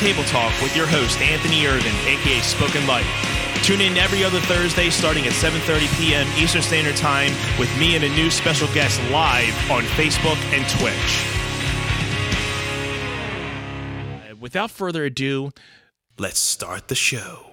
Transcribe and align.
Table 0.00 0.24
Talk 0.24 0.50
with 0.62 0.74
your 0.74 0.86
host 0.86 1.20
Anthony 1.20 1.66
Irvin, 1.66 1.94
aka 2.06 2.40
Spoken 2.40 2.86
Life. 2.86 3.06
Tune 3.62 3.82
in 3.82 3.98
every 3.98 4.24
other 4.24 4.40
Thursday 4.40 4.88
starting 4.88 5.26
at 5.26 5.32
7:30 5.34 5.98
p.m. 5.98 6.26
Eastern 6.38 6.62
Standard 6.62 6.96
Time 6.96 7.32
with 7.58 7.68
me 7.78 7.96
and 7.96 8.04
a 8.04 8.08
new 8.08 8.30
special 8.30 8.66
guest 8.72 8.98
live 9.10 9.52
on 9.70 9.82
Facebook 9.82 10.38
and 10.54 10.66
Twitch. 10.70 11.12
Uh, 14.32 14.36
Without 14.40 14.70
further 14.70 15.04
ado, 15.04 15.50
let's 16.18 16.38
start 16.38 16.88
the 16.88 16.94
show. 16.94 17.50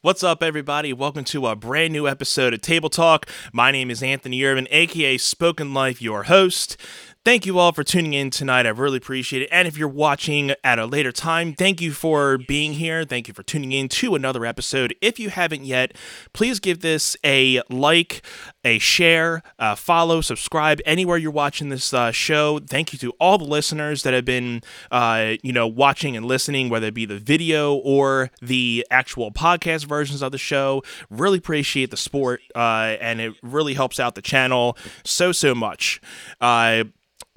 What's 0.00 0.22
up, 0.22 0.44
everybody? 0.44 0.92
Welcome 0.92 1.24
to 1.24 1.48
a 1.48 1.56
brand 1.56 1.92
new 1.92 2.06
episode 2.06 2.54
of 2.54 2.60
Table 2.60 2.88
Talk. 2.88 3.26
My 3.52 3.72
name 3.72 3.90
is 3.90 4.00
Anthony 4.00 4.44
Irvin, 4.44 4.68
aka 4.70 5.18
Spoken 5.18 5.74
Life, 5.74 6.00
your 6.00 6.22
host. 6.22 6.76
Thank 7.24 7.44
you 7.44 7.58
all 7.58 7.72
for 7.72 7.84
tuning 7.84 8.14
in 8.14 8.30
tonight. 8.30 8.64
I 8.64 8.70
really 8.70 8.96
appreciate 8.96 9.42
it. 9.42 9.50
And 9.52 9.68
if 9.68 9.76
you're 9.76 9.86
watching 9.86 10.54
at 10.64 10.78
a 10.78 10.86
later 10.86 11.12
time, 11.12 11.52
thank 11.52 11.78
you 11.78 11.92
for 11.92 12.38
being 12.38 12.74
here. 12.74 13.04
Thank 13.04 13.28
you 13.28 13.34
for 13.34 13.42
tuning 13.42 13.72
in 13.72 13.88
to 13.90 14.14
another 14.14 14.46
episode. 14.46 14.94
If 15.02 15.18
you 15.18 15.28
haven't 15.28 15.64
yet, 15.64 15.94
please 16.32 16.58
give 16.58 16.80
this 16.80 17.18
a 17.22 17.60
like, 17.68 18.24
a 18.64 18.78
share, 18.78 19.42
uh, 19.58 19.74
follow, 19.74 20.22
subscribe 20.22 20.80
anywhere 20.86 21.18
you're 21.18 21.30
watching 21.30 21.68
this 21.68 21.92
uh, 21.92 22.12
show. 22.12 22.60
Thank 22.60 22.94
you 22.94 22.98
to 23.00 23.10
all 23.20 23.36
the 23.36 23.44
listeners 23.44 24.04
that 24.04 24.14
have 24.14 24.24
been, 24.24 24.62
uh, 24.90 25.34
you 25.42 25.52
know, 25.52 25.66
watching 25.66 26.16
and 26.16 26.24
listening, 26.24 26.70
whether 26.70 26.86
it 26.86 26.94
be 26.94 27.04
the 27.04 27.18
video 27.18 27.74
or 27.74 28.30
the 28.40 28.86
actual 28.90 29.32
podcast 29.32 29.84
versions 29.84 30.22
of 30.22 30.32
the 30.32 30.38
show. 30.38 30.82
Really 31.10 31.38
appreciate 31.38 31.90
the 31.90 31.96
support, 31.98 32.40
uh, 32.54 32.96
and 33.00 33.20
it 33.20 33.34
really 33.42 33.74
helps 33.74 34.00
out 34.00 34.14
the 34.14 34.22
channel 34.22 34.78
so 35.04 35.30
so 35.32 35.54
much. 35.54 36.00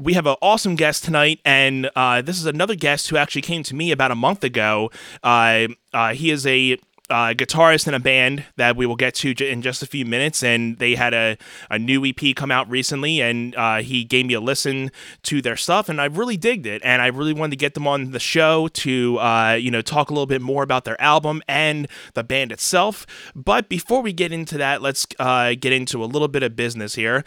We 0.01 0.13
have 0.13 0.25
an 0.25 0.35
awesome 0.41 0.75
guest 0.75 1.03
tonight, 1.03 1.41
and 1.45 1.91
uh, 1.95 2.23
this 2.23 2.39
is 2.39 2.47
another 2.47 2.73
guest 2.73 3.09
who 3.09 3.17
actually 3.17 3.43
came 3.43 3.61
to 3.61 3.75
me 3.75 3.91
about 3.91 4.09
a 4.09 4.15
month 4.15 4.43
ago. 4.43 4.89
Uh, 5.21 5.67
uh, 5.93 6.15
he 6.15 6.31
is 6.31 6.47
a 6.47 6.79
uh, 7.11 7.33
guitarist 7.35 7.87
in 7.87 7.93
a 7.93 7.99
band 7.99 8.45
that 8.55 8.75
we 8.75 8.87
will 8.87 8.95
get 8.95 9.13
to 9.15 9.35
j- 9.35 9.51
in 9.51 9.61
just 9.61 9.83
a 9.83 9.85
few 9.85 10.03
minutes, 10.03 10.41
and 10.41 10.79
they 10.79 10.95
had 10.95 11.13
a, 11.13 11.37
a 11.69 11.77
new 11.77 12.03
EP 12.03 12.35
come 12.35 12.49
out 12.49 12.67
recently, 12.67 13.21
and 13.21 13.55
uh, 13.55 13.83
he 13.83 14.03
gave 14.03 14.25
me 14.25 14.33
a 14.33 14.41
listen 14.41 14.89
to 15.21 15.39
their 15.39 15.55
stuff, 15.55 15.87
and 15.87 16.01
I 16.01 16.05
really 16.05 16.37
digged 16.37 16.65
it, 16.65 16.81
and 16.83 16.99
I 16.99 17.05
really 17.07 17.33
wanted 17.33 17.51
to 17.51 17.57
get 17.57 17.75
them 17.75 17.85
on 17.87 18.09
the 18.09 18.19
show 18.19 18.69
to 18.69 19.19
uh, 19.19 19.53
you 19.53 19.69
know 19.69 19.83
talk 19.83 20.09
a 20.09 20.13
little 20.13 20.25
bit 20.25 20.41
more 20.41 20.63
about 20.63 20.83
their 20.83 20.99
album 20.99 21.43
and 21.47 21.87
the 22.15 22.23
band 22.23 22.51
itself. 22.51 23.05
But 23.35 23.69
before 23.69 24.01
we 24.01 24.13
get 24.13 24.31
into 24.31 24.57
that, 24.57 24.81
let's 24.81 25.05
get 25.05 25.65
into 25.65 26.03
a 26.03 26.07
little 26.07 26.27
bit 26.27 26.41
of 26.41 26.55
business 26.55 26.95
here. 26.95 27.23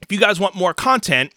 If 0.00 0.12
you 0.12 0.18
guys 0.18 0.40
want 0.40 0.54
more 0.54 0.74
content, 0.74 1.32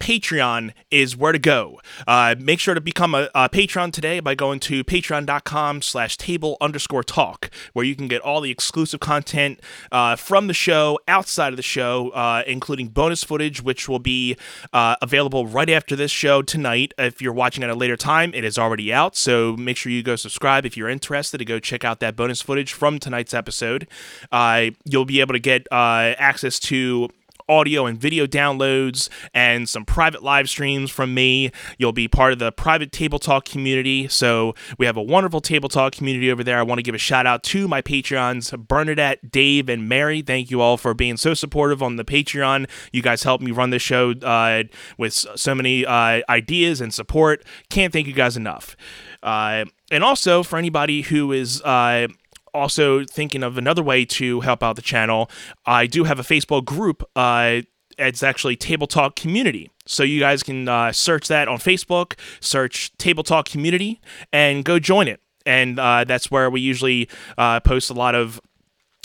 Patreon 0.00 0.72
is 0.90 1.16
where 1.16 1.30
to 1.30 1.38
go. 1.38 1.78
Uh, 2.06 2.34
make 2.38 2.58
sure 2.58 2.74
to 2.74 2.80
become 2.80 3.14
a, 3.14 3.28
a 3.34 3.48
Patreon 3.48 3.92
today 3.92 4.18
by 4.18 4.34
going 4.34 4.58
to 4.60 4.82
patreon.com 4.82 5.82
slash 5.82 6.16
table 6.16 6.56
underscore 6.60 7.04
talk, 7.04 7.50
where 7.74 7.84
you 7.84 7.94
can 7.94 8.08
get 8.08 8.20
all 8.22 8.40
the 8.40 8.50
exclusive 8.50 8.98
content 8.98 9.60
uh, 9.92 10.16
from 10.16 10.46
the 10.46 10.54
show, 10.54 10.98
outside 11.06 11.52
of 11.52 11.56
the 11.58 11.62
show, 11.62 12.08
uh, 12.10 12.42
including 12.46 12.88
bonus 12.88 13.22
footage, 13.22 13.62
which 13.62 13.88
will 13.88 13.98
be 13.98 14.36
uh, 14.72 14.96
available 15.02 15.46
right 15.46 15.70
after 15.70 15.94
this 15.94 16.10
show 16.10 16.42
tonight. 16.42 16.92
If 16.98 17.20
you're 17.20 17.34
watching 17.34 17.62
at 17.62 17.70
a 17.70 17.74
later 17.74 17.96
time, 17.96 18.32
it 18.34 18.42
is 18.42 18.58
already 18.58 18.92
out, 18.92 19.14
so 19.16 19.54
make 19.56 19.76
sure 19.76 19.92
you 19.92 20.02
go 20.02 20.16
subscribe 20.16 20.64
if 20.64 20.76
you're 20.76 20.88
interested 20.88 21.38
to 21.38 21.44
go 21.44 21.58
check 21.58 21.84
out 21.84 22.00
that 22.00 22.16
bonus 22.16 22.40
footage 22.40 22.72
from 22.72 22.98
tonight's 22.98 23.34
episode. 23.34 23.86
Uh, 24.32 24.70
you'll 24.84 25.04
be 25.04 25.20
able 25.20 25.34
to 25.34 25.40
get 25.40 25.66
uh, 25.70 26.14
access 26.18 26.58
to 26.58 27.10
audio 27.50 27.86
and 27.86 27.98
video 27.98 28.26
downloads 28.26 29.08
and 29.34 29.68
some 29.68 29.84
private 29.84 30.22
live 30.22 30.48
streams 30.48 30.90
from 30.90 31.12
me. 31.12 31.50
You'll 31.78 31.92
be 31.92 32.08
part 32.08 32.32
of 32.32 32.38
the 32.38 32.52
private 32.52 32.92
Table 32.92 33.18
Talk 33.18 33.44
community. 33.44 34.08
So 34.08 34.54
we 34.78 34.86
have 34.86 34.96
a 34.96 35.02
wonderful 35.02 35.40
Table 35.40 35.68
Talk 35.68 35.92
community 35.92 36.30
over 36.30 36.44
there. 36.44 36.58
I 36.58 36.62
want 36.62 36.78
to 36.78 36.82
give 36.82 36.94
a 36.94 36.98
shout 36.98 37.26
out 37.26 37.42
to 37.44 37.66
my 37.66 37.82
Patreons, 37.82 38.56
Bernadette, 38.68 39.30
Dave, 39.30 39.68
and 39.68 39.88
Mary. 39.88 40.22
Thank 40.22 40.50
you 40.50 40.60
all 40.60 40.76
for 40.76 40.94
being 40.94 41.16
so 41.16 41.34
supportive 41.34 41.82
on 41.82 41.96
the 41.96 42.04
Patreon. 42.04 42.68
You 42.92 43.02
guys 43.02 43.24
help 43.24 43.40
me 43.40 43.50
run 43.50 43.70
this 43.70 43.82
show 43.82 44.12
uh, 44.12 44.64
with 44.96 45.12
so 45.12 45.54
many 45.54 45.84
uh, 45.84 46.22
ideas 46.28 46.80
and 46.80 46.94
support. 46.94 47.44
Can't 47.68 47.92
thank 47.92 48.06
you 48.06 48.12
guys 48.12 48.36
enough. 48.36 48.76
Uh, 49.22 49.64
and 49.90 50.04
also 50.04 50.42
for 50.42 50.56
anybody 50.56 51.02
who 51.02 51.32
is 51.32 51.60
uh, 51.62 52.06
also 52.54 53.04
thinking 53.04 53.42
of 53.42 53.58
another 53.58 53.82
way 53.82 54.04
to 54.04 54.40
help 54.40 54.62
out 54.62 54.76
the 54.76 54.82
channel, 54.82 55.30
I 55.66 55.86
do 55.86 56.04
have 56.04 56.18
a 56.18 56.22
Facebook 56.22 56.64
group. 56.64 57.02
Uh, 57.16 57.62
it's 57.98 58.22
actually 58.22 58.56
Table 58.56 58.86
Talk 58.86 59.16
Community. 59.16 59.70
So 59.86 60.02
you 60.02 60.20
guys 60.20 60.42
can 60.42 60.68
uh, 60.68 60.92
search 60.92 61.28
that 61.28 61.48
on 61.48 61.58
Facebook, 61.58 62.18
search 62.40 62.96
Table 62.96 63.22
Talk 63.22 63.48
Community, 63.48 64.00
and 64.32 64.64
go 64.64 64.78
join 64.78 65.08
it. 65.08 65.20
And 65.46 65.78
uh, 65.78 66.04
that's 66.04 66.30
where 66.30 66.50
we 66.50 66.60
usually 66.60 67.08
uh, 67.36 67.60
post 67.60 67.90
a 67.90 67.94
lot 67.94 68.14
of 68.14 68.40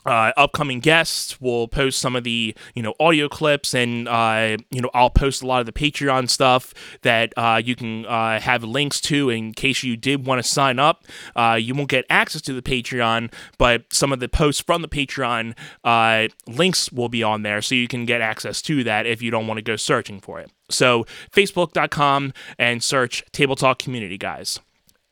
uh, 0.05 0.31
upcoming 0.37 0.79
guests. 0.79 1.39
We'll 1.41 1.67
post 1.67 1.99
some 1.99 2.15
of 2.15 2.23
the 2.23 2.55
you 2.73 2.83
know 2.83 2.93
audio 2.99 3.27
clips, 3.27 3.73
and 3.73 4.07
uh, 4.07 4.57
you 4.71 4.81
know 4.81 4.89
I'll 4.93 5.09
post 5.09 5.41
a 5.41 5.47
lot 5.47 5.59
of 5.59 5.65
the 5.65 5.71
Patreon 5.71 6.29
stuff 6.29 6.73
that 7.01 7.33
uh, 7.37 7.61
you 7.63 7.75
can 7.75 8.05
uh, 8.05 8.39
have 8.39 8.63
links 8.63 9.01
to 9.01 9.29
in 9.29 9.53
case 9.53 9.83
you 9.83 9.97
did 9.97 10.25
want 10.25 10.43
to 10.43 10.47
sign 10.47 10.79
up. 10.79 11.05
Uh, 11.35 11.57
you 11.59 11.73
won't 11.73 11.89
get 11.89 12.05
access 12.09 12.41
to 12.43 12.53
the 12.53 12.61
Patreon, 12.61 13.31
but 13.57 13.85
some 13.91 14.11
of 14.11 14.19
the 14.19 14.29
posts 14.29 14.61
from 14.61 14.81
the 14.81 14.87
Patreon 14.87 15.55
uh, 15.83 16.27
links 16.47 16.91
will 16.91 17.09
be 17.09 17.23
on 17.23 17.43
there, 17.43 17.61
so 17.61 17.75
you 17.75 17.87
can 17.87 18.05
get 18.05 18.21
access 18.21 18.61
to 18.63 18.83
that 18.83 19.05
if 19.05 19.21
you 19.21 19.31
don't 19.31 19.47
want 19.47 19.57
to 19.57 19.63
go 19.63 19.75
searching 19.75 20.19
for 20.19 20.39
it. 20.39 20.51
So 20.69 21.05
Facebook.com 21.31 22.33
and 22.57 22.83
search 22.83 23.23
Table 23.31 23.55
Talk 23.55 23.79
Community, 23.79 24.17
guys. 24.17 24.59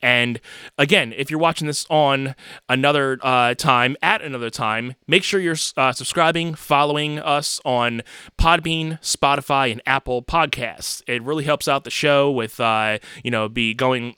And 0.04 0.42
again, 0.78 1.14
if 1.16 1.32
you're 1.32 1.40
watching 1.40 1.66
this 1.66 1.88
on 1.90 2.36
another 2.68 3.18
uh, 3.22 3.56
time, 3.56 3.96
at 4.04 4.22
another 4.22 4.50
time, 4.50 4.96
make 5.08 5.24
sure 5.24 5.40
you're 5.40 5.56
uh, 5.78 5.94
subscribing, 5.94 6.54
following 6.56 7.20
us 7.20 7.62
on 7.64 8.02
Podbean, 8.38 9.00
Spotify, 9.02 9.72
and 9.72 9.82
Apple 9.86 10.22
Podcasts. 10.22 11.02
It 11.08 11.24
really 11.24 11.46
helps 11.46 11.70
out 11.70 11.86
the 11.86 11.90
show 11.90 12.30
with, 12.30 12.60
uh, 12.60 13.00
you 13.24 13.32
know, 13.32 13.48
be 13.48 13.74
going 13.74 14.16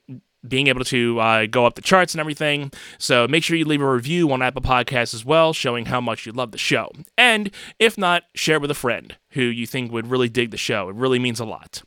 being 0.47 0.67
able 0.67 0.83
to 0.85 1.19
uh, 1.19 1.45
go 1.45 1.65
up 1.65 1.75
the 1.75 1.81
charts 1.81 2.13
and 2.13 2.19
everything. 2.19 2.71
So 2.97 3.27
make 3.27 3.43
sure 3.43 3.57
you 3.57 3.65
leave 3.65 3.81
a 3.81 3.91
review 3.91 4.31
on 4.31 4.41
Apple 4.41 4.61
Podcasts 4.61 5.13
as 5.13 5.25
well, 5.25 5.53
showing 5.53 5.85
how 5.85 6.01
much 6.01 6.25
you 6.25 6.31
love 6.31 6.51
the 6.51 6.57
show. 6.57 6.91
And 7.17 7.51
if 7.79 7.97
not, 7.97 8.23
share 8.35 8.59
with 8.59 8.71
a 8.71 8.75
friend 8.75 9.15
who 9.31 9.41
you 9.41 9.65
think 9.65 9.91
would 9.91 10.07
really 10.07 10.29
dig 10.29 10.51
the 10.51 10.57
show. 10.57 10.89
It 10.89 10.95
really 10.95 11.19
means 11.19 11.39
a 11.39 11.45
lot. 11.45 11.83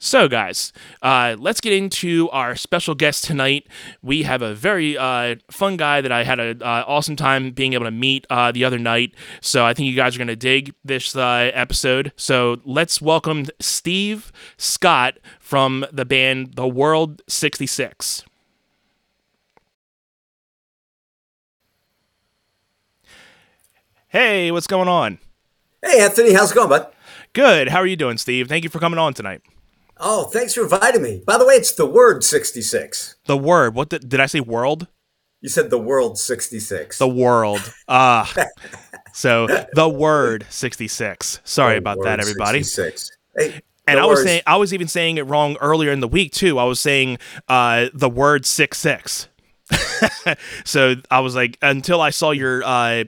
So, 0.00 0.28
guys, 0.28 0.72
uh, 1.02 1.34
let's 1.40 1.60
get 1.60 1.72
into 1.72 2.30
our 2.30 2.54
special 2.54 2.94
guest 2.94 3.24
tonight. 3.24 3.66
We 4.00 4.22
have 4.22 4.42
a 4.42 4.54
very 4.54 4.96
uh, 4.96 5.36
fun 5.50 5.76
guy 5.76 6.00
that 6.00 6.12
I 6.12 6.22
had 6.22 6.38
an 6.38 6.62
uh, 6.62 6.84
awesome 6.86 7.16
time 7.16 7.50
being 7.50 7.72
able 7.72 7.84
to 7.84 7.90
meet 7.90 8.24
uh, 8.30 8.52
the 8.52 8.64
other 8.64 8.78
night. 8.78 9.12
So, 9.40 9.66
I 9.66 9.74
think 9.74 9.88
you 9.88 9.96
guys 9.96 10.14
are 10.14 10.18
going 10.18 10.28
to 10.28 10.36
dig 10.36 10.72
this 10.84 11.16
uh, 11.16 11.50
episode. 11.52 12.12
So, 12.14 12.58
let's 12.64 13.02
welcome 13.02 13.46
Steve 13.58 14.30
Scott 14.56 15.18
from 15.40 15.84
the 15.92 16.04
band 16.04 16.54
The 16.54 16.68
World 16.68 17.22
66. 17.26 18.24
Hey, 24.10 24.52
what's 24.52 24.68
going 24.68 24.88
on? 24.88 25.18
Hey, 25.82 26.00
Anthony, 26.02 26.34
how's 26.34 26.52
it 26.52 26.54
going, 26.54 26.68
bud? 26.68 26.86
Good. 27.32 27.68
How 27.68 27.78
are 27.78 27.86
you 27.86 27.96
doing, 27.96 28.16
Steve? 28.16 28.48
Thank 28.48 28.62
you 28.62 28.70
for 28.70 28.78
coming 28.78 28.98
on 28.98 29.12
tonight. 29.12 29.42
Oh, 30.00 30.24
thanks 30.26 30.54
for 30.54 30.62
inviting 30.62 31.02
me. 31.02 31.22
By 31.26 31.38
the 31.38 31.46
way, 31.46 31.54
it's 31.54 31.72
the 31.72 31.86
word 31.86 32.22
66. 32.24 33.16
The 33.26 33.36
word. 33.36 33.74
What 33.74 33.88
did, 33.88 34.08
did 34.08 34.20
I 34.20 34.26
say? 34.26 34.40
World. 34.40 34.86
You 35.40 35.48
said 35.48 35.70
the 35.70 35.78
world 35.78 36.18
66. 36.18 36.98
The 36.98 37.08
world. 37.08 37.72
Ah. 37.88 38.32
so 39.12 39.46
the 39.72 39.88
word 39.88 40.46
66. 40.50 41.40
Sorry 41.44 41.74
The 41.74 41.78
about 41.78 42.02
that, 42.02 42.20
everybody. 42.20 42.62
66. 42.62 43.10
Hey, 43.36 43.60
And 43.86 44.00
I 44.00 44.06
was 44.06 44.22
saying 44.22 44.42
I 44.46 44.56
was 44.56 44.74
even 44.74 44.88
saying 44.88 45.18
it 45.18 45.22
wrong 45.22 45.56
earlier 45.60 45.92
in 45.92 46.00
the 46.00 46.08
week 46.08 46.32
too. 46.32 46.58
I 46.58 46.64
was 46.64 46.80
saying 46.80 47.18
uh, 47.48 47.86
the 47.94 48.10
word 48.10 48.46
six 48.46 48.78
six. 48.78 49.28
so 50.64 50.94
I 51.10 51.20
was 51.20 51.36
like, 51.36 51.56
until 51.62 52.00
I 52.00 52.10
saw 52.10 52.32
your 52.32 52.64
uh, 52.64 53.04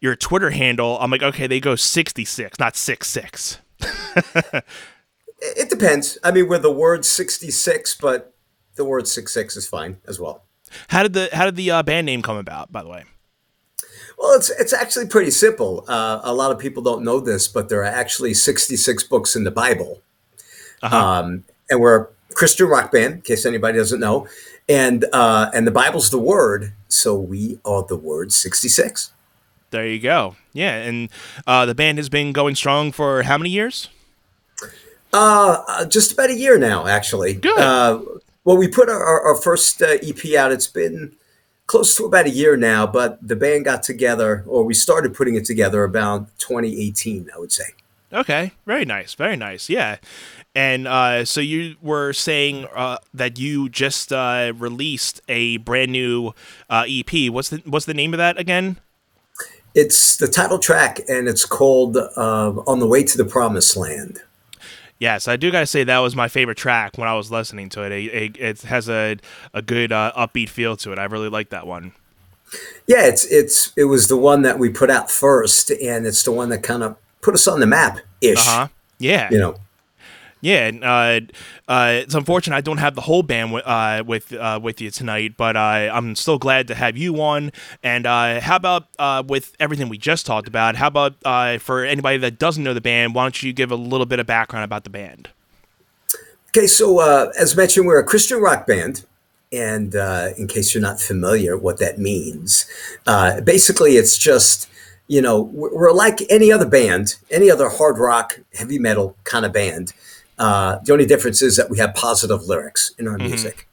your 0.00 0.14
Twitter 0.14 0.50
handle, 0.50 0.98
I'm 1.00 1.10
like, 1.10 1.22
okay, 1.22 1.46
they 1.46 1.58
go 1.58 1.74
66, 1.74 2.58
not 2.58 2.76
six 2.76 3.08
six. 3.08 3.60
it 5.42 5.70
depends. 5.70 6.18
I 6.22 6.30
mean, 6.30 6.48
we're 6.48 6.58
the 6.58 6.72
word 6.72 7.04
66, 7.04 7.96
but 7.96 8.34
the 8.76 8.84
word 8.84 9.08
66 9.08 9.56
is 9.56 9.66
fine 9.66 9.98
as 10.06 10.20
well. 10.20 10.44
How 10.88 11.02
did 11.02 11.12
the 11.12 11.28
how 11.32 11.44
did 11.44 11.56
the 11.56 11.70
uh, 11.70 11.82
band 11.82 12.06
name 12.06 12.22
come 12.22 12.36
about? 12.36 12.72
By 12.72 12.82
the 12.82 12.88
way. 12.88 13.04
Well, 14.18 14.34
it's 14.34 14.50
it's 14.50 14.72
actually 14.72 15.06
pretty 15.06 15.30
simple. 15.30 15.84
Uh, 15.88 16.20
a 16.22 16.32
lot 16.32 16.50
of 16.50 16.58
people 16.58 16.82
don't 16.82 17.02
know 17.02 17.20
this, 17.20 17.48
but 17.48 17.68
there 17.68 17.80
are 17.80 17.84
actually 17.84 18.34
66 18.34 19.04
books 19.04 19.36
in 19.36 19.44
the 19.44 19.50
Bible. 19.50 20.00
Uh-huh. 20.82 20.96
Um, 20.96 21.44
and 21.68 21.80
we're 21.80 22.02
a 22.02 22.08
Christian 22.34 22.68
rock 22.68 22.92
band, 22.92 23.14
in 23.14 23.20
case 23.22 23.44
anybody 23.44 23.78
doesn't 23.78 24.00
know. 24.00 24.26
And 24.68 25.04
uh, 25.12 25.50
and 25.52 25.66
the 25.66 25.70
Bible's 25.72 26.10
the 26.10 26.18
word, 26.18 26.72
so 26.88 27.18
we 27.18 27.58
are 27.64 27.84
the 27.84 27.96
word 27.96 28.32
66. 28.32 29.12
There 29.70 29.86
you 29.86 29.98
go. 29.98 30.36
Yeah, 30.52 30.76
and 30.76 31.08
uh, 31.46 31.66
the 31.66 31.74
band 31.74 31.98
has 31.98 32.08
been 32.08 32.32
going 32.32 32.54
strong 32.54 32.92
for 32.92 33.22
how 33.22 33.38
many 33.38 33.50
years? 33.50 33.88
Uh, 35.12 35.62
uh, 35.68 35.84
just 35.84 36.12
about 36.12 36.30
a 36.30 36.34
year 36.34 36.58
now, 36.58 36.86
actually. 36.86 37.34
Good. 37.34 37.58
Uh, 37.58 38.00
well, 38.44 38.56
we 38.56 38.66
put 38.66 38.88
our, 38.88 39.20
our, 39.20 39.36
first 39.36 39.82
uh, 39.82 39.98
EP 40.02 40.34
out. 40.34 40.50
It's 40.50 40.66
been 40.66 41.14
close 41.66 41.94
to 41.96 42.04
about 42.04 42.26
a 42.26 42.30
year 42.30 42.56
now, 42.56 42.86
but 42.86 43.18
the 43.26 43.36
band 43.36 43.66
got 43.66 43.82
together, 43.82 44.42
or 44.46 44.64
we 44.64 44.74
started 44.74 45.14
putting 45.14 45.34
it 45.34 45.44
together 45.44 45.84
about 45.84 46.26
2018, 46.38 47.30
I 47.34 47.38
would 47.38 47.52
say. 47.52 47.64
Okay, 48.12 48.52
very 48.66 48.84
nice, 48.84 49.14
very 49.14 49.36
nice. 49.36 49.70
Yeah, 49.70 49.96
and 50.54 50.86
uh, 50.86 51.24
so 51.24 51.40
you 51.40 51.76
were 51.80 52.12
saying 52.12 52.66
uh, 52.74 52.98
that 53.14 53.38
you 53.38 53.70
just 53.70 54.12
uh, 54.12 54.52
released 54.56 55.22
a 55.28 55.56
brand 55.58 55.92
new 55.92 56.34
uh, 56.68 56.84
EP. 56.86 57.30
What's 57.32 57.48
the 57.48 57.62
what's 57.64 57.86
the 57.86 57.94
name 57.94 58.12
of 58.12 58.18
that 58.18 58.38
again? 58.38 58.78
It's 59.74 60.16
the 60.16 60.28
title 60.28 60.58
track, 60.58 61.00
and 61.08 61.26
it's 61.26 61.46
called 61.46 61.96
uh, 61.96 62.52
"On 62.66 62.80
the 62.80 62.86
Way 62.86 63.02
to 63.04 63.16
the 63.16 63.24
Promised 63.24 63.76
Land." 63.76 64.20
Yes, 65.02 65.26
I 65.26 65.34
do 65.34 65.50
gotta 65.50 65.66
say 65.66 65.82
that 65.82 65.98
was 65.98 66.14
my 66.14 66.28
favorite 66.28 66.58
track 66.58 66.96
when 66.96 67.08
I 67.08 67.14
was 67.16 67.28
listening 67.28 67.68
to 67.70 67.82
it. 67.82 67.90
It, 67.90 68.14
it, 68.14 68.36
it 68.36 68.62
has 68.62 68.88
a 68.88 69.16
a 69.52 69.60
good 69.60 69.90
uh, 69.90 70.12
upbeat 70.16 70.48
feel 70.48 70.76
to 70.76 70.92
it. 70.92 70.98
I 71.00 71.06
really 71.06 71.28
like 71.28 71.48
that 71.48 71.66
one. 71.66 71.90
Yeah, 72.86 73.06
it's 73.06 73.24
it's 73.24 73.72
it 73.76 73.86
was 73.86 74.06
the 74.06 74.16
one 74.16 74.42
that 74.42 74.60
we 74.60 74.70
put 74.70 74.90
out 74.90 75.10
first, 75.10 75.72
and 75.72 76.06
it's 76.06 76.22
the 76.22 76.30
one 76.30 76.50
that 76.50 76.62
kind 76.62 76.84
of 76.84 76.96
put 77.20 77.34
us 77.34 77.48
on 77.48 77.58
the 77.58 77.66
map 77.66 77.98
ish. 78.20 78.46
Uh 78.46 78.50
huh. 78.50 78.68
Yeah. 79.00 79.28
You 79.32 79.40
know. 79.40 79.56
Yeah, 80.42 80.66
and, 80.66 80.82
uh, 80.82 81.20
uh, 81.68 82.00
it's 82.02 82.16
unfortunate 82.16 82.56
I 82.56 82.62
don't 82.62 82.78
have 82.78 82.96
the 82.96 83.00
whole 83.00 83.22
band 83.22 83.52
w- 83.52 83.64
uh, 83.64 84.02
with 84.04 84.32
uh, 84.32 84.58
with 84.60 84.80
you 84.80 84.90
tonight, 84.90 85.36
but 85.36 85.56
I'm 85.56 86.16
still 86.16 86.36
glad 86.36 86.66
to 86.66 86.74
have 86.74 86.96
you 86.96 87.22
on. 87.22 87.52
And 87.80 88.06
uh, 88.06 88.40
how 88.40 88.56
about 88.56 88.88
uh, 88.98 89.22
with 89.24 89.54
everything 89.60 89.88
we 89.88 89.98
just 89.98 90.26
talked 90.26 90.48
about? 90.48 90.74
How 90.74 90.88
about 90.88 91.14
for 91.62 91.84
anybody 91.84 92.18
that 92.18 92.40
doesn't 92.40 92.64
know 92.64 92.74
the 92.74 92.80
band? 92.80 93.14
Why 93.14 93.22
don't 93.22 93.40
you 93.40 93.52
give 93.52 93.70
a 93.70 93.76
little 93.76 94.04
bit 94.04 94.18
of 94.18 94.26
background 94.26 94.64
about 94.64 94.82
the 94.82 94.90
band? 94.90 95.28
Okay, 96.48 96.66
so 96.66 96.98
as 97.38 97.56
mentioned, 97.56 97.86
we're 97.86 98.00
a 98.00 98.04
Christian 98.04 98.40
rock 98.40 98.66
band. 98.66 99.06
And 99.52 99.94
in 99.94 100.48
case 100.48 100.74
you're 100.74 100.82
not 100.82 101.00
familiar, 101.00 101.56
what 101.56 101.78
that 101.78 101.98
means, 101.98 102.66
basically, 103.44 103.92
it's 103.92 104.18
just, 104.18 104.68
you 105.06 105.22
know, 105.22 105.42
we're 105.52 105.92
like 105.92 106.22
any 106.30 106.50
other 106.50 106.66
band, 106.66 107.14
any 107.30 107.48
other 107.48 107.68
hard 107.68 107.98
rock, 107.98 108.40
heavy 108.54 108.80
metal 108.80 109.16
kind 109.22 109.46
of 109.46 109.52
band. 109.52 109.92
Uh, 110.38 110.78
the 110.84 110.92
only 110.92 111.06
difference 111.06 111.42
is 111.42 111.56
that 111.56 111.70
we 111.70 111.78
have 111.78 111.94
positive 111.94 112.42
lyrics 112.42 112.92
in 112.98 113.06
our 113.06 113.18
music. 113.18 113.68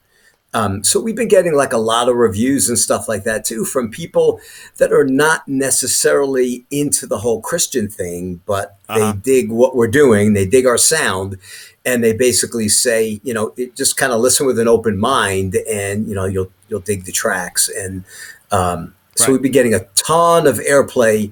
Um, 0.52 0.82
so 0.82 1.00
we've 1.00 1.14
been 1.16 1.28
getting 1.28 1.54
like 1.54 1.72
a 1.72 1.78
lot 1.78 2.08
of 2.08 2.16
reviews 2.16 2.68
and 2.68 2.76
stuff 2.78 3.08
like 3.08 3.22
that 3.22 3.44
too 3.44 3.64
from 3.64 3.88
people 3.88 4.40
that 4.78 4.92
are 4.92 5.04
not 5.04 5.46
necessarily 5.46 6.64
into 6.72 7.06
the 7.06 7.18
whole 7.18 7.40
Christian 7.40 7.88
thing, 7.88 8.40
but 8.46 8.76
Uh-huh. 8.88 9.12
they 9.12 9.18
dig 9.18 9.50
what 9.52 9.76
we're 9.76 9.86
doing, 9.88 10.32
they 10.32 10.46
dig 10.46 10.66
our 10.66 10.76
sound, 10.78 11.36
and 11.84 12.02
they 12.02 12.12
basically 12.12 12.68
say, 12.68 13.20
you 13.22 13.32
know, 13.32 13.54
it, 13.56 13.76
just 13.76 13.96
kind 13.96 14.12
of 14.12 14.20
listen 14.20 14.44
with 14.44 14.58
an 14.58 14.66
open 14.68 14.98
mind, 14.98 15.54
and 15.70 16.08
you 16.08 16.14
know, 16.16 16.24
you'll 16.26 16.50
you'll 16.68 16.80
dig 16.80 17.04
the 17.04 17.12
tracks. 17.12 17.68
And 17.68 18.04
um, 18.50 18.94
so 19.14 19.26
Right. 19.26 19.32
we've 19.34 19.42
been 19.42 19.52
getting 19.52 19.74
a 19.74 19.84
ton 19.94 20.46
of 20.48 20.56
airplay 20.58 21.30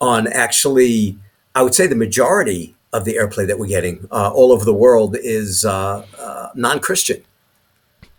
on 0.00 0.26
actually, 0.28 1.18
I 1.54 1.62
would 1.62 1.74
say 1.74 1.86
the 1.88 1.96
majority 1.96 2.76
of 2.92 3.04
the 3.04 3.14
airplay 3.14 3.46
that 3.46 3.58
we're 3.58 3.66
getting 3.66 4.06
uh, 4.10 4.30
all 4.32 4.52
over 4.52 4.64
the 4.64 4.74
world 4.74 5.16
is 5.20 5.64
uh, 5.64 6.04
uh, 6.18 6.48
non-Christian. 6.54 7.22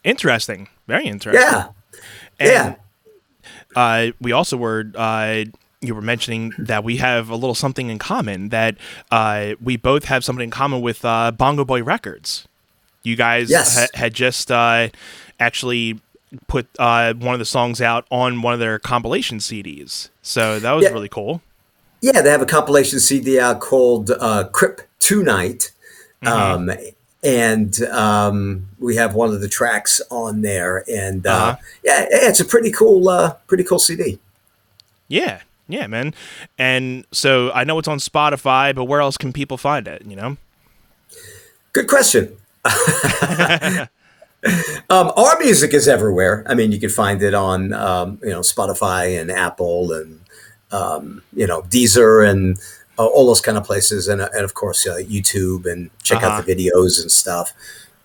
Interesting, 0.03 0.67
very 0.87 1.05
interesting. 1.05 1.41
Yeah. 1.41 1.67
And, 2.39 2.49
yeah. 2.49 2.75
uh, 3.75 4.11
we 4.19 4.31
also 4.31 4.57
were 4.57 4.91
uh, 4.95 5.43
you 5.81 5.93
were 5.95 6.01
mentioning 6.01 6.53
that 6.57 6.83
we 6.83 6.97
have 6.97 7.29
a 7.29 7.35
little 7.35 7.55
something 7.55 7.89
in 7.89 7.99
common 7.99 8.49
that 8.49 8.77
uh, 9.11 9.53
we 9.61 9.77
both 9.77 10.05
have 10.05 10.23
something 10.23 10.43
in 10.45 10.51
common 10.51 10.81
with 10.81 11.03
uh, 11.05 11.31
Bongo 11.31 11.65
Boy 11.65 11.83
Records. 11.83 12.47
You 13.03 13.15
guys 13.15 13.49
Yes. 13.49 13.77
ha- 13.79 13.87
had 13.95 14.13
just 14.13 14.51
uh, 14.51 14.89
actually 15.39 15.99
put 16.47 16.67
uh, 16.79 17.13
one 17.15 17.33
of 17.33 17.39
the 17.39 17.45
songs 17.45 17.81
out 17.81 18.05
on 18.11 18.41
one 18.41 18.53
of 18.53 18.59
their 18.59 18.79
compilation 18.79 19.39
CDs, 19.39 20.09
so 20.21 20.59
that 20.59 20.71
was 20.71 20.83
Yeah. 20.85 20.91
really 20.91 21.09
cool. 21.09 21.41
Yeah, 22.01 22.21
they 22.21 22.29
have 22.31 22.41
a 22.41 22.45
compilation 22.47 22.99
CD 22.99 23.39
out 23.39 23.59
called 23.59 24.11
uh, 24.11 24.45
Crip 24.51 24.81
Tonight. 24.99 25.71
Um, 26.23 26.71
and 27.23 27.79
um, 27.83 28.67
we 28.79 28.95
have 28.95 29.13
one 29.15 29.29
of 29.29 29.41
the 29.41 29.47
tracks 29.47 30.01
on 30.09 30.41
there. 30.41 30.83
And 30.91 31.25
uh, 31.27 31.31
Uh-huh. 31.31 31.55
yeah, 31.83 31.99
yeah, 32.09 32.29
it's 32.29 32.39
a 32.39 32.45
pretty 32.45 32.71
cool, 32.71 33.07
uh, 33.09 33.33
pretty 33.47 33.63
cool 33.63 33.79
CD. 33.79 34.19
Yeah, 35.07 35.41
yeah, 35.67 35.85
man. 35.87 36.13
And 36.57 37.05
so 37.11 37.51
I 37.51 37.63
know 37.63 37.77
it's 37.79 37.87
on 37.87 37.99
Spotify, 37.99 38.73
but 38.73 38.85
where 38.85 39.01
else 39.01 39.17
can 39.17 39.31
people 39.33 39.57
find 39.57 39.87
it? 39.87 40.03
You 40.05 40.15
know. 40.15 40.37
Good 41.73 41.87
question. 41.87 42.35
um, 44.89 45.11
our 45.15 45.37
music 45.39 45.73
is 45.73 45.87
everywhere. 45.87 46.43
I 46.47 46.55
mean, 46.55 46.71
you 46.71 46.79
can 46.79 46.89
find 46.89 47.21
it 47.21 47.33
on 47.33 47.73
um, 47.73 48.19
you 48.23 48.29
know 48.29 48.41
Spotify 48.41 49.19
and 49.19 49.31
Apple 49.31 49.93
and 49.93 50.19
um, 50.71 51.21
you 51.33 51.47
know 51.47 51.61
Deezer 51.63 52.27
and 52.29 52.57
uh, 52.99 53.05
all 53.05 53.25
those 53.27 53.41
kind 53.41 53.57
of 53.57 53.63
places, 53.63 54.07
and, 54.07 54.21
uh, 54.21 54.29
and 54.33 54.43
of 54.43 54.53
course 54.53 54.85
uh, 54.87 54.97
YouTube 54.97 55.65
and 55.71 55.89
check 56.03 56.23
Uh-huh. 56.23 56.37
out 56.37 56.45
the 56.45 56.55
videos 56.55 57.01
and 57.01 57.11
stuff. 57.11 57.53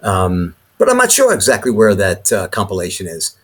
Um, 0.02 0.54
but 0.78 0.90
I'm 0.90 0.96
not 0.99 1.11
sure 1.11 1.32
exactly 1.32 1.70
where 1.73 1.94
that 1.94 2.32
uh, 2.32 2.49
compilation 2.49 3.06
is. 3.06 3.37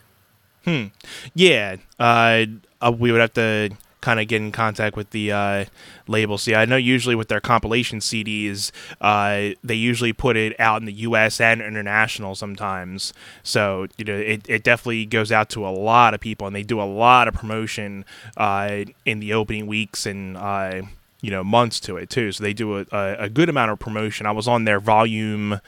Hmm. 0.65 0.85
Yeah, 1.33 1.77
uh, 1.99 2.45
uh, 2.81 2.91
we 2.97 3.11
would 3.11 3.19
have 3.21 3.33
to 3.33 3.71
kind 4.03 4.19
of 4.19 4.27
get 4.27 4.41
in 4.41 4.51
contact 4.51 4.97
with 4.97 5.09
the 5.11 5.31
uh, 5.31 5.65
label. 6.07 6.37
See, 6.37 6.53
I 6.53 6.65
know 6.65 6.75
usually 6.75 7.15
with 7.15 7.29
their 7.29 7.39
compilation 7.39 7.99
CDs, 7.99 8.71
uh, 8.99 9.55
they 9.63 9.75
usually 9.75 10.11
put 10.11 10.35
it 10.35 10.59
out 10.59 10.81
in 10.81 10.85
the 10.85 10.93
U.S. 10.93 11.39
and 11.39 11.61
international 11.61 12.35
sometimes. 12.35 13.13
So 13.43 13.87
you 13.97 14.05
know, 14.05 14.17
it, 14.17 14.47
it 14.49 14.63
definitely 14.63 15.05
goes 15.05 15.31
out 15.31 15.49
to 15.51 15.65
a 15.65 15.71
lot 15.71 16.13
of 16.13 16.19
people, 16.19 16.45
and 16.45 16.55
they 16.55 16.63
do 16.63 16.81
a 16.81 16.83
lot 16.83 17.27
of 17.29 17.33
promotion 17.33 18.03
uh, 18.37 18.83
in 19.05 19.19
the 19.19 19.33
opening 19.33 19.65
weeks 19.65 20.05
and. 20.05 20.37
Uh, 20.37 20.83
you 21.21 21.31
know, 21.31 21.41
months 21.41 21.79
to 21.79 21.95
it 21.95 22.09
too. 22.09 22.33
So 22.33 22.43
they 22.43 22.51
do 22.51 22.79
a, 22.79 23.15
a, 23.17 23.29
good 23.29 23.47
amount 23.47 23.71
of 23.71 23.79
promotion. 23.79 24.25
I 24.25 24.33
was 24.33 24.45
on 24.45 24.65
their 24.65 24.81
volume 24.81 25.61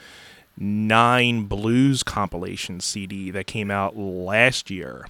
nine 0.58 1.46
blues 1.46 2.04
compilation 2.04 2.82
CD 2.82 3.32
that 3.32 3.48
came 3.48 3.72
out 3.72 3.96
last 3.96 4.70
year, 4.70 5.08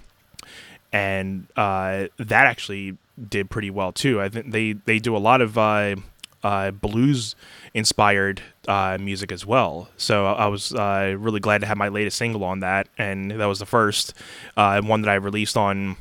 and 0.92 1.48
uh, 1.56 2.06
that 2.18 2.46
actually 2.46 2.96
did 3.28 3.50
pretty 3.50 3.70
well 3.70 3.92
too. 3.92 4.20
I 4.20 4.28
think 4.28 4.52
they 4.52 4.72
they 4.72 4.98
do 4.98 5.16
a 5.16 5.18
lot 5.18 5.40
of 5.40 5.56
uh, 5.56 5.96
uh, 6.42 6.70
blues 6.70 7.34
inspired 7.74 8.42
uh, 8.68 8.98
music 9.00 9.32
as 9.32 9.44
well. 9.44 9.88
So 9.96 10.26
I 10.26 10.46
was 10.46 10.72
uh, 10.72 11.16
really 11.18 11.40
glad 11.40 11.60
to 11.62 11.66
have 11.66 11.76
my 11.76 11.88
latest 11.88 12.18
single 12.18 12.44
on 12.44 12.60
that, 12.60 12.88
and 12.98 13.30
that 13.30 13.46
was 13.46 13.58
the 13.58 13.66
first 13.66 14.14
uh, 14.56 14.80
one 14.82 15.02
that 15.02 15.10
I 15.10 15.14
released 15.14 15.56
on. 15.56 15.96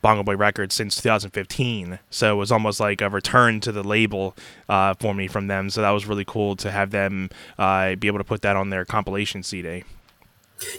Bongo 0.00 0.22
Boy 0.22 0.36
Records 0.36 0.74
since 0.74 1.00
2015, 1.00 1.98
so 2.10 2.34
it 2.34 2.36
was 2.36 2.52
almost 2.52 2.78
like 2.78 3.00
a 3.00 3.08
return 3.08 3.58
to 3.60 3.72
the 3.72 3.82
label 3.82 4.36
uh, 4.68 4.94
for 4.94 5.12
me 5.14 5.26
from 5.26 5.48
them. 5.48 5.70
So 5.70 5.80
that 5.80 5.90
was 5.90 6.06
really 6.06 6.26
cool 6.26 6.54
to 6.56 6.70
have 6.70 6.90
them 6.90 7.30
be 7.56 8.06
able 8.06 8.18
to 8.18 8.24
put 8.24 8.42
that 8.42 8.54
on 8.54 8.70
their 8.70 8.84
compilation 8.84 9.42
CD. 9.42 9.82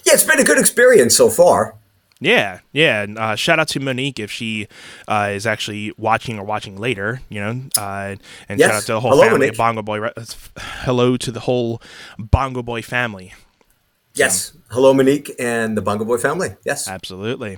Yeah, 0.06 0.13
it's 0.13 0.24
been 0.24 0.40
a 0.40 0.44
good 0.44 0.60
experience 0.60 1.18
so 1.18 1.30
far. 1.30 1.75
Yeah, 2.20 2.60
yeah. 2.72 3.01
And, 3.03 3.17
uh, 3.17 3.36
shout 3.36 3.60
out 3.60 3.67
to 3.70 3.79
Monique 3.79 4.20
if 4.20 4.32
she 4.32 4.67
uh, 5.08 5.32
is 5.34 5.46
actually 5.46 5.91
watching 5.98 6.39
or 6.39 6.46
watching 6.46 6.77
later. 6.77 7.22
You 7.29 7.39
know, 7.41 7.62
uh, 7.77 8.15
and 8.48 8.60
Yes. 8.60 8.70
shout 8.70 8.75
out 8.77 8.84
to 8.84 8.91
the 8.93 9.00
whole 9.01 9.12
Hello, 9.12 9.24
family 9.24 9.39
Monique. 9.48 9.58
Bongo 9.58 9.82
Boy. 9.82 10.00
Re- 10.00 10.13
Hello 10.58 11.17
to 11.17 11.32
the 11.32 11.41
whole 11.41 11.82
Bongo 12.17 12.62
Boy 12.63 12.82
family. 12.82 13.34
Yes. 14.15 14.53
Hello, 14.70 14.93
Monique 14.93 15.34
and 15.39 15.75
the 15.75 15.82
Bongo 15.82 16.05
Boy 16.05 16.17
family. 16.17 16.55
Yes. 16.65 16.88
Absolutely. 16.88 17.58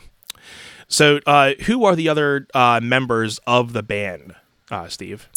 So, 0.87 1.19
uh, 1.25 1.53
who 1.65 1.83
are 1.85 1.95
the 1.95 2.07
other 2.09 2.47
uh, 2.53 2.79
members 2.81 3.39
of 3.47 3.73
the 3.73 3.83
band, 3.83 4.35
uh, 4.71 4.87
Steve? 4.87 5.27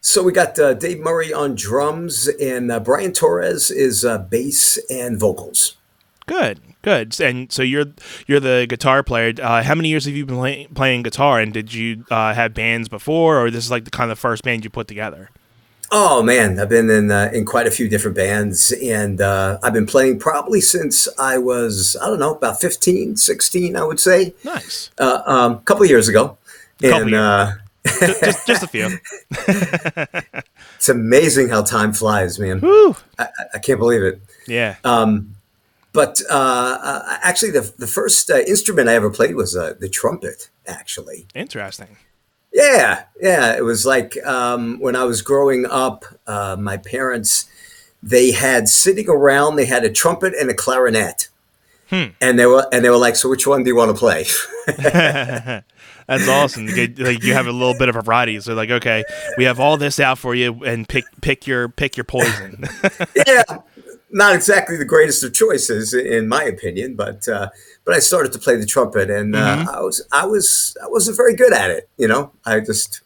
So 0.00 0.22
we 0.22 0.32
got 0.32 0.58
uh, 0.58 0.72
Dave 0.74 0.98
Murray 1.00 1.32
on 1.32 1.54
drums, 1.54 2.26
and 2.40 2.72
uh, 2.72 2.80
Brian 2.80 3.12
Torres 3.12 3.70
is 3.70 4.04
uh, 4.04 4.16
bass 4.18 4.78
and 4.90 5.20
vocals. 5.20 5.76
Good, 6.30 6.60
good. 6.82 7.20
And 7.20 7.50
so 7.50 7.62
you're 7.62 7.86
you're 8.28 8.38
the 8.38 8.64
guitar 8.68 9.02
player. 9.02 9.32
Uh, 9.42 9.64
how 9.64 9.74
many 9.74 9.88
years 9.88 10.04
have 10.04 10.14
you 10.14 10.24
been 10.24 10.36
play- 10.36 10.68
playing 10.72 11.02
guitar? 11.02 11.40
And 11.40 11.52
did 11.52 11.74
you 11.74 12.04
uh, 12.08 12.34
have 12.34 12.54
bands 12.54 12.88
before, 12.88 13.44
or 13.44 13.50
this 13.50 13.64
is 13.64 13.70
like 13.70 13.84
the 13.84 13.90
kind 13.90 14.12
of 14.12 14.18
first 14.18 14.44
band 14.44 14.62
you 14.62 14.70
put 14.70 14.86
together? 14.86 15.30
Oh 15.90 16.22
man, 16.22 16.60
I've 16.60 16.68
been 16.68 16.88
in 16.88 17.10
uh, 17.10 17.30
in 17.32 17.44
quite 17.44 17.66
a 17.66 17.70
few 17.72 17.88
different 17.88 18.16
bands, 18.16 18.70
and 18.80 19.20
uh, 19.20 19.58
I've 19.60 19.72
been 19.72 19.86
playing 19.86 20.20
probably 20.20 20.60
since 20.60 21.08
I 21.18 21.36
was 21.36 21.96
I 22.00 22.06
don't 22.06 22.20
know 22.20 22.32
about 22.32 22.60
15, 22.60 23.16
16, 23.16 23.74
I 23.76 23.82
would 23.82 23.98
say, 23.98 24.32
Nice. 24.44 24.90
a 24.98 25.02
uh, 25.02 25.22
um, 25.26 25.58
couple 25.62 25.82
of 25.82 25.90
years 25.90 26.06
ago. 26.06 26.38
Couple 26.80 27.06
and 27.06 27.14
uh, 27.16 27.52
just, 27.84 28.22
just, 28.24 28.46
just 28.46 28.62
a 28.62 28.66
few. 28.68 28.98
it's 30.76 30.88
amazing 30.88 31.48
how 31.48 31.62
time 31.62 31.92
flies, 31.92 32.38
man. 32.38 32.60
I, 32.64 32.94
I- 33.18 33.28
I 33.54 33.58
can't 33.58 33.80
believe 33.80 34.02
it. 34.02 34.20
Yeah. 34.46 34.76
But 35.92 36.20
uh, 36.30 36.78
uh, 36.82 37.18
actually, 37.22 37.50
the 37.50 37.72
the 37.78 37.86
first 37.86 38.30
uh, 38.30 38.38
instrument 38.46 38.88
I 38.88 38.94
ever 38.94 39.10
played 39.10 39.34
was 39.34 39.56
uh, 39.56 39.74
the 39.78 39.88
trumpet. 39.88 40.48
Actually, 40.66 41.26
Interesting. 41.34 41.96
Yeah, 42.52 43.04
yeah. 43.20 43.56
It 43.56 43.64
was 43.64 43.84
like 43.86 44.16
um, 44.24 44.78
when 44.80 44.94
I 44.96 45.04
was 45.04 45.22
growing 45.22 45.66
up, 45.66 46.04
uh, 46.26 46.56
my 46.58 46.76
parents 46.76 47.46
they 48.02 48.30
had 48.32 48.68
sitting 48.68 49.08
around. 49.08 49.56
They 49.56 49.66
had 49.66 49.84
a 49.84 49.90
trumpet 49.90 50.32
and 50.40 50.48
a 50.50 50.54
clarinet, 50.54 51.28
Hmm. 51.90 52.06
and 52.20 52.38
they 52.38 52.46
were 52.46 52.66
and 52.72 52.84
they 52.84 52.90
were 52.90 52.96
like, 52.96 53.16
"So 53.16 53.28
which 53.28 53.46
one 53.46 53.62
do 53.64 53.68
you 53.70 53.76
want 53.76 53.90
to 53.90 53.98
play?" 53.98 54.26
That's 56.10 56.28
awesome. 56.28 56.66
Like, 56.66 57.22
you 57.22 57.34
have 57.34 57.46
a 57.46 57.52
little 57.52 57.78
bit 57.78 57.88
of 57.88 57.94
a 57.94 58.02
variety. 58.02 58.40
So 58.40 58.54
like, 58.54 58.70
okay, 58.70 59.04
we 59.38 59.44
have 59.44 59.60
all 59.60 59.76
this 59.76 60.00
out 60.00 60.18
for 60.18 60.34
you, 60.34 60.64
and 60.64 60.88
pick 60.88 61.04
pick 61.20 61.46
your 61.46 61.68
pick 61.68 61.96
your 61.96 62.04
poison. 62.04 62.64
yeah, 63.26 63.42
not 64.12 64.34
exactly 64.34 64.76
the 64.76 64.84
greatest 64.84 65.22
of 65.24 65.32
choices 65.32 65.94
in 65.94 66.28
my 66.28 66.44
opinion, 66.44 66.94
but 66.96 67.28
uh, 67.28 67.48
but 67.84 67.94
I 67.94 67.98
started 68.00 68.32
to 68.32 68.38
play 68.38 68.56
the 68.56 68.66
trumpet, 68.66 69.10
and 69.10 69.34
uh, 69.36 69.56
Mhm. 69.58 69.68
I 69.76 69.80
was 69.80 70.02
I 70.12 70.26
was 70.26 70.76
I 70.82 70.88
wasn't 70.88 71.16
very 71.16 71.34
good 71.34 71.52
at 71.52 71.70
it. 71.70 71.88
You 71.96 72.08
know, 72.08 72.32
I 72.44 72.60
just 72.60 73.00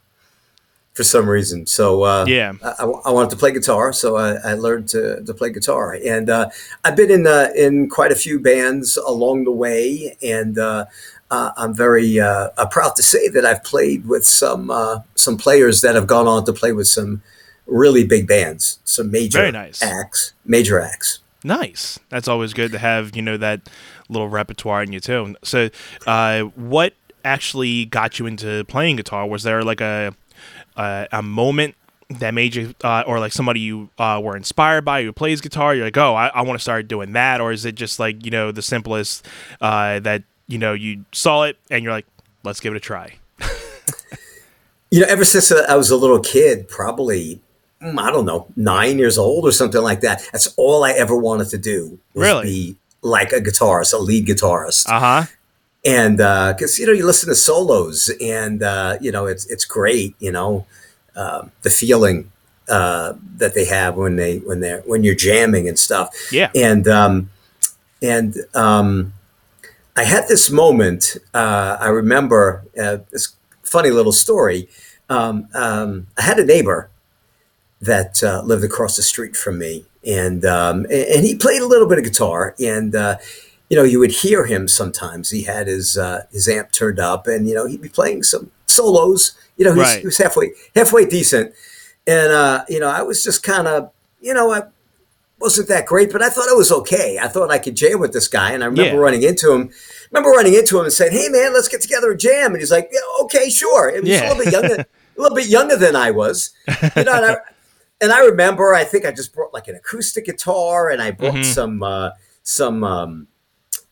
for 0.94 1.02
some 1.04 1.28
reason. 1.28 1.66
So 1.66 2.04
uh, 2.04 2.25
Yeah. 2.28 2.52
I, 2.62 2.84
I- 2.84 3.11
wanted 3.11 3.30
to 3.30 3.37
play 3.37 3.50
guitar, 3.50 3.92
so 3.92 4.16
I, 4.16 4.34
I 4.50 4.54
learned 4.54 4.88
to, 4.90 5.25
to 5.25 5.34
play 5.34 5.50
guitar, 5.50 5.99
and 6.06 6.30
uh, 6.30 6.50
I've 6.84 6.94
been 6.94 7.11
in 7.11 7.26
uh, 7.26 7.49
in 7.56 7.88
quite 7.88 8.12
a 8.12 8.16
few 8.16 8.38
bands 8.38 8.96
along 8.96 9.44
the 9.44 9.52
way, 9.52 10.16
and. 10.23 10.58
Uh, 10.58 10.87
uh, 11.30 11.50
I'm 11.56 11.75
very 11.75 12.20
uh, 12.20 12.50
uh, 12.56 12.66
proud 12.66 12.94
to 12.96 13.02
say 13.02 13.28
that 13.30 13.44
I've 13.44 13.64
played 13.64 14.06
with 14.06 14.25
some 14.25 14.70
uh, 14.70 15.00
some 15.16 15.37
players 15.37 15.80
that 15.80 15.94
have 15.96 16.06
gone 16.06 16.28
on 16.28 16.44
to 16.44 16.52
play 16.52 16.70
with 16.73 16.87
some 16.87 17.23
really 17.66 18.04
big 18.04 18.26
bands, 18.26 18.78
some 18.85 19.11
major 19.11 19.38
Very 19.38 19.52
nice. 19.52 19.83
acts, 19.83 20.33
major 20.44 20.80
acts. 20.80 21.21
nice. 21.42 21.99
That's 22.09 22.28
always 22.28 22.52
good 22.54 22.73
to 22.73 22.78
have. 22.78 23.14
You 23.16 23.23
know 23.23 23.37
that 23.37 23.61
little 24.09 24.28
repertoire 24.28 24.83
in 24.83 24.92
you 24.92 25.00
too. 25.00 25.37
So, 25.44 25.71
uh, 26.06 26.42
what 26.56 26.94
actually 27.25 27.87
got 27.87 28.18
you 28.18 28.26
into 28.26 28.64
playing 28.64 28.97
guitar? 28.97 29.26
Was 29.26 29.42
there 29.42 29.62
like 29.62 29.80
a 29.80 30.14
a, 30.76 31.09
a 31.12 31.23
moment 31.23 31.75
that 32.21 32.35
made 32.35 32.54
you, 32.54 32.75
uh, 32.85 33.02
or 33.06 33.18
like 33.18 33.33
somebody 33.33 33.61
you 33.61 33.88
uh, 33.99 34.21
were 34.23 34.37
inspired 34.37 34.85
by 34.85 35.02
who 35.02 35.12
plays 35.12 35.40
guitar? 35.40 35.75
You're 35.75 35.87
like, 35.87 35.97
oh, 35.97 36.14
I, 36.14 36.26
I 36.28 36.42
want 36.42 36.59
to 36.59 36.62
start 36.62 36.87
doing 36.87 37.12
that, 37.12 37.40
or 37.40 37.50
is 37.50 37.64
it 37.64 37.75
just 37.76 37.99
like 37.99 38.25
you 38.25 38.30
know 38.30 38.52
the 38.52 38.62
simplest 38.62 39.26
uh, 39.61 40.00
that 40.00 40.23
you 40.47 40.59
know 40.59 40.75
you 40.75 41.04
saw 41.12 41.44
it 41.44 41.56
and 41.71 41.83
you're 41.83 41.92
like, 41.92 42.06
let's 42.42 42.61
give 42.61 42.75
it 42.75 42.76
a 42.76 42.80
try. 42.80 43.14
You 44.90 45.00
know, 45.00 45.06
ever 45.09 45.25
since 45.25 45.50
I 45.50 45.75
was 45.75 45.90
a 45.90 45.97
little 45.97 46.21
kid, 46.21 46.68
probably 46.68 47.40
I 47.83 48.11
don't 48.11 48.25
know, 48.25 48.47
nine 48.57 48.99
years 48.99 49.19
old 49.19 49.45
or 49.45 49.52
something 49.52 49.83
like 49.83 50.00
that. 50.00 50.23
That's 50.33 50.54
all 50.57 50.85
I 50.85 50.93
ever 50.93 51.14
wanted 51.16 51.49
to 51.50 51.59
do. 51.59 51.99
Was 52.14 52.23
Really? 52.28 52.45
be 52.47 52.76
like 53.02 53.33
a 53.33 53.40
guitarist, 53.40 53.93
a 53.93 53.99
lead 53.99 54.26
guitarist. 54.26 54.88
Uh 54.88 55.00
huh. 55.00 55.23
and 55.85 56.19
uh 56.21 56.54
because 56.54 56.78
you 56.78 56.87
know 56.87 56.93
you 56.93 57.04
listen 57.04 57.28
to 57.28 57.35
solos 57.35 58.11
and 58.21 58.62
uh, 58.62 58.97
you 59.02 59.12
know 59.12 59.26
it's 59.26 59.45
it's 59.52 59.66
great 59.66 60.14
you 60.19 60.33
know 60.33 60.64
uh, 61.14 61.43
the 61.61 61.69
feeling 61.69 62.31
uh, 62.71 63.12
that 63.37 63.52
they 63.54 63.66
have 63.66 63.95
when 63.95 64.16
they 64.16 64.38
when 64.38 64.61
they're 64.61 64.81
when 64.87 65.04
you're 65.04 65.14
jamming 65.14 65.69
and 65.69 65.78
stuff 65.78 66.09
Yeah. 66.33 66.50
and 66.54 66.88
um, 66.88 67.28
and 68.00 68.35
um, 68.54 69.12
I 69.95 70.04
had 70.04 70.25
this 70.28 70.50
moment 70.50 71.19
uh, 71.35 71.76
I 71.78 71.88
remember 71.88 72.64
uh, 72.83 72.99
this 73.12 73.35
funny 73.62 73.90
little 73.90 74.12
story 74.12 74.69
um, 75.11 75.49
um, 75.52 76.07
I 76.16 76.23
had 76.23 76.38
a 76.38 76.45
neighbor 76.47 76.88
that 77.85 78.23
uh, 78.23 78.43
lived 78.45 78.64
across 78.64 78.97
the 78.97 79.03
street 79.03 79.37
from 79.37 79.59
me, 79.59 79.85
and 80.07 80.45
um, 80.45 80.87
and, 80.91 81.25
he 81.25 81.35
played 81.37 81.62
a 81.62 81.67
little 81.67 81.88
bit 81.88 81.99
of 81.99 82.05
guitar, 82.05 82.55
and 82.59 82.95
uh, 82.95 83.17
you 83.69 83.76
know 83.76 83.83
you 83.85 83.99
would 83.99 84.11
hear 84.11 84.47
him 84.47 84.69
sometimes. 84.69 85.31
He 85.31 85.43
had 85.45 85.67
his 85.67 85.97
uh, 85.99 86.26
his 86.33 86.49
amp 86.49 86.73
turned 86.73 86.99
up, 86.99 87.26
and 87.26 87.49
you 87.49 87.55
know 87.55 87.67
he'd 87.67 87.83
be 87.83 87.88
playing 87.88 88.23
some 88.23 88.50
solos. 88.67 89.37
You 89.57 89.64
know 89.67 89.73
he 89.75 89.79
was, 89.81 89.88
Right. 89.88 90.00
he 90.00 90.07
was 90.07 90.19
halfway 90.19 90.50
halfway 90.75 91.07
decent, 91.07 91.55
and 92.07 92.33
uh, 92.33 92.64
you 92.69 92.81
know 92.81 92.88
I 92.88 93.03
was 93.03 93.23
just 93.25 93.43
kind 93.43 93.67
of 93.69 93.91
you 94.21 94.35
know 94.35 94.50
I 94.53 94.62
wasn't 95.41 95.69
that 95.69 95.85
great, 95.87 96.11
but 96.12 96.23
I 96.23 96.29
thought 96.31 96.49
it 96.49 96.57
was 96.57 96.73
okay. 96.73 97.19
I 97.21 97.29
thought 97.29 97.50
I 97.50 97.59
could 97.59 97.75
jam 97.75 98.00
with 98.00 98.12
this 98.12 98.29
guy, 98.29 98.53
and 98.53 98.62
I 98.62 98.67
remember 98.67 98.95
Yeah. 98.97 99.00
running 99.00 99.23
into 99.23 99.53
him. 99.53 99.71
Remember 100.11 100.31
running 100.31 100.55
into 100.55 100.79
him 100.79 100.85
and 100.85 100.93
saying, 100.93 101.12
"Hey 101.12 101.29
man, 101.29 101.53
let's 101.53 101.69
get 101.69 101.81
together 101.83 102.12
and 102.12 102.21
jam." 102.21 102.53
And 102.53 102.61
he's 102.61 102.71
like, 102.71 102.88
yeah, 102.93 103.00
"Okay, 103.23 103.50
sure." 103.50 103.88
And 103.88 104.07
he's 104.07 104.17
Yeah. 104.21 104.29
a 104.29 104.35
little 104.35 104.45
bit 104.45 104.53
younger, 104.53 104.75
a 105.19 105.21
little 105.21 105.37
bit 105.37 105.47
younger 105.49 105.76
than 105.76 105.97
I 105.97 106.12
was, 106.12 106.50
you 106.97 107.05
know. 107.05 107.12
And 107.14 107.25
I, 107.26 107.37
and 108.00 108.12
I 108.12 108.20
remember, 108.24 108.74
I 108.74 108.84
think 108.84 109.04
I 109.04 109.12
just 109.12 109.34
brought 109.34 109.52
like 109.54 109.68
an 109.68 109.76
acoustic 109.76 110.26
guitar, 110.26 110.90
and 110.90 111.00
I 111.02 111.10
brought 111.12 111.34
Mhm. 111.34 111.44
some 111.44 111.82
uh, 111.82 112.10
some 112.42 112.84
um, 112.84 113.26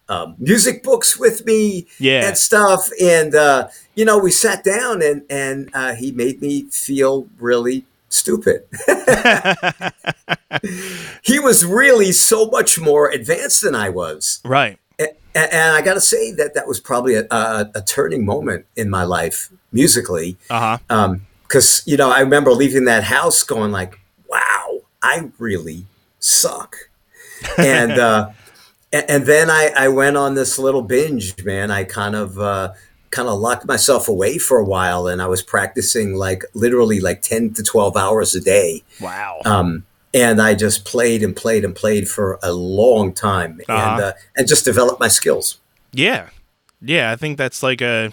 um, 0.08 0.34
music 0.38 0.82
books 0.82 1.18
with 1.18 1.46
me 1.46 1.86
Yeah. 1.98 2.26
and 2.26 2.36
stuff. 2.36 2.88
And 3.00 3.34
uh, 3.34 3.68
you 3.94 4.04
know, 4.04 4.18
we 4.18 4.30
sat 4.30 4.64
down, 4.64 5.02
and 5.02 5.22
and 5.30 5.70
uh, 5.74 5.94
he 5.94 6.12
made 6.12 6.40
me 6.42 6.62
feel 6.70 7.26
really 7.38 7.84
stupid. 8.08 8.64
he 11.22 11.38
was 11.38 11.64
really 11.64 12.12
so 12.12 12.46
much 12.46 12.78
more 12.78 13.10
advanced 13.10 13.62
than 13.62 13.74
I 13.74 13.88
was. 13.88 14.40
right. 14.44 14.78
And, 15.34 15.50
and 15.50 15.74
I 15.76 15.80
got 15.80 15.94
to 15.94 16.00
say 16.00 16.30
that 16.32 16.52
that 16.52 16.68
was 16.68 16.78
probably 16.78 17.14
a, 17.14 17.26
a, 17.30 17.70
a 17.76 17.80
turning 17.80 18.26
moment 18.26 18.66
in 18.76 18.90
my 18.90 19.02
life 19.04 19.48
musically, 19.72 20.36
Uh 20.50 20.78
huh. 20.90 21.14
Because 21.52 21.82
you 21.84 21.98
know 21.98 22.10
I 22.10 22.20
remember 22.20 22.52
leaving 22.52 22.86
that 22.86 23.04
house 23.04 23.42
going 23.42 23.72
like, 23.72 24.00
"Wow, 24.26 24.80
I 25.02 25.30
really 25.38 25.84
suck," 26.18 26.76
and 27.58 27.92
uh, 27.92 28.30
and, 28.92 29.04
and 29.08 29.26
then 29.26 29.50
I, 29.50 29.70
I 29.76 29.88
went 29.88 30.16
on 30.16 30.34
this 30.34 30.58
little 30.58 30.82
binge, 30.82 31.44
man. 31.44 31.70
I 31.70 31.84
kind 31.84 32.16
of 32.16 32.38
uh, 32.38 32.72
kind 33.10 33.28
of 33.28 33.38
locked 33.38 33.66
myself 33.66 34.08
away 34.08 34.38
for 34.38 34.58
a 34.58 34.64
while, 34.64 35.06
and 35.06 35.20
I 35.20 35.26
was 35.26 35.42
practicing 35.42 36.14
like 36.14 36.42
literally 36.54 37.00
like 37.00 37.20
ten 37.20 37.52
to 37.54 37.62
twelve 37.62 37.96
hours 37.96 38.34
a 38.34 38.40
day. 38.40 38.82
Wow. 39.00 39.40
Um, 39.44 39.84
and 40.14 40.40
I 40.42 40.54
just 40.54 40.84
played 40.84 41.22
and 41.22 41.34
played 41.34 41.64
and 41.64 41.74
played 41.74 42.08
for 42.08 42.38
a 42.42 42.52
long 42.52 43.12
time, 43.12 43.60
and 43.68 43.70
Uh-huh. 43.78 44.02
uh, 44.02 44.12
and 44.36 44.48
just 44.48 44.64
developed 44.64 45.00
my 45.00 45.08
skills. 45.08 45.58
Yeah, 45.92 46.30
yeah. 46.80 47.12
I 47.12 47.16
think 47.16 47.36
that's 47.36 47.62
like 47.62 47.82
a 47.82 48.10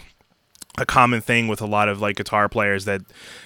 a 0.80 0.86
common 0.86 1.22
thing 1.22 1.48
with 1.48 1.62
a 1.62 1.66
lot 1.66 1.90
of 1.90 2.02
like 2.02 2.16
guitar 2.16 2.50
players 2.50 2.86
that 2.86 3.02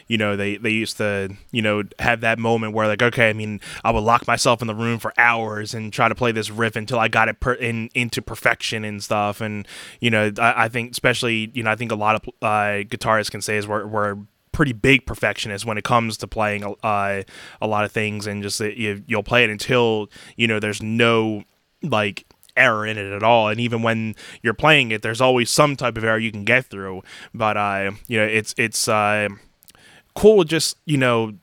you 0.08 0.18
know 0.18 0.36
they 0.36 0.58
they 0.58 0.70
used 0.70 0.98
to 0.98 1.36
you 1.52 1.62
know 1.62 1.84
have 2.00 2.22
that 2.22 2.40
moment 2.40 2.74
where 2.74 2.88
like 2.88 3.02
okay, 3.02 3.30
I 3.30 3.34
mean 3.34 3.60
I 3.84 3.92
would 3.92 4.04
lock 4.04 4.28
myself 4.28 4.62
in 4.62 4.68
the 4.68 4.76
room 4.76 5.00
for 5.00 5.14
hours 5.18 5.74
and 5.74 5.92
try 5.92 6.10
to 6.10 6.16
play 6.16 6.32
this 6.32 6.50
riff 6.50 6.76
until 6.76 7.00
I 7.00 7.08
got 7.08 7.30
it 7.30 7.40
per- 7.40 7.54
in 7.54 7.90
into 7.94 8.22
perfection 8.22 8.86
and 8.86 9.04
stuff. 9.04 9.42
And 9.42 9.68
you 10.00 10.10
know 10.10 10.32
I, 10.38 10.66
I 10.66 10.70
think 10.70 10.92
especially 10.92 11.52
you 11.54 11.64
know 11.64 11.72
I 11.72 11.76
think 11.76 11.92
a 11.92 11.96
lot 11.96 12.16
of 12.16 12.30
uh, 12.42 12.84
guitarists 12.86 13.32
can 13.32 13.42
say 13.42 13.58
is 13.58 13.68
we're 13.68 13.86
we're 13.86 14.18
pretty 14.52 14.74
big 14.74 15.06
perfectionists 15.06 15.66
when 15.66 15.78
it 15.78 15.84
comes 15.84 16.16
to 16.18 16.28
playing 16.28 16.64
uh, 16.64 17.24
a 17.60 17.68
lot 17.68 17.84
of 17.84 17.92
things 17.92 18.28
and 18.28 18.44
just 18.44 18.60
that 18.60 18.78
you, 18.78 19.04
you'll 19.08 19.24
play 19.24 19.44
it 19.44 19.50
until 19.50 20.10
you 20.38 20.48
know 20.48 20.60
there's 20.60 20.82
no 20.82 21.44
like 21.82 22.26
error 22.56 22.86
in 22.86 22.98
it 22.98 23.12
at 23.12 23.24
all. 23.24 23.50
And 23.50 23.60
even 23.60 23.82
when 23.82 24.16
you're 24.42 24.54
playing 24.54 24.92
it 24.92 25.02
there's 25.02 25.22
always 25.22 25.50
some 25.50 25.76
type 25.76 25.98
of 25.98 26.04
error 26.04 26.20
you 26.20 26.32
can 26.32 26.44
get 26.44 26.66
through. 26.66 27.04
But 27.34 27.58
uh 27.58 27.92
you 28.08 28.20
know 28.20 28.26
it's 28.26 28.54
it's 28.58 28.88
uh 28.88 29.30
cool 30.16 30.44
to 30.44 30.48
just 30.48 30.78
you 30.86 30.98
know 30.98 31.34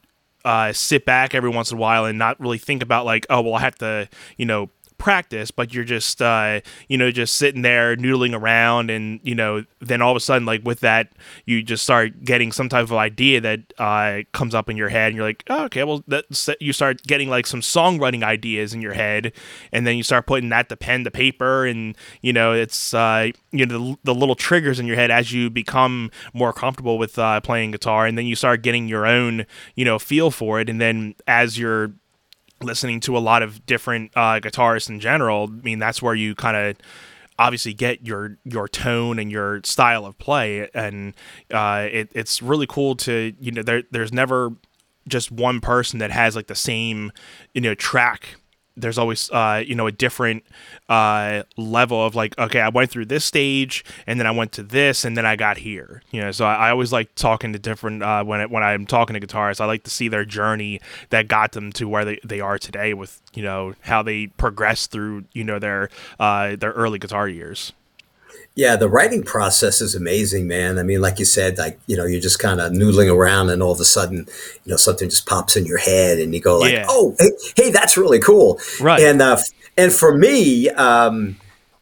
uh 0.44 0.72
sit 0.72 1.04
back 1.04 1.34
every 1.34 1.50
once 1.50 1.70
in 1.70 1.76
a 1.76 1.80
while 1.80 2.04
and 2.04 2.18
not 2.18 2.40
really 2.40 2.58
think 2.58 2.82
about 2.82 3.04
like 3.04 3.26
oh 3.28 3.40
well 3.42 3.54
I 3.54 3.60
have 3.60 3.76
to 3.76 4.08
you 4.36 4.46
know 4.46 4.70
practice 5.00 5.50
but 5.50 5.72
you're 5.72 5.82
just 5.82 6.20
uh 6.20 6.60
you 6.88 6.96
know 6.98 7.10
just 7.10 7.36
sitting 7.36 7.62
there 7.62 7.96
noodling 7.96 8.38
around 8.38 8.90
and 8.90 9.18
you 9.22 9.34
know 9.34 9.64
then 9.80 10.02
all 10.02 10.10
of 10.10 10.16
a 10.16 10.20
sudden 10.20 10.44
like 10.44 10.62
with 10.62 10.80
that 10.80 11.10
you 11.46 11.62
just 11.62 11.82
start 11.82 12.22
getting 12.22 12.52
some 12.52 12.68
type 12.68 12.84
of 12.84 12.92
idea 12.92 13.40
that 13.40 13.60
uh 13.78 14.18
comes 14.32 14.54
up 14.54 14.68
in 14.68 14.76
your 14.76 14.90
head 14.90 15.08
and 15.08 15.16
you're 15.16 15.26
like 15.26 15.42
oh, 15.48 15.64
okay 15.64 15.82
well 15.82 16.04
that's 16.06 16.50
you 16.60 16.72
start 16.72 17.02
getting 17.04 17.30
like 17.30 17.46
some 17.46 17.60
songwriting 17.60 18.22
ideas 18.22 18.74
in 18.74 18.82
your 18.82 18.92
head 18.92 19.32
and 19.72 19.86
then 19.86 19.96
you 19.96 20.02
start 20.02 20.26
putting 20.26 20.50
that 20.50 20.68
to 20.68 20.76
pen 20.76 21.02
to 21.02 21.10
paper 21.10 21.64
and 21.66 21.96
you 22.20 22.32
know 22.32 22.52
it's 22.52 22.92
uh 22.92 23.30
you 23.50 23.64
know 23.64 23.78
the, 23.78 23.96
the 24.04 24.14
little 24.14 24.34
triggers 24.34 24.78
in 24.78 24.86
your 24.86 24.96
head 24.96 25.10
as 25.10 25.32
you 25.32 25.48
become 25.48 26.10
more 26.34 26.52
comfortable 26.52 26.98
with 26.98 27.18
uh, 27.18 27.40
playing 27.40 27.70
guitar 27.70 28.06
and 28.06 28.18
then 28.18 28.26
you 28.26 28.36
start 28.36 28.62
getting 28.62 28.86
your 28.86 29.06
own 29.06 29.46
you 29.74 29.84
know 29.84 29.98
feel 29.98 30.30
for 30.30 30.60
it 30.60 30.68
and 30.68 30.80
then 30.80 31.14
as 31.26 31.58
you're 31.58 31.92
listening 32.62 33.00
to 33.00 33.16
a 33.16 33.20
lot 33.20 33.42
of 33.42 33.64
different 33.66 34.12
uh, 34.16 34.40
guitarists 34.40 34.88
in 34.88 35.00
general, 35.00 35.48
I 35.50 35.62
mean 35.62 35.78
that's 35.78 36.02
where 36.02 36.14
you 36.14 36.34
kind 36.34 36.56
of 36.56 36.76
obviously 37.38 37.72
get 37.72 38.06
your 38.06 38.36
your 38.44 38.68
tone 38.68 39.18
and 39.18 39.30
your 39.30 39.60
style 39.64 40.04
of 40.04 40.18
play, 40.18 40.68
and 40.74 41.14
uh, 41.52 41.88
it, 41.90 42.10
it's 42.14 42.42
really 42.42 42.66
cool 42.66 42.96
to 42.96 43.32
you 43.40 43.50
know 43.50 43.62
there 43.62 43.82
there's 43.90 44.12
never 44.12 44.52
just 45.08 45.32
one 45.32 45.60
person 45.60 45.98
that 45.98 46.10
has 46.10 46.36
like 46.36 46.46
the 46.46 46.54
same 46.54 47.10
you 47.54 47.60
know 47.60 47.74
track 47.74 48.36
there's 48.76 48.98
always 48.98 49.30
uh, 49.30 49.62
you 49.66 49.74
know 49.74 49.86
a 49.86 49.92
different 49.92 50.44
uh, 50.88 51.42
level 51.56 52.04
of 52.04 52.14
like 52.14 52.38
okay 52.38 52.60
I 52.60 52.68
went 52.68 52.90
through 52.90 53.06
this 53.06 53.24
stage 53.24 53.84
and 54.06 54.18
then 54.18 54.26
I 54.26 54.30
went 54.30 54.52
to 54.52 54.62
this 54.62 55.04
and 55.04 55.16
then 55.16 55.26
I 55.26 55.36
got 55.36 55.58
here. 55.58 56.02
You 56.10 56.22
know 56.22 56.30
so 56.32 56.44
I, 56.44 56.68
I 56.68 56.70
always 56.70 56.92
like 56.92 57.14
talking 57.14 57.52
to 57.52 57.58
different 57.58 58.02
uh, 58.02 58.24
when 58.24 58.40
it, 58.40 58.50
when 58.50 58.62
I'm 58.62 58.86
talking 58.86 59.18
to 59.18 59.26
guitarists 59.26 59.60
I 59.60 59.66
like 59.66 59.84
to 59.84 59.90
see 59.90 60.08
their 60.08 60.24
journey 60.24 60.80
that 61.10 61.28
got 61.28 61.52
them 61.52 61.72
to 61.72 61.88
where 61.88 62.04
they, 62.04 62.20
they 62.24 62.40
are 62.40 62.58
today 62.58 62.94
with 62.94 63.20
you 63.34 63.42
know 63.42 63.74
how 63.80 64.02
they 64.02 64.28
progressed 64.28 64.90
through 64.90 65.24
you 65.32 65.44
know 65.44 65.58
their 65.58 65.90
uh, 66.18 66.56
their 66.56 66.72
early 66.72 66.98
guitar 66.98 67.28
years 67.28 67.72
Yeah, 68.56 68.76
the 68.76 68.88
writing 68.88 69.22
process 69.22 69.80
is 69.80 69.94
amazing, 69.94 70.48
man. 70.48 70.78
I 70.78 70.82
mean, 70.82 71.00
like 71.00 71.18
you 71.18 71.24
said, 71.24 71.56
like 71.56 71.78
you 71.86 71.96
know, 71.96 72.04
you're 72.04 72.20
just 72.20 72.40
kind 72.40 72.60
of 72.60 72.72
noodling 72.72 73.12
around, 73.12 73.50
and 73.50 73.62
all 73.62 73.72
of 73.72 73.80
a 73.80 73.84
sudden, 73.84 74.26
you 74.64 74.70
know, 74.70 74.76
something 74.76 75.08
just 75.08 75.26
pops 75.26 75.56
in 75.56 75.66
your 75.66 75.78
head, 75.78 76.18
and 76.18 76.34
you 76.34 76.40
go 76.40 76.58
like, 76.58 76.72
Yeah. 76.72 76.86
"Oh, 76.88 77.14
hey, 77.18 77.30
hey 77.56 77.70
that's 77.70 77.96
really 77.96 78.18
cool." 78.18 78.60
Right. 78.80 79.00
And 79.00 79.22
uh, 79.22 79.38
and 79.76 79.92
for 79.92 80.16
me, 80.16 80.68
um, 80.70 81.36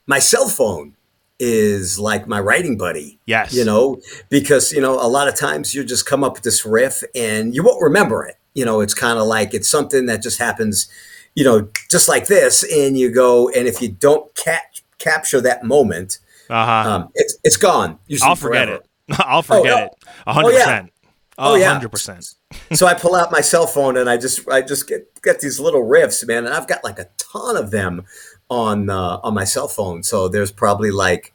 my 0.06 0.18
cell 0.18 0.48
phone 0.48 0.94
is 1.38 1.98
like 1.98 2.28
my 2.28 2.40
writing 2.40 2.76
buddy. 2.76 3.18
Yes. 3.26 3.54
You 3.54 3.64
know, 3.64 4.00
because 4.28 4.70
you 4.72 4.80
know, 4.80 4.94
a 4.94 5.08
lot 5.08 5.26
of 5.26 5.37
times 5.37 5.75
you 5.75 5.84
just 5.84 6.04
come 6.04 6.22
up 6.22 6.34
with 6.34 6.42
this 6.42 6.66
riff, 6.66 7.02
and 7.14 7.54
you 7.54 7.62
won't 7.62 7.82
remember 7.82 8.25
it. 8.25 8.37
You 8.54 8.66
know, 8.66 8.82
it's 8.82 8.94
kind 8.94 9.18
of 9.18 9.26
like 9.26 9.54
it's 9.54 9.68
something 9.68 10.06
that 10.06 10.22
just 10.22 10.38
happens. 10.38 10.88
You 11.34 11.44
know, 11.44 11.68
just 11.90 12.08
like 12.08 12.26
this, 12.26 12.62
and 12.62 12.98
you 12.98 13.10
go, 13.10 13.48
and 13.48 13.66
if 13.66 13.80
you 13.80 13.88
don't 13.88 14.34
catch 14.34 14.84
capture 14.98 15.40
that 15.40 15.64
moment 15.64 16.18
Uh 16.50 16.67
huh. 16.85 16.90
um, 16.90 17.09
it's 17.14 17.38
it's 17.45 17.57
gone. 17.57 17.99
I'll 18.23 18.35
forget 18.37 18.69
forever. 18.69 18.83
it. 19.09 19.21
I'll 19.21 19.43
forget 19.43 19.64
no. 19.64 19.85
it. 19.85 19.93
Hundred 20.26 20.50
yeah. 20.52 20.59
percent. 20.64 20.93
Oh, 21.40 21.55
A 21.55 21.61
yeah. 21.61 21.73
hundred 21.73 21.90
percent. 21.90 22.35
so 22.73 22.87
I 22.87 22.95
pull 22.95 23.14
out 23.14 23.31
my 23.31 23.40
cell 23.40 23.67
phone 23.67 23.97
and 23.97 24.11
I 24.11 24.17
just 24.17 24.49
I 24.49 24.61
just 24.62 24.88
get 24.88 25.23
get 25.23 25.40
these 25.40 25.61
little 25.61 25.83
riffs, 25.85 26.26
man, 26.26 26.47
and 26.47 26.55
I've 26.55 26.67
got 26.67 26.83
like 26.83 26.99
a 26.99 27.07
ton 27.17 27.57
of 27.57 27.71
them 27.71 28.05
on 28.50 28.90
uh, 28.90 29.19
on 29.23 29.35
my 29.35 29.45
cell 29.45 29.69
phone. 29.69 30.02
So 30.02 30.28
there's 30.28 30.50
probably 30.50 30.90
like 30.90 31.33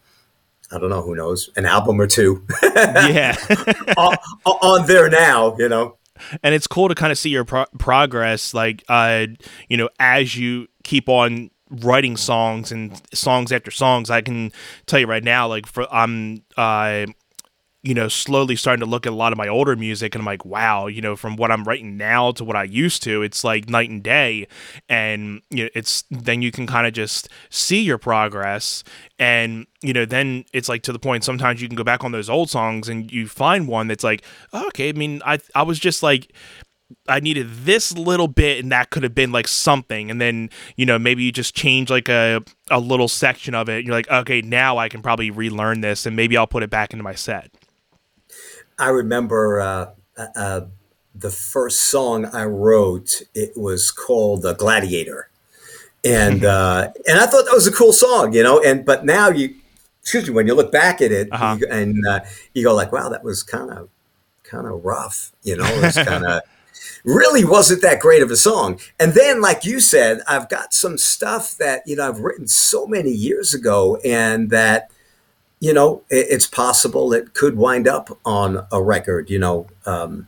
I 0.71 0.79
don't 0.79 0.89
know 0.89 1.01
who 1.03 1.15
knows 1.15 1.49
an 1.55 1.65
album 1.65 2.01
or 2.01 2.07
two 2.07 2.45
Yeah. 2.63 3.35
on, 3.97 4.17
on 4.45 4.87
there 4.87 5.09
now. 5.09 5.55
You 5.57 5.69
know. 5.69 5.97
and 6.41 6.53
it's 6.55 6.67
cool 6.67 6.89
to 6.89 6.95
kind 6.95 7.11
of 7.11 7.17
see 7.17 7.29
your 7.29 7.45
pro- 7.45 7.65
progress 7.79 8.53
like 8.53 8.83
uh 8.89 9.25
you 9.69 9.77
know 9.77 9.89
as 9.99 10.35
you 10.35 10.67
keep 10.83 11.07
on 11.09 11.49
writing 11.81 12.17
songs 12.17 12.71
and 12.71 13.01
songs 13.13 13.51
after 13.51 13.71
songs. 13.71 14.09
I 14.09 14.21
can 14.21 14.51
tell 14.85 14.99
you 14.99 15.07
right 15.07 15.23
now 15.23 15.47
like 15.47 15.65
for 15.65 15.87
i'm 15.93 16.43
uh 16.57 17.05
you 17.81 17.93
know 17.93 18.07
slowly 18.07 18.55
starting 18.55 18.79
to 18.79 18.89
look 18.89 19.05
at 19.05 19.11
a 19.11 19.15
lot 19.15 19.33
of 19.33 19.37
my 19.37 19.47
older 19.47 19.75
music 19.75 20.15
and 20.15 20.21
i'm 20.21 20.25
like 20.25 20.45
wow 20.45 20.87
you 20.87 21.01
know 21.01 21.15
from 21.15 21.35
what 21.35 21.51
i'm 21.51 21.63
writing 21.65 21.97
now 21.97 22.31
to 22.31 22.43
what 22.43 22.55
i 22.55 22.63
used 22.63 23.03
to 23.03 23.21
it's 23.21 23.43
like 23.43 23.69
night 23.69 23.89
and 23.89 24.03
day. 24.03 24.47
And 24.89 25.41
you 25.49 25.65
know 25.65 25.69
it's 25.75 26.03
then 26.09 26.41
you 26.41 26.51
can 26.51 26.65
kind 26.65 26.87
of 26.87 26.93
just 26.93 27.29
see 27.49 27.81
your 27.81 27.97
progress 27.97 28.83
and 29.19 29.65
you 29.81 29.93
know 29.93 30.05
then 30.05 30.45
it's 30.53 30.69
like 30.69 30.83
to 30.83 30.93
the 30.93 30.99
point 30.99 31.23
sometimes 31.23 31.61
you 31.61 31.67
can 31.67 31.75
go 31.75 31.83
back 31.83 32.03
on 32.03 32.11
those 32.11 32.29
old 32.29 32.49
songs 32.49 32.87
and 32.87 33.11
you 33.11 33.27
find 33.27 33.67
one 33.67 33.87
that's 33.87 34.03
like 34.03 34.23
okay 34.53 34.89
i 34.89 34.93
mean 34.93 35.21
i 35.25 35.39
i 35.55 35.63
was 35.63 35.79
just 35.79 36.03
like 36.03 36.33
I 37.07 37.19
needed 37.19 37.47
this 37.49 37.91
little 37.97 38.27
bit 38.27 38.59
and 38.61 38.71
that 38.71 38.89
could 38.89 39.03
have 39.03 39.15
been 39.15 39.31
like 39.31 39.47
something 39.47 40.11
and 40.11 40.21
then 40.21 40.49
you 40.75 40.85
know 40.85 40.99
maybe 40.99 41.23
you 41.23 41.31
just 41.31 41.55
change 41.55 41.89
like 41.89 42.07
a 42.09 42.43
a 42.69 42.79
little 42.79 43.07
section 43.07 43.55
of 43.55 43.67
it 43.69 43.77
and 43.79 43.87
you're 43.87 43.95
like 43.95 44.09
okay 44.11 44.41
now 44.41 44.77
I 44.77 44.89
can 44.89 45.01
probably 45.01 45.31
relearn 45.31 45.81
this 45.81 46.05
and 46.05 46.15
maybe 46.15 46.37
I'll 46.37 46.45
put 46.47 46.61
it 46.61 46.69
back 46.69 46.93
into 46.93 47.03
my 47.03 47.15
set. 47.15 47.51
I 48.79 48.89
remember 48.89 49.59
uh, 49.61 49.91
uh, 50.35 50.61
the 51.15 51.29
first 51.29 51.83
song 51.83 52.25
I 52.25 52.45
wrote. 52.45 53.21
It 53.35 53.53
was 53.55 53.91
called 53.91 54.45
uh, 54.45 54.53
"Gladiator," 54.53 55.29
and 56.03 56.43
uh, 56.57 56.91
and 57.07 57.19
I 57.19 57.25
thought 57.27 57.45
that 57.45 57.53
was 57.53 57.67
a 57.67 57.71
cool 57.71 57.93
song, 57.93 58.33
you 58.33 58.43
know. 58.43 58.61
And 58.61 58.83
but 58.85 59.05
now 59.05 59.29
you, 59.29 59.55
excuse 60.01 60.27
me, 60.27 60.33
when 60.33 60.47
you 60.47 60.55
look 60.55 60.71
back 60.71 61.01
at 61.01 61.11
it, 61.11 61.29
Uh-huh. 61.31 61.57
you, 61.59 61.67
and 61.69 62.05
uh, 62.07 62.21
you 62.53 62.63
go 62.63 62.73
like, 62.73 62.91
"Wow, 62.91 63.09
that 63.09 63.23
was 63.23 63.43
kind 63.43 63.69
of 63.71 63.89
kind 64.43 64.65
of 64.67 64.83
rough," 64.83 65.31
you 65.43 65.55
know. 65.55 65.65
It 65.65 65.83
was 65.83 65.95
kind 65.95 66.25
of 66.25 66.41
really 67.03 67.43
wasn't 67.45 67.81
that 67.81 67.99
great 67.99 68.21
of 68.21 68.31
a 68.31 68.35
song. 68.35 68.79
And 68.99 69.13
then, 69.13 69.41
like 69.41 69.65
you 69.65 69.79
said, 69.79 70.21
I've 70.27 70.49
got 70.49 70.73
some 70.73 70.97
stuff 70.97 71.57
that 71.57 71.83
you 71.85 71.95
know 71.95 72.07
I've 72.07 72.19
written 72.19 72.47
so 72.47 72.87
many 72.87 73.11
years 73.11 73.53
ago, 73.53 73.97
and 74.03 74.49
that 74.49 74.89
you 75.63 75.71
know, 75.71 76.01
it, 76.09 76.27
it's 76.29 76.45
possible 76.45 77.13
it 77.13 77.33
could 77.33 77.55
wind 77.55 77.87
up 77.87 78.09
on 78.25 78.67
a 78.69 78.83
record, 78.83 79.29
you 79.29 79.39
know, 79.39 79.65
um, 79.85 80.27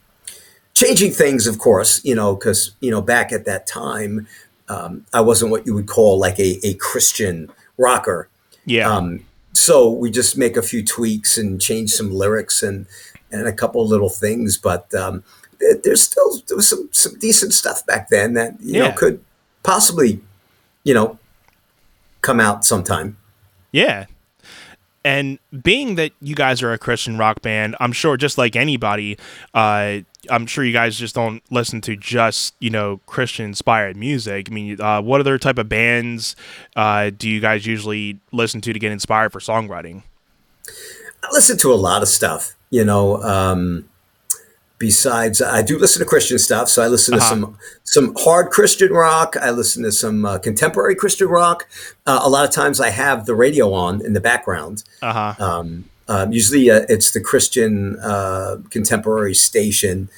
changing 0.73 1.11
things, 1.11 1.45
of 1.45 1.59
course, 1.59 2.03
you 2.05 2.15
know, 2.15 2.35
because, 2.35 2.71
you 2.79 2.89
know, 2.89 3.01
back 3.01 3.33
at 3.33 3.43
that 3.43 3.67
time, 3.67 4.27
um, 4.69 5.05
I 5.13 5.19
wasn't 5.19 5.51
what 5.51 5.65
you 5.65 5.73
would 5.73 5.87
call 5.87 6.17
like 6.17 6.39
a, 6.39 6.65
a 6.65 6.75
Christian 6.75 7.51
rocker. 7.77 8.29
Yeah. 8.63 8.89
Um, 8.89 9.25
so 9.51 9.91
we 9.91 10.09
just 10.09 10.37
make 10.37 10.55
a 10.55 10.61
few 10.61 10.85
tweaks 10.85 11.37
and 11.37 11.59
change 11.59 11.91
some 11.91 12.13
lyrics 12.13 12.63
and, 12.63 12.85
and 13.29 13.45
a 13.45 13.51
couple 13.51 13.81
of 13.81 13.89
little 13.89 14.09
things. 14.09 14.57
But 14.57 14.95
um, 14.95 15.21
there's 15.83 16.01
still 16.01 16.41
there 16.47 16.57
was 16.57 16.67
some, 16.69 16.89
some 16.91 17.17
decent 17.19 17.53
stuff 17.53 17.85
back 17.85 18.09
then 18.09 18.33
that, 18.33 18.55
you 18.59 18.73
Yeah. 18.81 18.89
know, 18.89 18.91
could 18.95 19.23
possibly, 19.63 20.21
you 20.83 20.93
know, 20.93 21.17
come 22.21 22.39
out 22.39 22.65
sometime. 22.65 23.17
Yeah. 23.71 24.05
And 25.03 25.37
being 25.61 25.95
that 25.95 26.13
you 26.19 26.33
guys 26.33 26.63
are 26.63 26.73
a 26.73 26.79
Christian 26.79 27.17
rock 27.17 27.43
band, 27.43 27.75
I'm 27.79 27.91
sure 27.91 28.17
just 28.17 28.39
like 28.39 28.55
anybody, 28.55 29.19
uh, 29.53 29.99
I'm 30.31 30.47
sure 30.47 30.63
you 30.63 30.73
guys 30.73 30.97
just 30.97 31.13
don't 31.13 31.43
listen 31.51 31.79
to 31.81 31.95
just 31.95 32.55
you 32.59 32.71
know 32.71 32.99
Christian 33.05 33.45
inspired 33.45 33.95
music. 33.95 34.47
I 34.49 34.53
mean, 34.53 34.81
uh, 34.81 35.01
what 35.03 35.19
other 35.21 35.37
type 35.37 35.59
of 35.59 35.69
bands 35.69 36.35
uh, 36.75 37.11
do 37.15 37.29
you 37.29 37.39
guys 37.39 37.67
usually 37.67 38.17
listen 38.31 38.61
to 38.61 38.73
to 38.73 38.79
get 38.79 38.91
inspired 38.91 39.31
for 39.31 39.39
songwriting? 39.39 40.01
I 41.23 41.27
listen 41.31 41.57
to 41.59 41.71
a 41.71 41.75
lot 41.75 42.01
of 42.01 42.07
stuff, 42.07 42.55
you 42.71 42.83
know. 42.83 43.21
Um, 43.21 43.87
besides, 44.77 45.41
I 45.41 45.61
do 45.61 45.77
listen 45.79 45.99
to 46.01 46.05
Christian 46.05 46.37
stuff, 46.39 46.69
so 46.69 46.81
I 46.83 46.87
listen 46.87 47.13
to 47.13 47.19
Uh-huh. 47.19 47.29
some 47.29 47.57
some 47.83 48.15
hard 48.17 48.49
Christian 48.51 48.91
rock. 48.91 49.35
I 49.41 49.51
listen 49.51 49.83
to 49.83 49.91
some 49.91 50.25
uh, 50.25 50.37
contemporary 50.39 50.95
Christian 50.95 51.27
rock. 51.27 51.67
Uh, 52.05 52.19
a 52.23 52.29
lot 52.29 52.45
of 52.47 52.51
times, 52.51 52.79
I 52.79 52.89
have 52.89 53.25
the 53.25 53.35
radio 53.35 53.73
on 53.73 54.05
in 54.05 54.13
the 54.13 54.21
background. 54.21 54.83
Uh 55.01 55.13
huh. 55.13 55.45
Um, 55.45 55.85
um, 56.07 56.31
usually, 56.31 56.69
uh, 56.69 56.85
it's 56.89 57.11
the 57.11 57.21
Christian 57.21 57.97
uh, 57.99 58.57
contemporary 58.69 59.33
station, 59.33 60.09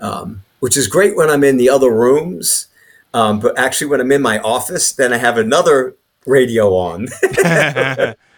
um, 0.00 0.42
which 0.60 0.76
is 0.76 0.86
great 0.88 1.16
when 1.16 1.28
I'm 1.30 1.42
in 1.44 1.56
the 1.56 1.68
other 1.70 1.90
rooms. 1.90 2.68
Um, 3.14 3.40
but 3.40 3.58
actually, 3.58 3.88
when 3.88 4.00
I'm 4.00 4.12
in 4.12 4.22
my 4.22 4.38
office, 4.40 4.92
then 4.92 5.12
I 5.12 5.18
have 5.18 5.36
another 5.38 5.94
radio 6.26 6.74
on. 6.74 7.08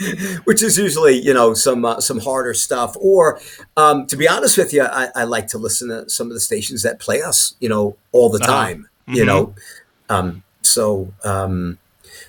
which 0.44 0.62
is 0.62 0.78
usually 0.78 1.18
you 1.20 1.32
know 1.34 1.54
some 1.54 1.84
uh, 1.84 2.00
some 2.00 2.20
harder 2.20 2.54
stuff 2.54 2.96
or 3.00 3.40
um, 3.76 4.06
to 4.06 4.16
be 4.16 4.28
honest 4.28 4.56
with 4.58 4.72
you 4.72 4.82
I, 4.82 5.08
I 5.14 5.24
like 5.24 5.46
to 5.48 5.58
listen 5.58 5.88
to 5.88 6.08
some 6.08 6.26
of 6.28 6.34
the 6.34 6.40
stations 6.40 6.82
that 6.82 6.98
play 6.98 7.22
us 7.22 7.54
you 7.60 7.68
know 7.68 7.96
all 8.12 8.28
the 8.30 8.38
Uh-huh. 8.42 8.46
time 8.66 8.88
you 9.06 9.24
know 9.24 9.54
um, 10.08 10.42
so 10.62 11.12
um, 11.24 11.78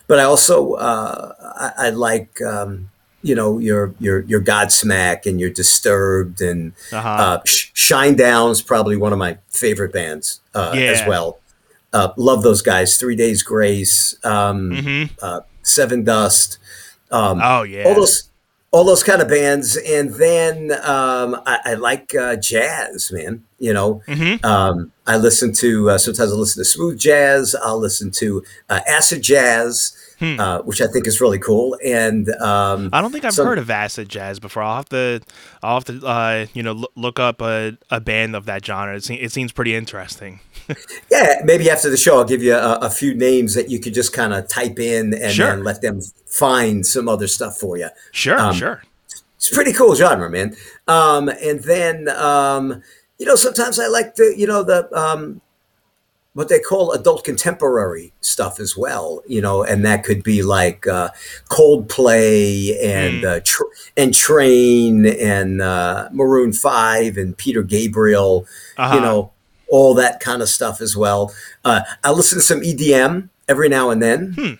but 0.08 0.20
I 0.20 0.24
also 0.24 0.74
uh, 0.74 1.34
I, 1.78 1.88
I 1.88 1.90
like 1.90 2.42
um, 2.42 2.90
you 3.24 3.36
know 3.36 3.60
your 3.60 3.94
your 4.00 4.22
your 4.22 4.42
Godsmack 4.42 5.26
and 5.26 5.40
your 5.40 5.50
Disturbed 5.50 6.42
and 6.42 6.74
Uh-huh. 6.92 7.10
uh, 7.10 7.40
Sh- 7.46 7.72
Shinedown's 7.74 8.62
probably 8.62 8.98
one 8.98 9.14
of 9.14 9.20
my 9.20 9.38
favorite 9.50 9.94
bands 9.94 10.42
uh, 10.54 10.74
as 10.76 11.02
well. 11.08 11.40
Uh, 11.94 12.10
love 12.18 12.42
those 12.44 12.62
guys. 12.62 12.98
Three 12.98 13.16
Days 13.16 13.44
Grace, 13.44 14.16
um, 14.26 14.72
hmm 14.76 15.04
uh, 15.22 15.42
Sevendust, 15.64 16.58
um, 17.12 17.40
Oh 17.44 17.64
yeah. 17.64 17.84
all 17.86 17.96
those 17.96 18.28
all 18.74 18.86
those 18.86 19.04
kind 19.04 19.22
of 19.22 19.28
bands. 19.28 19.76
And 19.76 20.14
then 20.14 20.72
um, 20.84 21.36
I, 21.46 21.60
I 21.66 21.74
like 21.74 22.16
uh, 22.16 22.38
jazz, 22.38 23.12
man. 23.12 23.44
You 23.60 23.74
know, 23.74 24.02
Mhm. 24.08 24.44
um, 24.46 24.92
I 25.06 25.18
listen 25.18 25.52
to 25.56 25.90
uh, 25.90 25.98
sometimes 25.98 26.32
I 26.32 26.36
listen 26.36 26.62
to 26.62 26.66
smooth 26.66 26.98
jazz. 26.98 27.54
I'll 27.64 27.78
listen 27.80 28.12
to 28.12 28.44
uh, 28.70 28.80
acid 28.88 29.22
jazz, 29.24 29.94
Hmm. 30.20 30.40
uh, 30.40 30.60
which 30.60 30.82
I 30.82 30.88
think 30.88 31.06
is 31.06 31.20
really 31.20 31.38
cool. 31.40 31.76
And 31.84 32.30
um, 32.36 32.90
I 32.94 33.02
don't 33.02 33.12
think 33.12 33.26
I've 33.26 33.34
some- 33.34 33.46
heard 33.48 33.58
of 33.58 33.70
acid 33.70 34.08
jazz 34.08 34.40
before. 34.40 34.64
I'll 34.64 34.76
have 34.78 34.90
to, 34.90 35.20
I'll 35.64 35.76
have 35.76 35.86
to, 35.86 36.06
uh, 36.08 36.46
you 36.54 36.64
know, 36.64 36.74
look, 36.74 36.92
look 36.96 37.20
up 37.20 37.42
a, 37.42 37.76
a 37.90 38.00
band 38.00 38.36
of 38.38 38.46
that 38.46 38.64
genre. 38.66 38.96
It, 38.96 39.04
se- 39.04 39.16
it 39.16 39.32
seems 39.32 39.52
pretty 39.52 39.76
interesting. 39.76 40.40
Yeah, 41.12 41.42
maybe 41.44 41.70
after 41.70 41.90
the 41.90 41.98
show, 41.98 42.18
I'll 42.18 42.24
give 42.26 42.42
you 42.44 42.56
a, 42.56 42.76
a 42.80 42.90
few 42.90 43.14
names 43.14 43.54
that 43.56 43.70
you 43.70 43.80
could 43.80 43.94
just 43.94 44.14
kind 44.14 44.34
of 44.34 44.48
type 44.48 44.80
in 44.80 45.14
and 45.14 45.32
Sure. 45.34 45.48
then 45.48 45.64
let 45.64 45.82
them 45.82 46.02
find 46.26 46.86
some 46.86 47.10
other 47.10 47.28
stuff 47.28 47.58
for 47.58 47.78
you. 47.78 47.90
Sure, 48.12 48.40
Um, 48.40 48.56
sure. 48.56 48.82
It's 49.36 49.52
a 49.52 49.56
pretty 49.56 49.74
cool 49.74 49.96
genre, 49.96 50.30
man. 50.30 50.56
Um, 50.88 51.28
and 51.30 51.62
then, 51.64 52.08
um, 52.10 52.82
you 53.18 53.26
know, 53.26 53.36
sometimes 53.36 53.80
I 53.80 53.88
like 53.88 54.16
the, 54.16 54.34
you 54.38 54.46
know, 54.48 54.64
the 54.64 54.88
um, 54.98 55.42
what 56.34 56.48
they 56.48 56.60
call 56.60 56.92
adult 56.94 57.24
contemporary 57.26 58.14
stuff 58.22 58.60
as 58.60 58.78
well. 58.78 59.22
You 59.28 59.42
know, 59.42 59.64
and 59.64 59.84
that 59.84 60.04
could 60.04 60.22
be 60.24 60.44
like 60.44 60.86
uh, 60.88 61.10
Coldplay 61.50 62.76
and 62.84 63.24
Mm. 63.24 63.38
uh, 63.38 63.40
tr- 63.44 63.64
and 63.98 64.14
Train 64.14 65.06
and 65.08 65.62
uh, 65.62 66.10
Maroon 66.12 66.54
Five 66.54 67.18
and 67.18 67.36
Peter 67.36 67.64
Gabriel. 67.64 68.46
Uh-huh. 68.78 68.96
You 68.96 69.02
know, 69.02 69.32
all 69.72 69.94
that 69.96 70.20
kind 70.20 70.42
of 70.44 70.50
stuff 70.50 70.82
as 70.82 70.96
well. 70.96 71.34
Uh, 71.66 71.82
I 72.04 72.12
listen 72.12 72.38
to 72.38 72.44
some 72.44 72.62
EDM 72.62 73.30
every 73.48 73.70
now 73.70 73.90
and 73.90 74.02
then. 74.04 74.34
Hmm. 74.38 74.54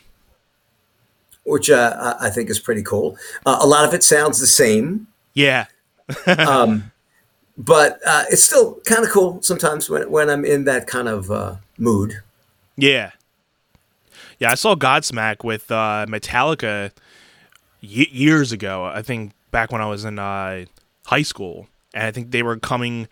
Which 1.44 1.70
uh, 1.70 2.16
I 2.20 2.30
think 2.30 2.50
is 2.50 2.60
pretty 2.60 2.84
cool. 2.84 3.18
Uh, 3.46 3.58
a 3.62 3.68
lot 3.68 3.84
of 3.88 3.94
it 3.94 4.04
sounds 4.04 4.40
the 4.40 4.48
same, 4.48 5.08
Yeah. 5.34 5.66
um, 6.38 6.92
but 7.58 8.00
uh, 8.06 8.26
it's 8.30 8.44
still 8.44 8.76
kind 8.86 9.04
of 9.04 9.10
cool 9.12 9.42
sometimes 9.42 9.90
when, 9.90 10.10
when 10.12 10.30
I'm 10.30 10.46
in 10.46 10.66
that 10.66 10.86
kind 10.88 11.08
of 11.08 11.32
uh, 11.32 11.56
mood. 11.78 12.22
Yeah. 12.78 13.12
Yeah, 14.40 14.52
I 14.52 14.56
saw 14.56 14.76
Godsmack 14.76 15.44
with 15.44 15.72
uh, 15.72 16.06
Metallica 16.08 16.92
y- 17.82 18.08
years 18.12 18.52
ago. 18.52 18.86
I 18.86 19.02
think 19.02 19.32
back 19.52 19.72
when 19.72 19.82
I 19.82 19.88
was 19.88 20.06
in 20.06 20.20
uh, 20.20 20.66
high 21.08 21.22
school, 21.24 21.68
and 21.94 22.04
I 22.06 22.12
think 22.12 22.32
they 22.32 22.44
were 22.44 22.58
coming 22.58 23.08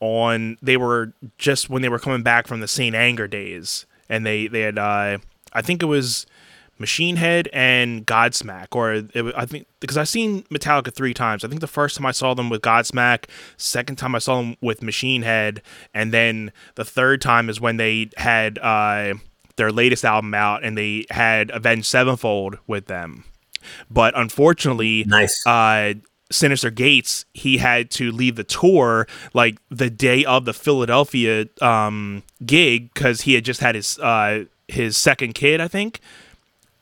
on. 0.00 0.58
They 0.62 0.76
were 0.76 1.12
just 1.38 1.68
when 1.70 1.82
they 1.82 1.88
were 1.88 1.98
coming 1.98 2.22
back 2.22 2.46
from 2.46 2.60
the 2.60 2.68
St. 2.68 2.94
Anger 2.94 3.26
days, 3.28 3.86
and 4.08 4.24
they 4.26 4.46
they 4.46 4.60
had. 4.62 4.78
Uh, 4.78 5.18
I 5.52 5.62
think 5.62 5.82
it 5.82 5.86
was 5.86 6.26
Machine 6.78 7.16
Head 7.16 7.48
and 7.52 8.06
Godsmack, 8.06 8.66
or 8.72 8.92
it, 8.92 9.34
I 9.36 9.46
think 9.46 9.66
because 9.80 9.96
I've 9.96 10.08
seen 10.08 10.42
Metallica 10.44 10.92
three 10.92 11.14
times. 11.14 11.44
I 11.44 11.48
think 11.48 11.60
the 11.60 11.66
first 11.66 11.96
time 11.96 12.04
I 12.06 12.10
saw 12.12 12.34
them 12.34 12.50
with 12.50 12.60
Godsmack, 12.62 13.24
second 13.56 13.96
time 13.96 14.14
I 14.14 14.18
saw 14.18 14.36
them 14.36 14.56
with 14.60 14.82
Machine 14.82 15.22
Head, 15.22 15.62
and 15.94 16.12
then 16.12 16.52
the 16.74 16.84
third 16.84 17.22
time 17.22 17.48
is 17.48 17.60
when 17.60 17.78
they 17.78 18.10
had 18.18 18.58
uh, 18.58 19.14
their 19.56 19.72
latest 19.72 20.04
album 20.04 20.34
out 20.34 20.62
and 20.64 20.76
they 20.76 21.06
had 21.10 21.50
Avenged 21.50 21.86
Sevenfold 21.86 22.58
with 22.66 22.86
them. 22.86 23.24
But 23.90 24.16
unfortunately, 24.16 25.04
Nice. 25.08 25.44
uh, 25.46 25.94
Synyster 26.32 26.74
Gates, 26.74 27.24
he 27.34 27.58
had 27.58 27.90
to 27.92 28.10
leave 28.10 28.36
the 28.36 28.44
tour 28.44 29.06
like 29.32 29.58
the 29.70 29.90
day 29.90 30.24
of 30.24 30.44
the 30.44 30.52
Philadelphia 30.52 31.46
um, 31.60 32.22
gig 32.44 32.92
because 32.92 33.22
he 33.22 33.34
had 33.34 33.44
just 33.44 33.60
had 33.60 33.74
his 33.74 33.98
uh, 33.98 34.44
his 34.68 34.96
second 34.96 35.34
kid, 35.34 35.60
I 35.60 35.68
think. 35.68 36.00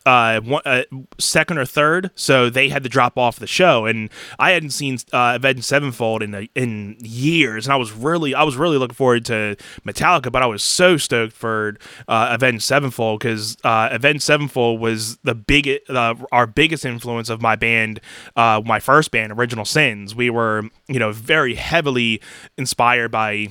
Uh, 0.06 0.40
one, 0.40 0.62
uh, 0.66 0.82
second 1.18 1.56
or 1.56 1.64
third, 1.64 2.10
so 2.14 2.50
they 2.50 2.68
had 2.68 2.82
to 2.82 2.90
drop 2.90 3.16
off 3.16 3.38
the 3.38 3.46
show, 3.46 3.86
and 3.86 4.10
I 4.38 4.50
hadn't 4.50 4.70
seen 4.70 4.98
uh, 5.12 5.32
Avenged 5.36 5.64
Sevenfold 5.64 6.22
in 6.22 6.34
a, 6.34 6.48
in 6.54 6.96
years, 7.00 7.66
and 7.66 7.72
I 7.72 7.76
was 7.76 7.90
really 7.92 8.34
I 8.34 8.42
was 8.42 8.56
really 8.56 8.76
looking 8.76 8.94
forward 8.94 9.24
to 9.26 9.56
Metallica, 9.86 10.30
but 10.30 10.42
I 10.42 10.46
was 10.46 10.62
so 10.62 10.98
stoked 10.98 11.32
for 11.32 11.76
uh, 12.06 12.28
Avenged 12.32 12.64
Sevenfold 12.64 13.20
because 13.20 13.56
uh, 13.64 13.88
Avenged 13.90 14.22
Sevenfold 14.22 14.78
was 14.78 15.16
the 15.18 15.34
big 15.34 15.70
uh, 15.88 16.14
our 16.30 16.46
biggest 16.46 16.84
influence 16.84 17.30
of 17.30 17.40
my 17.40 17.56
band, 17.56 18.00
uh, 18.36 18.60
my 18.64 18.80
first 18.80 19.10
band, 19.10 19.32
Original 19.32 19.64
Sins. 19.64 20.14
We 20.14 20.28
were 20.28 20.64
you 20.86 20.98
know 20.98 21.12
very 21.12 21.54
heavily 21.54 22.20
inspired 22.58 23.10
by 23.10 23.48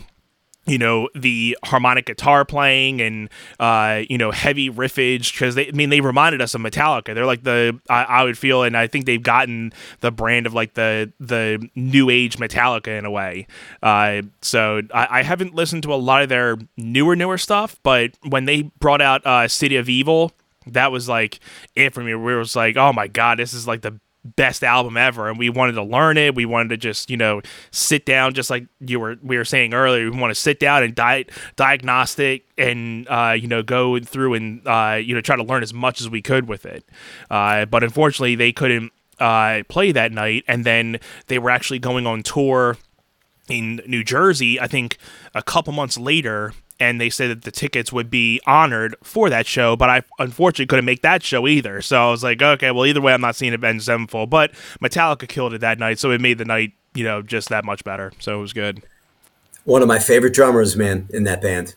you 0.65 0.77
know 0.77 1.09
the 1.13 1.57
harmonic 1.65 2.05
guitar 2.05 2.45
playing 2.45 3.01
and 3.01 3.29
uh 3.59 4.01
you 4.09 4.17
know 4.17 4.31
heavy 4.31 4.69
riffage 4.69 5.33
because 5.33 5.55
they 5.55 5.67
I 5.67 5.71
mean 5.71 5.89
they 5.89 5.99
reminded 5.99 6.41
us 6.41 6.55
of 6.55 6.61
Metallica. 6.61 7.13
They're 7.13 7.25
like 7.25 7.43
the 7.43 7.79
I, 7.89 8.03
I 8.03 8.23
would 8.23 8.37
feel 8.37 8.63
and 8.63 8.77
I 8.77 8.87
think 8.87 9.05
they've 9.05 9.21
gotten 9.21 9.73
the 9.99 10.11
brand 10.11 10.45
of 10.45 10.53
like 10.53 10.73
the 10.75 11.11
the 11.19 11.67
new 11.75 12.09
age 12.09 12.37
Metallica 12.37 12.97
in 12.97 13.05
a 13.05 13.11
way. 13.11 13.47
Uh 13.81 14.21
so 14.41 14.81
I, 14.93 15.19
I 15.19 15.23
haven't 15.23 15.53
listened 15.53 15.83
to 15.83 15.93
a 15.93 15.95
lot 15.95 16.21
of 16.21 16.29
their 16.29 16.57
newer 16.77 17.15
newer 17.15 17.37
stuff 17.37 17.75
but 17.83 18.11
when 18.27 18.45
they 18.45 18.63
brought 18.79 19.01
out 19.01 19.25
uh 19.25 19.47
City 19.47 19.75
of 19.75 19.89
Evil 19.89 20.31
that 20.67 20.93
was 20.93 21.09
like 21.09 21.41
it 21.75 21.93
for 21.93 22.01
me. 22.03 22.15
Where 22.15 22.35
it 22.35 22.39
was 22.39 22.55
like 22.55 22.77
oh 22.77 22.93
my 22.93 23.07
god 23.07 23.39
this 23.39 23.53
is 23.53 23.67
like 23.67 23.81
the 23.81 23.99
best 24.23 24.63
album 24.63 24.95
ever 24.95 25.29
and 25.29 25.37
we 25.37 25.49
wanted 25.49 25.73
to 25.73 25.83
learn 25.83 26.17
it. 26.17 26.35
We 26.35 26.45
wanted 26.45 26.69
to 26.69 26.77
just 26.77 27.09
you 27.09 27.17
know 27.17 27.41
sit 27.71 28.05
down 28.05 28.33
just 28.33 28.49
like 28.49 28.67
you 28.79 28.99
were 28.99 29.17
we 29.21 29.37
were 29.37 29.45
saying 29.45 29.73
earlier 29.73 30.09
we 30.09 30.17
want 30.17 30.31
to 30.31 30.39
sit 30.39 30.59
down 30.59 30.83
and 30.83 30.95
di- 30.95 31.25
diagnostic 31.55 32.45
and 32.57 33.07
uh, 33.09 33.35
you 33.37 33.47
know 33.47 33.63
go 33.63 33.99
through 33.99 34.33
and 34.35 34.65
uh, 34.67 34.99
you 35.01 35.13
know 35.13 35.21
try 35.21 35.35
to 35.35 35.43
learn 35.43 35.63
as 35.63 35.73
much 35.73 36.01
as 36.01 36.09
we 36.09 36.21
could 36.21 36.47
with 36.47 36.65
it. 36.65 36.85
Uh, 37.29 37.65
but 37.65 37.83
unfortunately 37.83 38.35
they 38.35 38.51
couldn't 38.51 38.91
uh, 39.19 39.63
play 39.67 39.91
that 39.91 40.11
night 40.11 40.43
and 40.47 40.65
then 40.65 40.99
they 41.27 41.39
were 41.39 41.49
actually 41.49 41.79
going 41.79 42.07
on 42.07 42.23
tour 42.23 42.77
in 43.49 43.81
New 43.85 44.03
Jersey, 44.03 44.59
I 44.59 44.67
think 44.67 44.97
a 45.35 45.43
couple 45.43 45.73
months 45.73 45.97
later, 45.97 46.53
and 46.79 46.99
they 46.99 47.09
said 47.09 47.29
that 47.29 47.41
the 47.43 47.51
tickets 47.51 47.91
would 47.93 48.09
be 48.09 48.41
honored 48.45 48.95
for 49.03 49.29
that 49.29 49.45
show, 49.45 49.75
but 49.75 49.89
I 49.89 50.01
unfortunately 50.19 50.65
couldn't 50.67 50.85
make 50.85 51.01
that 51.03 51.23
show 51.23 51.47
either. 51.47 51.81
So 51.81 52.07
I 52.07 52.11
was 52.11 52.23
like, 52.23 52.41
okay, 52.41 52.71
well, 52.71 52.85
either 52.85 53.01
way, 53.01 53.13
I'm 53.13 53.21
not 53.21 53.35
seeing 53.35 53.53
Avenged 53.53 53.85
Sevenfold, 53.85 54.29
but 54.29 54.51
Metallica 54.81 55.27
killed 55.27 55.53
it 55.53 55.61
that 55.61 55.79
night, 55.79 55.99
so 55.99 56.11
it 56.11 56.19
made 56.21 56.37
the 56.37 56.45
night, 56.45 56.73
you 56.93 57.03
know, 57.03 57.21
just 57.21 57.49
that 57.49 57.63
much 57.65 57.83
better. 57.83 58.11
So 58.19 58.37
it 58.37 58.41
was 58.41 58.53
good. 58.53 58.83
One 59.65 59.81
of 59.81 59.87
my 59.87 59.99
favorite 59.99 60.33
drummers, 60.33 60.75
man, 60.75 61.07
in 61.11 61.23
that 61.23 61.41
band. 61.41 61.75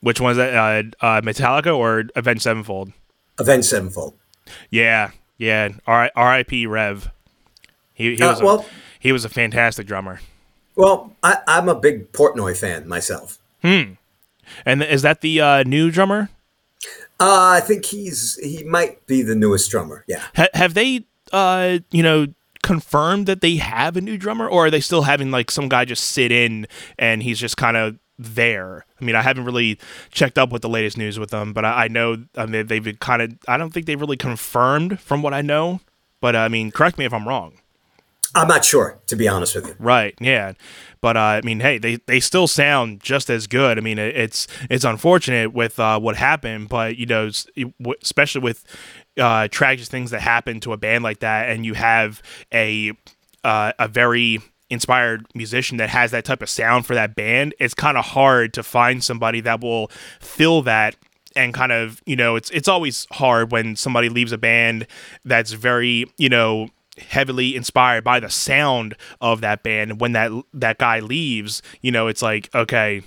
Which 0.00 0.20
one 0.20 0.32
is 0.32 0.36
that? 0.38 0.54
Uh, 0.54 1.04
uh, 1.06 1.20
Metallica 1.20 1.76
or 1.76 2.04
Avenged 2.16 2.42
Sevenfold? 2.42 2.92
Avenged 3.38 3.68
Sevenfold. 3.68 4.14
Yeah, 4.70 5.10
yeah. 5.38 5.68
R- 5.86 6.10
R.I.P. 6.16 6.66
Rev. 6.66 7.10
He, 7.94 8.16
he 8.16 8.22
Uh, 8.22 8.30
was 8.30 8.40
a, 8.40 8.44
well- 8.44 8.66
he 8.98 9.12
was 9.12 9.24
a 9.24 9.28
fantastic 9.28 9.86
drummer. 9.86 10.20
Well, 10.74 11.14
I, 11.22 11.38
I'm 11.46 11.68
a 11.68 11.74
big 11.74 12.12
Portnoy 12.12 12.56
fan 12.56 12.88
myself. 12.88 13.38
And 13.62 14.82
is 14.82 15.02
that 15.02 15.20
the 15.20 15.40
uh, 15.40 15.62
new 15.64 15.90
drummer? 15.90 16.28
Uh, 17.20 17.52
I 17.56 17.60
think 17.60 17.84
he's 17.84 18.36
he 18.36 18.64
might 18.64 19.06
be 19.06 19.22
the 19.22 19.34
newest 19.34 19.70
drummer. 19.70 20.04
Yeah. 20.08 20.22
Ha- 20.36 20.48
have 20.54 20.74
they, 20.74 21.04
uh, 21.32 21.78
you 21.90 22.02
know, 22.02 22.28
confirmed 22.62 23.26
that 23.26 23.42
they 23.42 23.56
have 23.56 23.96
a 23.96 24.00
new 24.00 24.16
drummer, 24.16 24.48
or 24.48 24.66
are 24.66 24.70
they 24.70 24.80
still 24.80 25.02
having 25.02 25.30
like 25.30 25.50
some 25.50 25.68
guy 25.68 25.84
just 25.84 26.04
sit 26.04 26.32
in 26.32 26.66
and 26.98 27.22
he's 27.22 27.38
just 27.38 27.56
kind 27.56 27.76
of 27.76 27.98
there? 28.18 28.86
I 29.00 29.04
mean, 29.04 29.14
I 29.14 29.22
haven't 29.22 29.44
really 29.44 29.78
checked 30.10 30.38
up 30.38 30.50
with 30.50 30.62
the 30.62 30.68
latest 30.68 30.96
news 30.96 31.18
with 31.18 31.30
them, 31.30 31.52
but 31.52 31.64
I, 31.64 31.84
I 31.84 31.88
know 31.88 32.24
I 32.36 32.46
mean, 32.46 32.66
they've 32.66 32.98
kind 33.00 33.20
of. 33.22 33.38
I 33.46 33.58
don't 33.58 33.72
think 33.72 33.84
they've 33.84 34.00
really 34.00 34.16
confirmed 34.16 34.98
from 34.98 35.20
what 35.20 35.34
I 35.34 35.42
know, 35.42 35.80
but 36.22 36.34
I 36.34 36.48
mean, 36.48 36.70
correct 36.70 36.96
me 36.96 37.04
if 37.04 37.12
I'm 37.12 37.28
wrong. 37.28 37.59
I'm 38.34 38.48
not 38.48 38.64
sure, 38.64 39.00
to 39.06 39.16
be 39.16 39.26
honest 39.26 39.54
with 39.56 39.66
you. 39.66 39.76
Right. 39.78 40.14
Yeah. 40.20 40.52
But 41.00 41.16
uh, 41.16 41.20
I 41.20 41.40
mean, 41.42 41.60
hey, 41.60 41.78
they, 41.78 41.96
they 42.06 42.20
still 42.20 42.46
sound 42.46 43.00
just 43.00 43.30
as 43.30 43.46
good. 43.46 43.78
I 43.78 43.80
mean, 43.80 43.98
it, 43.98 44.16
it's 44.16 44.46
it's 44.68 44.84
unfortunate 44.84 45.52
with 45.52 45.80
uh, 45.80 45.98
what 45.98 46.16
happened, 46.16 46.68
but 46.68 46.96
you 46.96 47.06
know, 47.06 47.30
especially 48.02 48.42
with 48.42 48.64
uh, 49.18 49.48
tragic 49.48 49.86
things 49.86 50.10
that 50.10 50.20
happen 50.20 50.60
to 50.60 50.72
a 50.72 50.76
band 50.76 51.02
like 51.02 51.20
that, 51.20 51.48
and 51.48 51.64
you 51.64 51.74
have 51.74 52.22
a 52.52 52.92
uh, 53.42 53.72
a 53.78 53.88
very 53.88 54.40
inspired 54.70 55.26
musician 55.34 55.78
that 55.78 55.90
has 55.90 56.12
that 56.12 56.24
type 56.24 56.42
of 56.42 56.48
sound 56.48 56.86
for 56.86 56.94
that 56.94 57.14
band, 57.14 57.54
it's 57.58 57.74
kind 57.74 57.98
of 57.98 58.04
hard 58.04 58.54
to 58.54 58.62
find 58.62 59.02
somebody 59.02 59.40
that 59.40 59.60
will 59.60 59.90
fill 60.20 60.62
that 60.62 60.96
and 61.36 61.54
kind 61.54 61.70
of 61.70 62.02
you 62.06 62.16
know 62.16 62.34
it's 62.36 62.50
it's 62.50 62.68
always 62.68 63.06
hard 63.12 63.52
when 63.52 63.76
somebody 63.76 64.08
leaves 64.08 64.32
a 64.32 64.38
band 64.38 64.86
that's 65.24 65.52
very 65.52 66.04
you 66.18 66.28
know 66.28 66.68
heavily 67.00 67.56
inspired 67.56 68.04
by 68.04 68.20
the 68.20 68.30
sound 68.30 68.94
of 69.20 69.40
that 69.40 69.62
band. 69.62 70.00
When 70.00 70.12
that 70.12 70.30
that 70.54 70.78
guy 70.78 71.00
leaves 71.00 71.62
you 71.80 71.90
know 71.90 72.06
it's 72.08 72.22
like 72.22 72.48
okay 72.54 73.02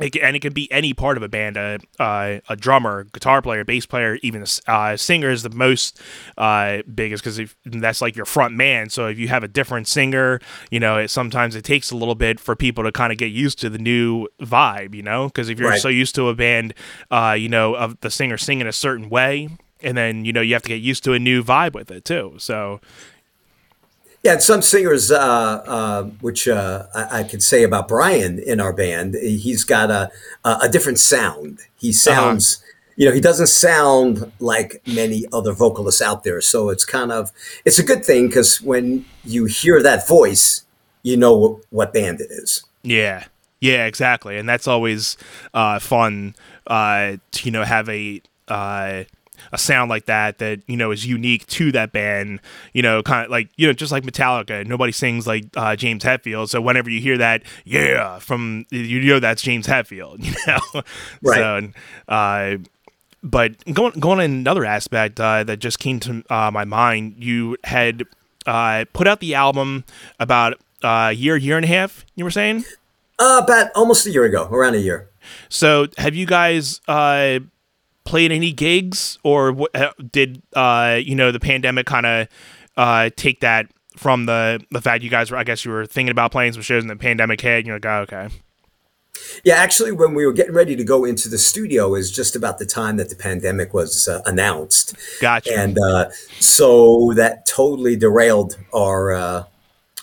it 0.00 0.14
and 0.16 0.36
it 0.36 0.40
can 0.40 0.52
be 0.52 0.70
any 0.70 0.92
part 0.92 1.16
of 1.16 1.22
a 1.22 1.28
band 1.28 1.56
a, 1.56 1.78
uh, 1.98 2.38
a 2.50 2.56
drummer 2.56 3.04
guitar 3.04 3.40
player 3.40 3.64
bass 3.64 3.86
player 3.86 4.18
even 4.22 4.42
a 4.66 4.70
uh, 4.70 4.96
singer 4.96 5.30
is 5.30 5.42
the 5.42 5.48
most 5.50 6.00
uh, 6.36 6.82
biggest 6.94 7.24
because 7.24 7.40
that's 7.64 8.02
like 8.02 8.14
your 8.14 8.26
front 8.26 8.54
man. 8.54 8.90
So 8.90 9.06
if 9.06 9.18
you 9.18 9.28
have 9.28 9.42
a 9.42 9.48
different 9.48 9.88
singer 9.88 10.40
you 10.70 10.80
know 10.80 10.98
it, 10.98 11.08
sometimes 11.08 11.54
it 11.54 11.62
takes 11.64 11.90
a 11.90 11.96
little 11.96 12.14
bit 12.14 12.38
for 12.38 12.54
people 12.54 12.84
to 12.84 12.92
kind 12.92 13.10
of 13.10 13.18
get 13.18 13.32
used 13.32 13.58
to 13.60 13.70
the 13.70 13.78
new 13.78 14.28
vibe 14.40 14.94
you 14.94 15.02
know? 15.02 15.26
Because 15.28 15.48
if 15.48 15.58
you're 15.58 15.70
Right. 15.70 15.80
so 15.80 15.88
used 15.88 16.14
to 16.16 16.28
a 16.28 16.34
band 16.34 16.74
uh, 17.10 17.34
you 17.38 17.48
know 17.48 17.74
of 17.74 17.98
the 18.00 18.10
singer 18.10 18.36
singing 18.36 18.66
a 18.66 18.72
certain 18.72 19.08
way 19.08 19.48
and 19.82 19.96
then 19.96 20.24
you 20.24 20.32
know 20.32 20.40
you 20.42 20.52
have 20.54 20.62
to 20.62 20.68
get 20.68 20.82
used 20.82 21.04
to 21.04 21.12
a 21.14 21.18
new 21.18 21.42
vibe 21.42 21.74
with 21.74 21.90
it 21.90 22.04
too. 22.04 22.34
So 22.38 22.80
Yeah, 24.26 24.32
and 24.32 24.42
some 24.42 24.60
singers, 24.60 25.12
uh, 25.12 25.18
uh, 25.20 26.02
which 26.20 26.48
uh, 26.48 26.86
I, 26.92 27.20
I 27.20 27.22
could 27.22 27.44
say 27.44 27.62
about 27.62 27.86
Brian 27.86 28.40
in 28.40 28.58
our 28.58 28.72
band, 28.72 29.14
he's 29.14 29.62
got 29.62 29.88
a 29.88 30.10
a, 30.44 30.68
different 30.68 30.98
sound. 30.98 31.60
He 31.76 31.92
sounds, 31.92 32.60
you 32.96 33.06
know, 33.06 33.14
he 33.14 33.20
doesn't 33.20 33.46
sound 33.46 34.32
like 34.40 34.82
many 34.84 35.26
other 35.32 35.52
vocalists 35.52 36.02
out 36.02 36.24
there. 36.24 36.40
So 36.40 36.70
it's 36.70 36.84
kind 36.84 37.12
of 37.12 37.30
it's 37.64 37.78
a 37.78 37.84
good 37.84 38.04
thing 38.04 38.26
because 38.26 38.60
when 38.60 39.04
you 39.24 39.44
hear 39.44 39.80
that 39.80 40.08
voice, 40.08 40.64
you 41.04 41.16
know 41.16 41.36
what, 41.36 41.60
what 41.70 41.92
band 41.92 42.20
it 42.20 42.32
is. 42.32 42.64
Yeah, 42.82 43.26
yeah, 43.60 43.86
exactly, 43.86 44.38
and 44.38 44.48
that's 44.48 44.66
always 44.66 45.16
uh, 45.54 45.78
fun 45.78 46.34
uh, 46.66 47.18
to 47.30 47.44
you 47.44 47.52
know 47.52 47.62
have 47.62 47.88
a 47.88 48.20
uh, 48.48 49.04
a 49.52 49.58
sound 49.58 49.90
like 49.90 50.06
that 50.06 50.38
that 50.38 50.60
you 50.66 50.76
know 50.76 50.90
is 50.90 51.06
unique 51.06 51.46
to 51.48 51.72
that 51.72 51.92
band. 51.92 52.40
You 52.72 52.82
know, 52.82 53.02
kind 53.02 53.24
of 53.24 53.30
like 53.30 53.48
you 53.56 53.66
know 53.66 53.72
just 53.72 53.92
like 53.92 54.04
Metallica, 54.04 54.66
nobody 54.66 54.92
sings 54.92 55.26
like 55.26 55.44
uh, 55.56 55.76
James 55.76 56.04
Hetfield. 56.04 56.48
So 56.48 56.60
whenever 56.60 56.90
you 56.90 57.00
hear 57.00 57.18
that, 57.18 57.42
yeah, 57.64 58.18
from 58.18 58.66
you 58.70 59.00
know 59.00 59.20
that's 59.20 59.42
James 59.42 59.66
Hetfield. 59.66 60.16
You 60.26 60.34
know, 60.46 60.82
Right. 61.22 61.36
So, 61.36 62.12
uh, 62.12 62.56
but 63.22 63.64
going 63.72 63.98
going 63.98 64.20
on 64.20 64.24
another 64.24 64.64
aspect 64.64 65.20
uh, 65.20 65.44
that 65.44 65.58
just 65.58 65.78
came 65.78 66.00
to 66.00 66.22
uh, 66.30 66.50
my 66.50 66.64
mind, 66.64 67.16
you 67.18 67.56
had 67.64 68.04
uh, 68.46 68.84
put 68.92 69.06
out 69.06 69.20
the 69.20 69.34
album 69.34 69.84
about 70.20 70.54
uh, 70.84 71.08
a 71.10 71.12
year, 71.12 71.36
year 71.36 71.56
and 71.56 71.64
a 71.64 71.68
half. 71.68 72.04
You 72.14 72.24
were 72.24 72.30
saying. 72.30 72.64
Uh, 73.18 73.40
about 73.42 73.70
almost 73.74 74.06
a 74.06 74.10
year 74.10 74.24
ago, 74.24 74.46
around 74.50 74.74
a 74.74 74.78
year. 74.78 75.08
So, 75.48 75.88
have 75.98 76.14
you 76.14 76.26
guys 76.26 76.80
played 78.06 78.32
any 78.32 78.52
gigs, 78.52 79.18
or 79.22 79.54
uh, 79.74 79.90
did 80.10 80.42
uh, 80.54 80.98
you 81.02 81.14
know 81.14 81.30
the 81.32 81.40
pandemic 81.40 81.86
kind 81.86 82.06
of 82.06 82.28
uh, 82.76 83.10
take 83.16 83.40
that 83.40 83.66
from 83.96 84.26
the 84.26 84.64
the 84.70 84.80
fact 84.80 85.04
you 85.04 85.10
guys 85.10 85.30
were? 85.30 85.36
I 85.36 85.44
guess 85.44 85.64
you 85.64 85.70
were 85.72 85.84
thinking 85.84 86.10
about 86.10 86.32
playing 86.32 86.52
some 86.54 86.62
shows, 86.62 86.82
and 86.82 86.90
the 86.90 86.96
pandemic 86.96 87.40
hit, 87.40 87.58
and 87.58 87.66
you're 87.66 87.76
like, 87.76 87.86
oh, 87.86 88.00
okay, 88.02 88.28
Yeah, 89.44 89.56
actually, 89.56 89.92
when 89.92 90.14
we 90.14 90.24
were 90.26 90.32
getting 90.32 90.54
ready 90.54 90.76
to 90.76 90.84
go 90.84 91.04
into 91.04 91.28
the 91.28 91.38
studio, 91.38 91.94
is 91.94 92.10
just 92.10 92.36
about 92.36 92.58
the 92.58 92.66
time 92.66 92.96
that 92.96 93.08
the 93.10 93.16
pandemic 93.16 93.74
was 93.74 94.08
uh, 94.08 94.20
announced. 94.26 94.94
Gotcha. 95.20 95.56
And 95.58 95.78
uh, 95.78 96.10
so 96.38 97.12
that 97.16 97.46
totally 97.46 97.96
derailed 97.96 98.56
our 98.74 99.12
uh, 99.12 99.44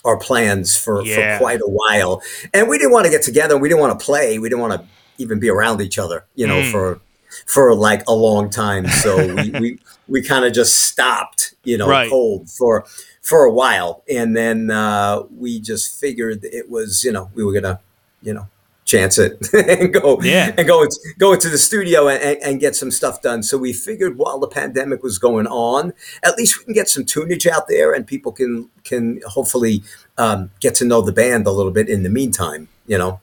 our 0.05 0.17
plans 0.17 0.75
for, 0.77 1.01
Yeah. 1.05 1.37
for 1.37 1.43
quite 1.43 1.61
a 1.61 1.69
while. 1.69 2.21
And 2.53 2.67
we 2.67 2.77
didn't 2.77 2.91
want 2.91 3.05
to 3.05 3.09
get 3.11 3.21
together. 3.21 3.57
We 3.57 3.69
didn't 3.69 3.79
want 3.79 3.97
to 3.97 4.05
play. 4.05 4.37
We 4.37 4.49
didn't 4.49 4.59
want 4.61 4.73
to 4.81 4.85
even 5.17 5.39
be 5.39 5.49
around 5.49 5.79
each 5.79 5.97
other, 5.97 6.25
you 6.35 6.45
know, 6.45 6.61
Mm. 6.61 6.71
for 6.71 6.99
for 7.46 7.74
like 7.76 8.04
a 8.08 8.13
long 8.13 8.50
time. 8.50 8.88
So 8.88 9.34
we 9.36 9.50
we, 9.52 9.80
we 10.08 10.22
kind 10.22 10.46
of 10.46 10.54
just 10.54 10.82
stopped, 10.82 11.54
you 11.63 11.78
know, 11.78 11.88
Right. 11.88 12.10
cold 12.10 12.50
for 12.50 12.86
for 13.22 13.46
a 13.46 13.52
while. 13.52 14.04
And 14.10 14.36
then 14.36 14.69
uh, 14.72 15.24
we 15.38 15.60
just 15.60 16.00
figured 16.00 16.43
it 16.43 16.69
was, 16.69 17.04
you 17.04 17.12
know, 17.12 17.30
we 17.34 17.43
were 17.43 17.54
gonna, 17.54 17.80
you 18.22 18.34
know, 18.34 18.48
chance 18.86 19.17
it 19.17 19.38
and 19.54 19.93
go 19.93 20.22
Yeah. 20.22 20.52
and 20.58 20.67
go 20.67 20.84
into, 20.84 20.98
go 21.17 21.32
into 21.32 21.48
the 21.48 21.58
studio 21.58 22.10
and, 22.10 22.22
and, 22.22 22.38
and 22.43 22.60
get 22.60 22.76
some 22.76 22.91
stuff 22.91 23.22
done. 23.22 23.41
So 23.41 23.58
we 23.58 23.72
figured 23.72 24.17
while 24.17 24.39
the 24.39 24.48
pandemic 24.48 25.02
was 25.04 25.17
going 25.17 25.48
on, 25.48 25.93
at 26.22 26.36
least 26.38 26.60
we 26.60 26.65
can 26.65 26.74
get 26.74 26.89
some 26.89 27.06
tunage 27.06 27.48
out 27.48 27.69
there 27.69 27.93
and 27.93 28.06
people 28.06 28.34
can 28.34 28.69
can 28.84 29.22
hopefully 29.26 29.84
um, 30.17 30.52
get 30.60 30.76
to 30.76 30.86
know 30.86 31.02
the 31.02 31.13
band 31.13 31.48
a 31.48 31.52
little 31.52 31.72
bit 31.72 31.88
in 31.88 32.04
the 32.04 32.10
meantime. 32.10 32.67
You 32.88 32.98
know, 32.98 33.22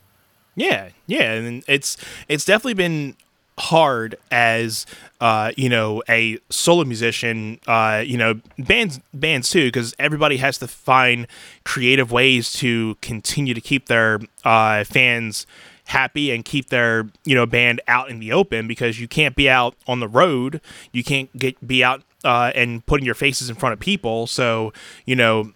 Yeah, 0.56 0.88
yeah, 1.06 1.32
and 1.34 1.62
it's 1.68 1.98
it's 2.26 2.46
definitely 2.46 2.74
been 2.74 3.16
hard 3.60 4.16
as 4.30 4.86
uh, 5.20 5.52
you 5.56 5.68
know 5.68 6.02
a 6.08 6.38
solo 6.50 6.84
musician. 6.84 7.60
Uh, 7.66 8.02
you 8.04 8.16
know, 8.16 8.40
bands 8.58 9.00
bands 9.14 9.50
too, 9.50 9.68
because 9.68 9.94
everybody 9.98 10.38
has 10.38 10.58
to 10.58 10.68
find 10.68 11.26
creative 11.64 12.10
ways 12.10 12.52
to 12.54 12.96
continue 13.00 13.54
to 13.54 13.60
keep 13.60 13.86
their 13.86 14.20
uh, 14.44 14.84
fans 14.84 15.46
happy 15.86 16.30
and 16.30 16.44
keep 16.44 16.68
their 16.68 17.08
you 17.24 17.34
know 17.34 17.46
band 17.46 17.80
out 17.88 18.10
in 18.10 18.20
the 18.20 18.32
open 18.32 18.68
because 18.68 19.00
you 19.00 19.08
can't 19.08 19.34
be 19.34 19.50
out 19.50 19.74
on 19.88 19.98
the 19.98 20.06
road 20.06 20.60
you 20.92 21.02
can't 21.02 21.36
get 21.36 21.66
be 21.66 21.82
out 21.82 22.02
uh, 22.22 22.52
and 22.54 22.86
putting 22.86 23.04
your 23.04 23.14
faces 23.14 23.50
in 23.50 23.56
front 23.56 23.72
of 23.72 23.80
people 23.80 24.28
so 24.28 24.72
you 25.04 25.16
know 25.16 25.52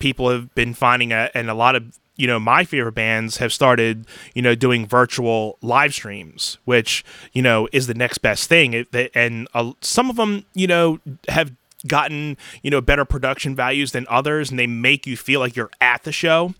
people 0.00 0.28
have 0.28 0.52
been 0.56 0.74
finding 0.74 1.12
a, 1.12 1.30
and 1.34 1.48
a 1.48 1.54
lot 1.54 1.76
of 1.76 1.99
you 2.20 2.26
know 2.26 2.38
my 2.38 2.64
favorite 2.64 2.92
bands 2.92 3.38
have 3.38 3.52
started 3.52 4.06
you 4.34 4.42
know 4.42 4.54
doing 4.54 4.86
virtual 4.86 5.56
live 5.62 5.94
streams 5.94 6.58
which 6.64 7.04
you 7.32 7.42
know 7.42 7.68
is 7.72 7.86
the 7.86 7.94
next 7.94 8.18
best 8.18 8.48
thing 8.48 8.86
and 9.14 9.48
uh, 9.54 9.72
some 9.80 10.10
of 10.10 10.16
them 10.16 10.44
you 10.54 10.66
know 10.66 10.98
have 11.28 11.52
gotten 11.86 12.36
you 12.62 12.70
know 12.70 12.80
better 12.80 13.04
production 13.04 13.56
values 13.56 13.92
than 13.92 14.06
others 14.08 14.50
and 14.50 14.58
they 14.58 14.66
make 14.66 15.06
you 15.06 15.16
feel 15.16 15.40
like 15.40 15.56
you're 15.56 15.70
at 15.80 16.02
the 16.02 16.12
show 16.12 16.54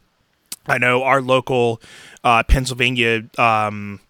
I 0.67 0.79
know 0.79 1.03
our 1.03 1.23
local 1.23 1.81
uh, 2.23 2.43
Pennsylvania, 2.45 3.25
um, 3.39 4.01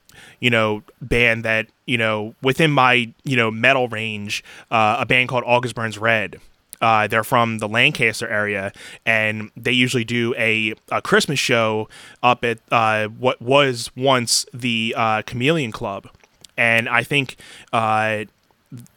you 0.40 0.50
know, 0.50 0.82
band 1.00 1.44
that 1.44 1.68
you 1.86 1.98
know 1.98 2.34
within 2.42 2.70
my 2.70 3.12
you 3.24 3.36
know 3.36 3.50
metal 3.50 3.88
range, 3.88 4.44
uh, 4.70 4.96
a 5.00 5.06
band 5.06 5.28
called 5.28 5.44
August 5.46 5.74
Burns 5.74 5.98
Red. 5.98 6.40
Uh, 6.80 7.06
they're 7.06 7.24
from 7.24 7.58
the 7.58 7.68
Lancaster 7.68 8.28
area, 8.28 8.72
and 9.04 9.50
they 9.56 9.72
usually 9.72 10.04
do 10.04 10.34
a, 10.36 10.74
a 10.90 11.02
Christmas 11.02 11.38
show 11.38 11.88
up 12.22 12.44
at 12.44 12.58
uh, 12.70 13.08
what 13.08 13.40
was 13.40 13.90
once 13.96 14.46
the 14.52 14.94
uh, 14.96 15.22
Chameleon 15.22 15.72
Club, 15.72 16.08
and 16.56 16.88
I 16.88 17.02
think 17.02 17.36
uh, 17.72 18.24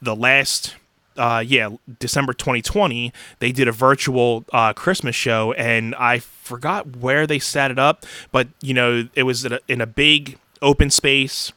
the 0.02 0.16
last 0.16 0.76
uh 1.16 1.44
yeah 1.46 1.70
december 2.00 2.34
2020 2.34 3.14
they 3.38 3.52
did 3.52 3.68
a 3.68 3.72
virtual 3.72 4.44
uh 4.52 4.74
christmas 4.74 5.16
show 5.16 5.54
and 5.54 5.94
i 5.96 6.18
forgot 6.18 6.98
where 6.98 7.28
they 7.28 7.38
set 7.38 7.70
it 7.70 7.78
up 7.78 8.04
but 8.32 8.48
you 8.62 8.74
know 8.74 9.08
it 9.14 9.24
was 9.24 9.46
in 9.46 9.54
a, 9.54 9.60
in 9.68 9.80
a 9.80 9.86
big 9.86 10.40
open 10.62 10.90
space 10.90 11.52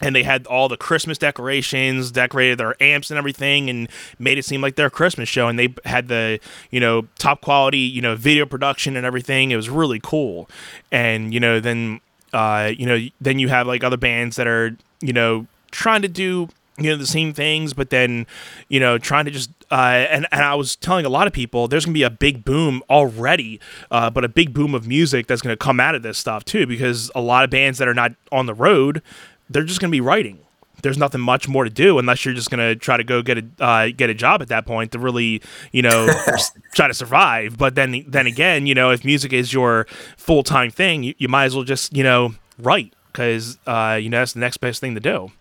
and 0.00 0.14
they 0.14 0.22
had 0.22 0.46
all 0.46 0.68
the 0.68 0.76
Christmas 0.76 1.18
decorations, 1.18 2.10
decorated 2.10 2.58
their 2.58 2.80
amps 2.82 3.10
and 3.10 3.18
everything, 3.18 3.68
and 3.68 3.88
made 4.18 4.38
it 4.38 4.44
seem 4.44 4.60
like 4.60 4.76
their 4.76 4.90
Christmas 4.90 5.28
show. 5.28 5.48
And 5.48 5.58
they 5.58 5.74
had 5.84 6.08
the 6.08 6.38
you 6.70 6.80
know 6.80 7.08
top 7.18 7.40
quality 7.40 7.78
you 7.78 8.02
know 8.02 8.14
video 8.14 8.46
production 8.46 8.96
and 8.96 9.04
everything. 9.04 9.50
It 9.50 9.56
was 9.56 9.68
really 9.68 10.00
cool. 10.02 10.48
And 10.92 11.34
you 11.34 11.40
know 11.40 11.60
then 11.60 12.00
uh, 12.32 12.72
you 12.76 12.86
know 12.86 12.98
then 13.20 13.38
you 13.38 13.48
have 13.48 13.66
like 13.66 13.82
other 13.84 13.96
bands 13.96 14.36
that 14.36 14.46
are 14.46 14.76
you 15.00 15.12
know 15.12 15.46
trying 15.70 16.02
to 16.02 16.08
do 16.08 16.48
you 16.78 16.90
know 16.90 16.96
the 16.96 17.06
same 17.06 17.32
things, 17.32 17.74
but 17.74 17.90
then 17.90 18.26
you 18.68 18.80
know 18.80 18.98
trying 18.98 19.24
to 19.24 19.30
just 19.30 19.50
uh, 19.70 20.06
and 20.10 20.26
and 20.30 20.42
I 20.42 20.54
was 20.54 20.76
telling 20.76 21.04
a 21.04 21.08
lot 21.08 21.26
of 21.26 21.32
people 21.32 21.68
there's 21.68 21.84
gonna 21.84 21.94
be 21.94 22.04
a 22.04 22.10
big 22.10 22.44
boom 22.44 22.82
already, 22.88 23.60
uh, 23.90 24.10
but 24.10 24.24
a 24.24 24.28
big 24.28 24.54
boom 24.54 24.74
of 24.74 24.86
music 24.86 25.26
that's 25.26 25.42
gonna 25.42 25.56
come 25.56 25.80
out 25.80 25.94
of 25.94 26.02
this 26.02 26.18
stuff 26.18 26.44
too, 26.44 26.66
because 26.66 27.10
a 27.14 27.20
lot 27.20 27.44
of 27.44 27.50
bands 27.50 27.78
that 27.78 27.88
are 27.88 27.94
not 27.94 28.12
on 28.30 28.46
the 28.46 28.54
road, 28.54 29.02
they're 29.50 29.64
just 29.64 29.80
gonna 29.80 29.90
be 29.90 30.00
writing. 30.00 30.40
There's 30.80 30.98
nothing 30.98 31.20
much 31.20 31.48
more 31.48 31.64
to 31.64 31.70
do 31.70 31.98
unless 31.98 32.24
you're 32.24 32.34
just 32.34 32.50
gonna 32.50 32.76
try 32.76 32.96
to 32.96 33.04
go 33.04 33.20
get 33.22 33.38
a 33.38 33.44
uh, 33.64 33.88
get 33.96 34.10
a 34.10 34.14
job 34.14 34.42
at 34.42 34.48
that 34.48 34.64
point 34.64 34.92
to 34.92 34.98
really 34.98 35.42
you 35.72 35.82
know 35.82 36.06
try 36.74 36.86
to 36.86 36.94
survive. 36.94 37.58
But 37.58 37.74
then 37.74 38.04
then 38.06 38.26
again, 38.26 38.66
you 38.66 38.74
know 38.74 38.90
if 38.90 39.04
music 39.04 39.32
is 39.32 39.52
your 39.52 39.86
full 40.16 40.42
time 40.44 40.70
thing, 40.70 41.02
you, 41.02 41.14
you 41.18 41.28
might 41.28 41.46
as 41.46 41.54
well 41.54 41.64
just 41.64 41.96
you 41.96 42.04
know 42.04 42.34
write 42.58 42.94
because 43.12 43.58
uh, 43.66 43.98
you 44.00 44.08
know 44.08 44.18
that's 44.18 44.34
the 44.34 44.40
next 44.40 44.58
best 44.58 44.80
thing 44.80 44.94
to 44.94 45.00
do. 45.00 45.32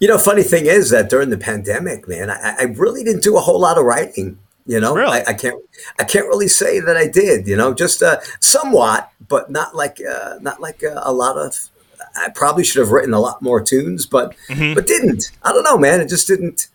you 0.00 0.06
know, 0.08 0.18
funny 0.18 0.42
thing 0.42 0.66
is 0.66 0.90
that 0.90 1.08
during 1.08 1.30
the 1.30 1.38
pandemic, 1.38 2.06
man, 2.06 2.28
I, 2.30 2.56
I 2.60 2.62
really 2.64 3.02
didn't 3.02 3.22
do 3.22 3.38
a 3.38 3.40
whole 3.40 3.58
lot 3.60 3.78
of 3.78 3.84
writing. 3.86 4.38
You 4.66 4.80
know, 4.80 4.94
Really? 4.94 5.20
I, 5.20 5.24
I 5.28 5.32
can't 5.32 5.62
I 5.98 6.04
can't 6.04 6.26
really 6.26 6.48
say 6.48 6.80
that 6.80 6.96
I 6.96 7.06
did. 7.06 7.46
You 7.46 7.56
know, 7.56 7.72
just 7.72 8.02
uh, 8.02 8.20
somewhat, 8.40 9.10
but 9.28 9.50
not 9.50 9.74
like 9.74 9.98
uh, 10.06 10.38
not 10.42 10.60
like 10.60 10.84
uh, 10.84 11.00
a 11.02 11.12
lot 11.12 11.38
of. 11.38 11.70
I 12.16 12.30
probably 12.30 12.64
should 12.64 12.80
have 12.80 12.90
written 12.92 13.12
a 13.14 13.20
lot 13.20 13.42
more 13.42 13.60
tunes, 13.60 14.06
but 14.06 14.34
Mm-hmm. 14.48 14.74
but 14.74 14.86
didn't. 14.86 15.30
I 15.42 15.52
don't 15.52 15.64
know, 15.64 15.78
man. 15.78 16.00
It 16.00 16.08
just 16.08 16.26
didn't. 16.26 16.68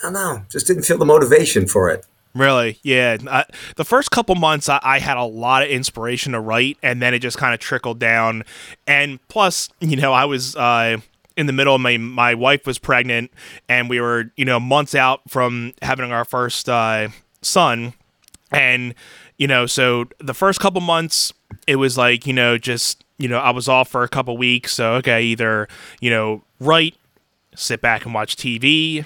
I 0.00 0.06
don't 0.06 0.12
know. 0.14 0.42
Just 0.50 0.66
didn't 0.66 0.82
feel 0.82 0.98
the 0.98 1.04
motivation 1.06 1.66
for 1.66 1.88
it. 1.90 2.04
Really? 2.34 2.78
Yeah. 2.82 3.16
I, 3.30 3.44
the 3.76 3.84
first 3.84 4.10
couple 4.10 4.34
months, 4.34 4.68
I, 4.68 4.80
I 4.82 4.98
had 4.98 5.16
a 5.16 5.22
lot 5.24 5.62
of 5.62 5.68
inspiration 5.68 6.32
to 6.32 6.40
write, 6.40 6.76
and 6.82 7.00
then 7.00 7.14
it 7.14 7.20
just 7.20 7.38
kind 7.38 7.54
of 7.54 7.60
trickled 7.60 8.00
down. 8.00 8.42
And 8.88 9.20
plus, 9.28 9.68
you 9.80 9.96
know, 9.96 10.12
I 10.12 10.24
was 10.24 10.56
uh, 10.56 10.96
in 11.36 11.46
the 11.46 11.52
middle 11.52 11.76
of 11.76 11.80
my 11.80 11.96
my 11.96 12.34
wife 12.34 12.66
was 12.66 12.78
pregnant, 12.78 13.30
and 13.68 13.88
we 13.88 14.00
were 14.00 14.32
you 14.36 14.44
know 14.44 14.58
months 14.58 14.96
out 14.96 15.20
from 15.28 15.74
having 15.80 16.10
our 16.10 16.24
first 16.24 16.68
uh, 16.68 17.08
son, 17.40 17.94
and 18.50 18.94
you 19.36 19.46
know, 19.46 19.66
so 19.66 20.06
the 20.18 20.34
first 20.34 20.58
couple 20.58 20.80
months, 20.80 21.32
it 21.68 21.76
was 21.76 21.96
like 21.96 22.26
you 22.26 22.32
know 22.32 22.58
just 22.58 23.03
you 23.18 23.28
know 23.28 23.38
I 23.38 23.50
was 23.50 23.68
off 23.68 23.88
for 23.88 24.02
a 24.02 24.08
couple 24.08 24.36
weeks, 24.36 24.72
so 24.72 24.94
okay, 24.94 25.22
either 25.22 25.68
you 26.00 26.10
know 26.10 26.42
write, 26.60 26.94
sit 27.54 27.80
back 27.80 28.04
and 28.04 28.14
watch 28.14 28.36
TV 28.36 29.04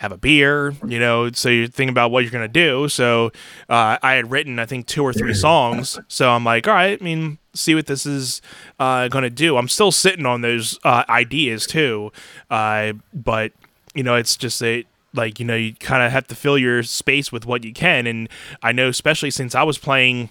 have 0.00 0.12
a 0.12 0.16
beer, 0.16 0.72
you 0.86 0.98
know, 0.98 1.30
so 1.30 1.50
you 1.50 1.68
think 1.68 1.90
about 1.90 2.10
what 2.10 2.24
you're 2.24 2.30
going 2.30 2.40
to 2.40 2.48
do. 2.48 2.88
So 2.88 3.26
uh, 3.68 3.98
I 4.02 4.14
had 4.14 4.30
written, 4.30 4.58
I 4.58 4.64
think, 4.64 4.86
two 4.86 5.02
or 5.02 5.12
three 5.12 5.34
songs. 5.48 6.00
So 6.08 6.30
I'm 6.30 6.42
like, 6.42 6.66
all 6.66 6.72
right, 6.72 6.98
I 6.98 7.04
mean, 7.04 7.36
see 7.52 7.74
what 7.74 7.84
this 7.84 8.06
is 8.06 8.40
uh, 8.78 9.08
going 9.08 9.24
to 9.24 9.30
do. 9.30 9.58
I'm 9.58 9.68
still 9.68 9.92
sitting 9.92 10.24
on 10.24 10.40
those 10.40 10.78
uh, 10.84 11.04
ideas 11.10 11.66
too. 11.66 12.12
Uh, 12.48 12.94
but, 13.12 13.52
you 13.94 14.02
know, 14.02 14.14
it's 14.14 14.38
just 14.38 14.62
a, 14.62 14.86
like, 15.12 15.38
you 15.38 15.44
know, 15.44 15.54
you 15.54 15.74
kind 15.74 16.02
of 16.02 16.10
have 16.12 16.26
to 16.28 16.34
fill 16.34 16.56
your 16.56 16.82
space 16.82 17.30
with 17.30 17.44
what 17.44 17.62
you 17.62 17.74
can. 17.74 18.06
And 18.06 18.30
I 18.62 18.72
know, 18.72 18.88
especially 18.88 19.30
since 19.30 19.54
I 19.54 19.64
was 19.64 19.76
playing 19.76 20.30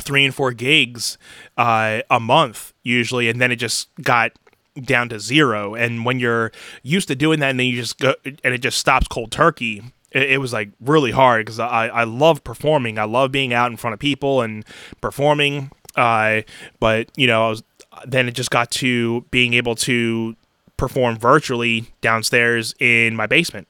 three 0.00 0.24
and 0.24 0.34
four 0.34 0.52
gigs 0.52 1.18
uh, 1.56 2.00
a 2.10 2.20
month 2.20 2.72
usually, 2.82 3.28
and 3.28 3.40
then 3.40 3.50
it 3.52 3.56
just 3.56 3.88
got 4.02 4.32
down 4.80 5.08
to 5.10 5.20
zero. 5.20 5.74
And 5.74 6.04
when 6.04 6.18
you're 6.18 6.52
used 6.82 7.08
to 7.08 7.16
doing 7.16 7.40
that, 7.40 7.50
and 7.50 7.60
then 7.60 7.66
you 7.66 7.76
just 7.76 7.98
go 7.98 8.14
and 8.24 8.38
it 8.42 8.58
just 8.58 8.78
stops 8.78 9.08
cold 9.08 9.30
turkey. 9.30 9.82
It, 10.10 10.32
it 10.32 10.38
was 10.38 10.52
like 10.52 10.70
really 10.80 11.10
hard 11.10 11.46
because 11.46 11.58
I 11.58 11.88
I 11.88 12.04
love 12.04 12.44
performing. 12.44 12.98
I 12.98 13.04
love 13.04 13.32
being 13.32 13.52
out 13.52 13.70
in 13.70 13.76
front 13.76 13.94
of 13.94 14.00
people 14.00 14.42
and 14.42 14.64
performing. 15.00 15.70
Uh, 15.96 16.42
but 16.78 17.10
you 17.16 17.26
know, 17.26 17.46
I 17.46 17.50
was 17.50 17.62
then 18.06 18.28
it 18.28 18.32
just 18.32 18.50
got 18.50 18.70
to 18.72 19.22
being 19.30 19.54
able 19.54 19.74
to 19.74 20.36
perform 20.76 21.18
virtually 21.18 21.92
downstairs 22.00 22.74
in 22.80 23.14
my 23.14 23.26
basement 23.26 23.68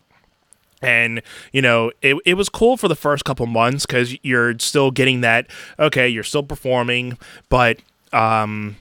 and 0.82 1.22
you 1.52 1.60
know 1.62 1.90
it, 2.02 2.16
it 2.24 2.34
was 2.34 2.48
cool 2.48 2.76
for 2.76 2.88
the 2.88 2.96
first 2.96 3.24
couple 3.24 3.46
months 3.46 3.86
because 3.86 4.16
you're 4.22 4.58
still 4.58 4.90
getting 4.90 5.20
that 5.20 5.46
okay 5.78 6.08
you're 6.08 6.22
still 6.24 6.42
performing 6.42 7.18
but 7.48 7.78
um 8.12 8.76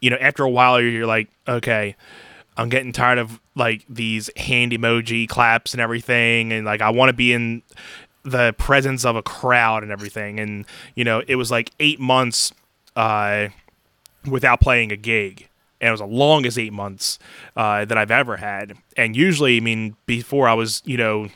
you 0.00 0.10
know 0.10 0.18
after 0.20 0.42
a 0.42 0.50
while 0.50 0.80
you're 0.80 1.06
like 1.06 1.28
okay 1.46 1.96
i'm 2.56 2.68
getting 2.68 2.92
tired 2.92 3.18
of 3.18 3.40
like 3.54 3.84
these 3.88 4.30
hand 4.36 4.72
emoji 4.72 5.28
claps 5.28 5.72
and 5.72 5.80
everything 5.80 6.52
and 6.52 6.64
like 6.66 6.80
i 6.80 6.90
want 6.90 7.08
to 7.08 7.14
be 7.14 7.32
in 7.32 7.62
the 8.24 8.54
presence 8.58 9.04
of 9.04 9.16
a 9.16 9.22
crowd 9.22 9.82
and 9.82 9.90
everything 9.90 10.38
and 10.38 10.66
you 10.94 11.04
know 11.04 11.22
it 11.26 11.36
was 11.36 11.50
like 11.50 11.70
eight 11.80 11.98
months 11.98 12.52
uh 12.94 13.48
without 14.26 14.60
playing 14.60 14.92
a 14.92 14.96
gig. 14.96 15.47
And 15.80 15.88
it 15.88 15.90
was 15.92 16.00
the 16.00 16.06
longest 16.06 16.58
eight 16.58 16.72
months 16.72 17.18
uh, 17.56 17.84
that 17.84 17.96
I've 17.96 18.10
ever 18.10 18.36
had. 18.36 18.76
And 18.96 19.14
usually, 19.14 19.58
I 19.58 19.60
mean, 19.60 19.96
before 20.06 20.48
I 20.48 20.54
was, 20.54 20.82
you 20.84 20.96
know, 20.96 21.28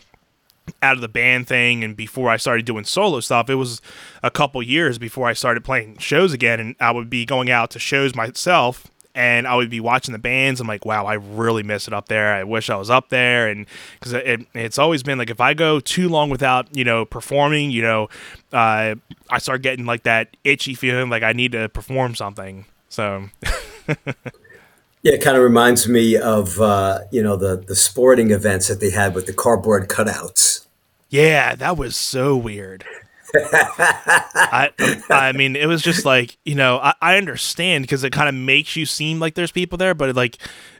out 0.81 0.94
of 0.94 1.00
the 1.00 1.09
band 1.09 1.46
thing 1.46 1.85
and 1.85 1.96
before 1.96 2.31
I 2.31 2.37
started 2.37 2.64
doing 2.64 2.85
solo 2.85 3.20
stuff, 3.20 3.50
it 3.50 3.55
was 3.57 3.81
a 4.22 4.31
couple 4.31 4.62
years 4.62 4.98
before 4.98 5.28
I 5.28 5.33
started 5.33 5.64
playing 5.64 5.98
shows 5.98 6.33
again. 6.33 6.61
And 6.61 6.76
I 6.81 6.90
would 6.90 7.11
be 7.11 7.24
going 7.24 7.50
out 7.50 7.70
to 7.72 7.78
shows 7.78 8.14
myself 8.14 8.88
and 9.14 9.46
I 9.46 9.57
would 9.57 9.70
be 9.70 9.81
watching 9.81 10.12
the 10.12 10.18
bands. 10.18 10.61
I'm 10.61 10.66
like, 10.66 10.85
wow, 10.85 11.05
I 11.05 11.14
really 11.14 11.62
miss 11.62 11.87
it 11.87 11.94
up 11.94 12.09
there. 12.09 12.35
I 12.35 12.44
wish 12.44 12.70
I 12.70 12.76
was 12.76 12.90
up 12.90 13.11
there. 13.11 13.48
And 13.48 13.66
because 13.94 14.12
it, 14.14 14.46
it's 14.55 14.78
always 14.78 15.02
been 15.02 15.18
like, 15.18 15.31
if 15.31 15.40
I 15.40 15.55
go 15.55 15.81
too 15.81 16.09
long 16.09 16.31
without, 16.31 16.74
you 16.74 16.85
know, 16.85 17.05
performing, 17.05 17.70
you 17.70 17.83
know, 17.83 18.09
uh, 18.52 18.94
I 19.31 19.38
start 19.38 19.62
getting 19.62 19.85
like 19.85 20.05
that 20.05 20.37
itchy 20.44 20.74
feeling 20.74 21.11
like 21.11 21.22
I 21.22 21.33
need 21.33 21.52
to 21.52 21.68
perform 21.68 22.14
something. 22.14 22.66
So. 22.88 23.28
Yeah, 25.03 25.14
it 25.14 25.21
kind 25.21 25.37
of 25.37 25.42
reminds 25.42 25.88
me 25.88 26.16
of 26.16 26.61
uh, 26.61 27.01
you 27.11 27.23
know 27.23 27.37
the 27.37 27.57
the 27.57 27.75
sporting 27.75 28.31
events 28.31 28.68
that 28.68 28.79
they 28.79 28.90
had 28.90 29.14
with 29.14 29.27
the 29.27 29.33
cardboard 29.33 29.88
cutouts. 29.88 30.64
Yeah, 31.11 31.57
that 31.57 31.77
was 31.77 31.97
so 31.97 32.37
weird. 32.37 32.85
I 33.35 34.71
I 35.11 35.33
mean, 35.33 35.57
it 35.57 35.66
was 35.66 35.83
just 35.83 36.05
like 36.05 36.38
you 36.45 36.55
know 36.55 36.79
I, 36.79 36.95
I 37.01 37.16
understand 37.16 37.83
because 37.83 38.05
it 38.05 38.12
kind 38.12 38.29
of 38.29 38.35
makes 38.35 38.77
you 38.77 38.87
seem 38.87 39.18
like 39.18 39.35
there's 39.35 39.51
people 39.51 39.77
there, 39.77 39.95
but 39.95 40.14
like 40.14 40.38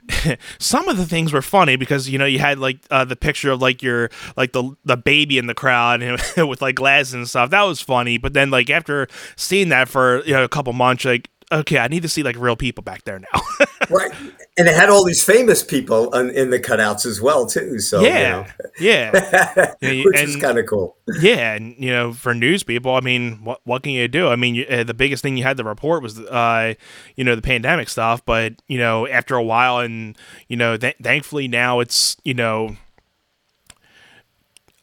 some 0.59 0.87
of 0.87 0.97
the 0.97 1.05
things 1.05 1.33
were 1.33 1.41
funny 1.41 1.75
because 1.75 2.09
you 2.09 2.17
know 2.17 2.25
you 2.25 2.39
had 2.39 2.59
like 2.59 2.79
uh, 2.91 3.05
the 3.05 3.15
picture 3.15 3.51
of 3.51 3.61
like 3.61 3.81
your 3.81 4.09
like 4.37 4.53
the 4.53 4.75
the 4.85 4.97
baby 4.97 5.37
in 5.37 5.47
the 5.47 5.53
crowd 5.53 6.01
with 6.37 6.61
like 6.61 6.75
glasses 6.75 7.13
and 7.13 7.27
stuff. 7.27 7.49
That 7.49 7.63
was 7.63 7.81
funny, 7.81 8.17
but 8.17 8.33
then 8.33 8.51
like 8.51 8.69
after 8.69 9.07
seeing 9.35 9.69
that 9.69 9.89
for 9.89 10.23
you 10.23 10.33
know 10.33 10.43
a 10.43 10.49
couple 10.49 10.73
months, 10.73 11.05
like 11.05 11.29
okay, 11.59 11.77
I 11.77 11.87
need 11.87 12.01
to 12.03 12.09
see 12.09 12.23
like 12.23 12.35
real 12.37 12.55
people 12.55 12.83
back 12.83 13.03
there 13.03 13.19
now. 13.19 13.41
right. 13.89 14.11
And 14.57 14.67
it 14.67 14.75
had 14.75 14.89
all 14.89 15.03
these 15.03 15.23
famous 15.23 15.63
people 15.63 16.13
in, 16.13 16.29
in 16.31 16.49
the 16.49 16.59
cutouts 16.59 17.05
as 17.05 17.21
well 17.21 17.45
too. 17.45 17.79
So 17.79 18.01
yeah, 18.03 18.17
you 18.17 18.23
know. 18.23 18.45
yeah, 18.79 19.73
which 19.81 20.19
and, 20.19 20.29
is 20.29 20.35
kind 20.37 20.57
of 20.57 20.65
cool. 20.67 20.97
Yeah, 21.19 21.53
and 21.53 21.75
you 21.77 21.91
know, 21.91 22.13
for 22.13 22.33
news 22.33 22.63
people, 22.63 22.93
I 22.95 23.01
mean, 23.01 23.43
what 23.43 23.61
what 23.63 23.83
can 23.83 23.93
you 23.93 24.07
do? 24.07 24.27
I 24.27 24.35
mean, 24.35 24.55
you, 24.55 24.65
uh, 24.65 24.83
the 24.83 24.93
biggest 24.93 25.23
thing 25.23 25.37
you 25.37 25.43
had 25.43 25.57
to 25.57 25.63
report 25.63 26.03
was, 26.03 26.19
uh, 26.19 26.73
you 27.15 27.23
know, 27.23 27.35
the 27.35 27.41
pandemic 27.41 27.89
stuff. 27.89 28.23
But 28.25 28.61
you 28.67 28.77
know, 28.77 29.07
after 29.07 29.35
a 29.35 29.43
while, 29.43 29.79
and 29.79 30.17
you 30.47 30.57
know, 30.57 30.77
th- 30.77 30.97
thankfully 31.01 31.47
now 31.47 31.79
it's 31.79 32.17
you 32.23 32.33
know. 32.33 32.75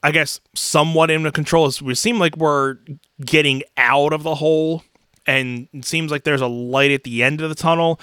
I 0.02 0.12
guess 0.12 0.40
somewhat 0.54 1.10
in 1.10 1.30
control. 1.30 1.70
We 1.82 1.94
seem 1.94 2.18
like 2.18 2.34
we're 2.34 2.78
getting 3.22 3.62
out 3.76 4.14
of 4.14 4.22
the 4.22 4.36
hole 4.36 4.82
and 5.30 5.68
it 5.72 5.84
seems 5.84 6.10
like 6.10 6.24
there's 6.24 6.40
a 6.40 6.46
light 6.46 6.90
at 6.90 7.04
the 7.04 7.22
end 7.22 7.40
of 7.40 7.48
the 7.48 7.54
tunnel, 7.54 8.00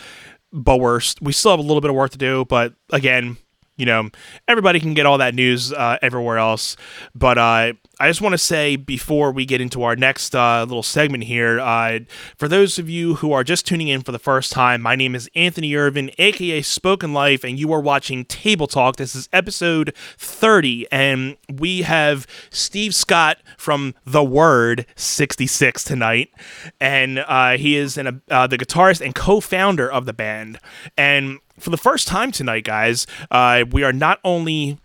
but 0.53 0.79
we're 0.79 1.01
we 1.21 1.33
still 1.33 1.51
have 1.51 1.59
a 1.59 1.63
little 1.63 1.81
bit 1.81 1.89
of 1.89 1.95
work 1.95 2.11
to 2.11 2.17
do. 2.17 2.45
But 2.45 2.73
again, 2.91 3.37
you 3.77 3.85
know, 3.85 4.09
everybody 4.47 4.79
can 4.79 4.95
get 4.95 5.05
all 5.05 5.19
that 5.19 5.35
news 5.35 5.71
uh, 5.71 5.97
everywhere 6.01 6.39
else. 6.39 6.75
But 7.13 7.37
uh, 7.37 7.73
I 7.99 8.07
just 8.07 8.21
want 8.21 8.33
to 8.33 8.37
say 8.37 8.75
before 8.75 9.31
we 9.31 9.45
get 9.45 9.61
into 9.61 9.83
our 9.83 9.95
next 9.95 10.35
uh, 10.35 10.65
little 10.67 10.83
segment 10.83 11.25
here, 11.25 11.59
uh, 11.59 11.99
for 12.35 12.47
those 12.47 12.79
of 12.79 12.89
you 12.89 13.15
who 13.15 13.31
are 13.31 13.43
just 13.43 13.67
tuning 13.67 13.87
in 13.87 14.01
for 14.01 14.11
the 14.11 14.19
first 14.19 14.51
time, 14.51 14.81
my 14.81 14.95
name 14.95 15.13
is 15.13 15.29
Anthony 15.35 15.75
Irvin, 15.75 16.09
aka 16.17 16.61
Spoken 16.63 17.13
Life, 17.13 17.43
and 17.43 17.59
you 17.59 17.71
are 17.71 17.79
watching 17.79 18.25
Table 18.25 18.65
Talk. 18.65 18.95
This 18.95 19.15
is 19.15 19.29
episode 19.31 19.93
30, 20.17 20.87
and 20.91 21.37
we 21.53 21.83
have 21.83 22.25
Steve 22.49 22.95
Scott 22.95 23.37
from 23.57 23.93
The 24.05 24.23
Word 24.23 24.87
66 24.95 25.83
tonight, 25.83 26.29
and 26.79 27.19
uh, 27.19 27.57
he 27.57 27.75
is 27.75 27.95
an, 27.97 28.23
uh, 28.29 28.47
the 28.47 28.57
guitarist 28.57 29.05
and 29.05 29.13
co 29.13 29.39
founder 29.39 29.89
of 29.91 30.05
the 30.05 30.13
band. 30.13 30.59
And 30.97 31.39
for 31.59 31.69
the 31.69 31.77
first 31.77 32.07
time 32.07 32.31
tonight, 32.31 32.63
guys, 32.63 33.07
uh, 33.31 33.65
we 33.69 33.83
are 33.83 33.93
not 33.93 34.19
only 34.23 34.77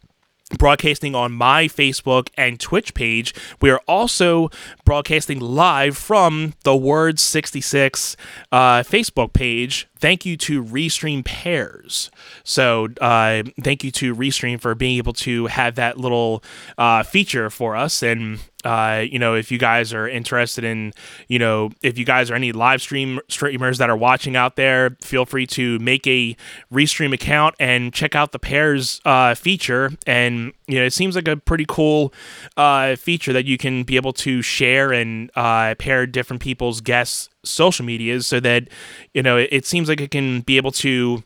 broadcasting 0.58 1.14
on 1.14 1.32
my 1.32 1.66
Facebook 1.66 2.28
and 2.36 2.60
Twitch 2.60 2.94
page. 2.94 3.34
We 3.60 3.70
are 3.70 3.80
also 3.88 4.50
broadcasting 4.84 5.40
live 5.40 5.96
from 5.96 6.54
the 6.64 6.76
Word 6.76 7.18
66 7.18 8.16
uh, 8.50 8.82
Facebook 8.82 9.32
page. 9.32 9.88
Thank 9.98 10.26
you 10.26 10.36
to 10.38 10.62
Restream 10.62 11.24
Pairs. 11.24 12.10
So, 12.44 12.88
uh, 13.00 13.44
thank 13.62 13.84
you 13.84 13.90
to 13.92 14.14
Restream 14.14 14.60
for 14.60 14.74
being 14.74 14.98
able 14.98 15.12
to 15.14 15.46
have 15.46 15.76
that 15.76 15.98
little 15.98 16.42
uh, 16.76 17.02
feature 17.02 17.50
for 17.50 17.76
us. 17.76 18.02
And 18.02 18.40
uh, 18.64 19.04
you 19.10 19.18
know, 19.18 19.34
if 19.34 19.50
you 19.50 19.58
guys 19.58 19.92
are 19.92 20.08
interested 20.08 20.64
in, 20.64 20.92
you 21.28 21.38
know, 21.38 21.70
if 21.82 21.98
you 21.98 22.04
guys 22.04 22.30
are 22.30 22.34
any 22.34 22.52
live 22.52 22.80
stream 22.80 23.20
streamers 23.28 23.78
that 23.78 23.90
are 23.90 23.96
watching 23.96 24.36
out 24.36 24.56
there, 24.56 24.96
feel 25.00 25.24
free 25.24 25.46
to 25.48 25.78
make 25.78 26.06
a 26.06 26.36
restream 26.72 27.12
account 27.12 27.54
and 27.58 27.92
check 27.92 28.14
out 28.14 28.32
the 28.32 28.38
pairs 28.38 29.00
uh, 29.04 29.34
feature. 29.34 29.90
And 30.06 30.52
you 30.66 30.78
know, 30.78 30.84
it 30.84 30.92
seems 30.92 31.16
like 31.16 31.28
a 31.28 31.36
pretty 31.36 31.66
cool 31.68 32.12
uh, 32.56 32.96
feature 32.96 33.32
that 33.32 33.44
you 33.44 33.58
can 33.58 33.82
be 33.82 33.96
able 33.96 34.12
to 34.14 34.42
share 34.42 34.92
and 34.92 35.30
uh, 35.34 35.74
pair 35.76 36.06
different 36.06 36.42
people's 36.42 36.80
guests' 36.80 37.28
social 37.44 37.84
medias, 37.84 38.26
so 38.26 38.40
that 38.40 38.68
you 39.14 39.22
know, 39.22 39.36
it, 39.36 39.48
it 39.52 39.66
seems 39.66 39.88
like 39.88 40.00
it 40.00 40.10
can 40.10 40.40
be 40.40 40.56
able 40.56 40.72
to 40.72 41.22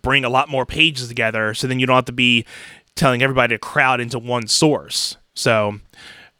bring 0.00 0.24
a 0.24 0.30
lot 0.30 0.48
more 0.48 0.64
pages 0.64 1.08
together. 1.08 1.52
So 1.52 1.66
then 1.66 1.78
you 1.78 1.86
don't 1.86 1.96
have 1.96 2.04
to 2.06 2.12
be 2.12 2.46
telling 2.94 3.22
everybody 3.22 3.54
to 3.54 3.58
crowd 3.58 4.00
into 4.00 4.18
one 4.18 4.46
source. 4.46 5.16
So 5.34 5.80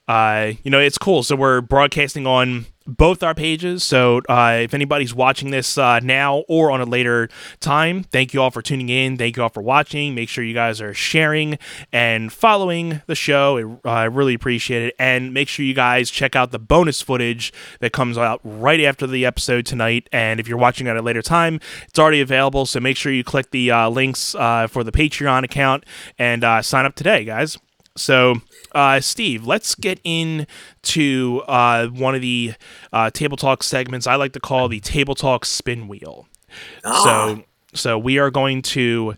uh, 0.08 0.52
you 0.62 0.70
know, 0.70 0.80
it's 0.80 0.98
cool. 0.98 1.22
So 1.22 1.36
we're 1.36 1.60
broadcasting 1.60 2.26
on 2.26 2.66
both 2.86 3.22
our 3.22 3.34
pages. 3.34 3.84
So 3.84 4.20
uh, 4.28 4.58
if 4.62 4.74
anybody's 4.74 5.14
watching 5.14 5.50
this 5.50 5.78
uh, 5.78 6.00
now 6.00 6.38
or 6.48 6.70
on 6.70 6.80
a 6.80 6.84
later 6.84 7.28
time, 7.60 8.02
thank 8.02 8.34
you 8.34 8.42
all 8.42 8.50
for 8.50 8.60
tuning 8.60 8.88
in. 8.88 9.16
Thank 9.16 9.36
you 9.36 9.44
all 9.44 9.48
for 9.48 9.62
watching. 9.62 10.14
Make 10.14 10.28
sure 10.28 10.42
you 10.42 10.54
guys 10.54 10.80
are 10.80 10.92
sharing 10.92 11.58
and 11.92 12.32
following 12.32 13.02
the 13.06 13.14
show. 13.14 13.80
I 13.84 14.04
really 14.04 14.34
appreciate 14.34 14.82
it. 14.82 14.94
And 14.98 15.32
make 15.32 15.48
sure 15.48 15.64
you 15.64 15.74
guys 15.74 16.10
check 16.10 16.34
out 16.34 16.50
the 16.50 16.58
bonus 16.58 17.00
footage 17.00 17.52
that 17.80 17.92
comes 17.92 18.18
out 18.18 18.40
right 18.42 18.80
after 18.80 19.06
the 19.06 19.24
episode 19.24 19.64
tonight. 19.66 20.08
And 20.12 20.40
if 20.40 20.48
you're 20.48 20.58
watching 20.58 20.88
at 20.88 20.96
a 20.96 21.02
later 21.02 21.22
time, 21.22 21.60
it's 21.88 21.98
already 21.98 22.20
available. 22.20 22.66
So 22.66 22.80
make 22.80 22.96
sure 22.96 23.12
you 23.12 23.24
click 23.24 23.52
the 23.52 23.70
uh, 23.70 23.88
links 23.88 24.34
uh, 24.34 24.66
for 24.66 24.82
the 24.82 24.92
Patreon 24.92 25.44
account 25.44 25.84
and 26.18 26.42
uh, 26.42 26.62
sign 26.62 26.84
up 26.84 26.96
today, 26.96 27.24
guys. 27.24 27.56
So, 27.96 28.36
uh, 28.74 29.00
Steve, 29.00 29.46
let's 29.46 29.74
get 29.74 30.00
into 30.04 31.40
uh, 31.46 31.88
one 31.88 32.14
of 32.14 32.20
the 32.20 32.54
uh, 32.92 33.10
table 33.10 33.36
talk 33.36 33.62
segments 33.62 34.06
I 34.06 34.16
like 34.16 34.32
to 34.32 34.40
call 34.40 34.68
the 34.68 34.80
table 34.80 35.14
talk 35.14 35.44
spin 35.44 35.88
wheel. 35.88 36.26
Ah. 36.84 37.02
So, 37.04 37.44
so 37.74 37.98
we 37.98 38.18
are 38.18 38.30
going 38.30 38.62
to 38.62 39.16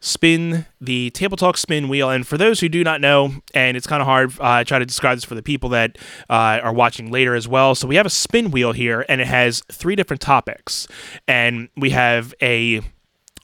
spin 0.00 0.64
the 0.80 1.10
table 1.10 1.36
talk 1.36 1.56
spin 1.58 1.88
wheel. 1.88 2.10
And 2.10 2.26
for 2.26 2.38
those 2.38 2.60
who 2.60 2.68
do 2.68 2.82
not 2.82 3.00
know, 3.00 3.34
and 3.54 3.76
it's 3.76 3.86
kind 3.86 4.00
of 4.00 4.06
hard, 4.06 4.32
uh, 4.40 4.44
I 4.44 4.64
try 4.64 4.78
to 4.78 4.86
describe 4.86 5.18
this 5.18 5.24
for 5.24 5.34
the 5.34 5.42
people 5.42 5.68
that 5.70 5.98
uh, 6.28 6.60
are 6.62 6.72
watching 6.72 7.10
later 7.10 7.34
as 7.34 7.46
well. 7.46 7.74
So 7.74 7.86
we 7.86 7.96
have 7.96 8.06
a 8.06 8.10
spin 8.10 8.50
wheel 8.50 8.72
here, 8.72 9.04
and 9.08 9.20
it 9.20 9.26
has 9.26 9.62
three 9.70 9.94
different 9.96 10.22
topics, 10.22 10.88
and 11.28 11.68
we 11.76 11.90
have 11.90 12.34
a 12.42 12.80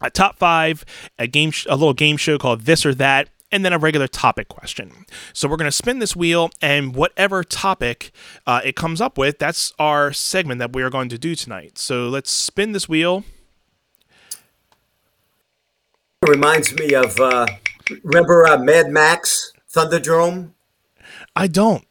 a 0.03 0.11
top 0.11 0.37
five, 0.37 0.85
a 1.19 1.27
game, 1.27 1.51
sh- 1.51 1.67
a 1.71 1.75
little 1.75 1.95
game 1.95 2.19
show 2.19 2.37
called 2.37 2.63
This 2.63 2.85
or 2.85 2.95
That, 2.95 3.31
and 3.53 3.65
then 3.65 3.73
a 3.73 3.79
regular 3.79 4.09
topic 4.09 4.49
question. 4.49 5.07
So 5.33 5.49
we're 5.49 5.57
going 5.57 5.71
to 5.71 5.77
spin 5.77 5.99
this 5.99 6.17
wheel, 6.17 6.51
and 6.61 6.95
whatever 6.95 7.45
topic 7.45 8.11
uh, 8.47 8.61
it 8.65 8.77
comes 8.77 9.01
up 9.01 9.19
with, 9.19 9.39
that's 9.39 9.73
our 9.79 10.13
segment 10.13 10.59
that 10.59 10.73
we 10.73 10.83
are 10.83 10.91
going 10.91 11.09
to 11.11 11.19
do 11.19 11.35
tonight. 11.35 11.79
So 11.79 12.09
let's 12.09 12.31
spin 12.31 12.73
this 12.73 12.89
wheel. 12.89 13.25
It 16.23 16.29
reminds 16.29 16.75
me 16.75 16.95
of, 16.95 17.19
uh, 17.21 17.47
remember 18.03 18.47
uh, 18.47 18.59
Mad 18.59 18.91
Max 18.91 19.53
Thunderdome? 19.73 20.51
I 21.35 21.47
don't. 21.47 21.85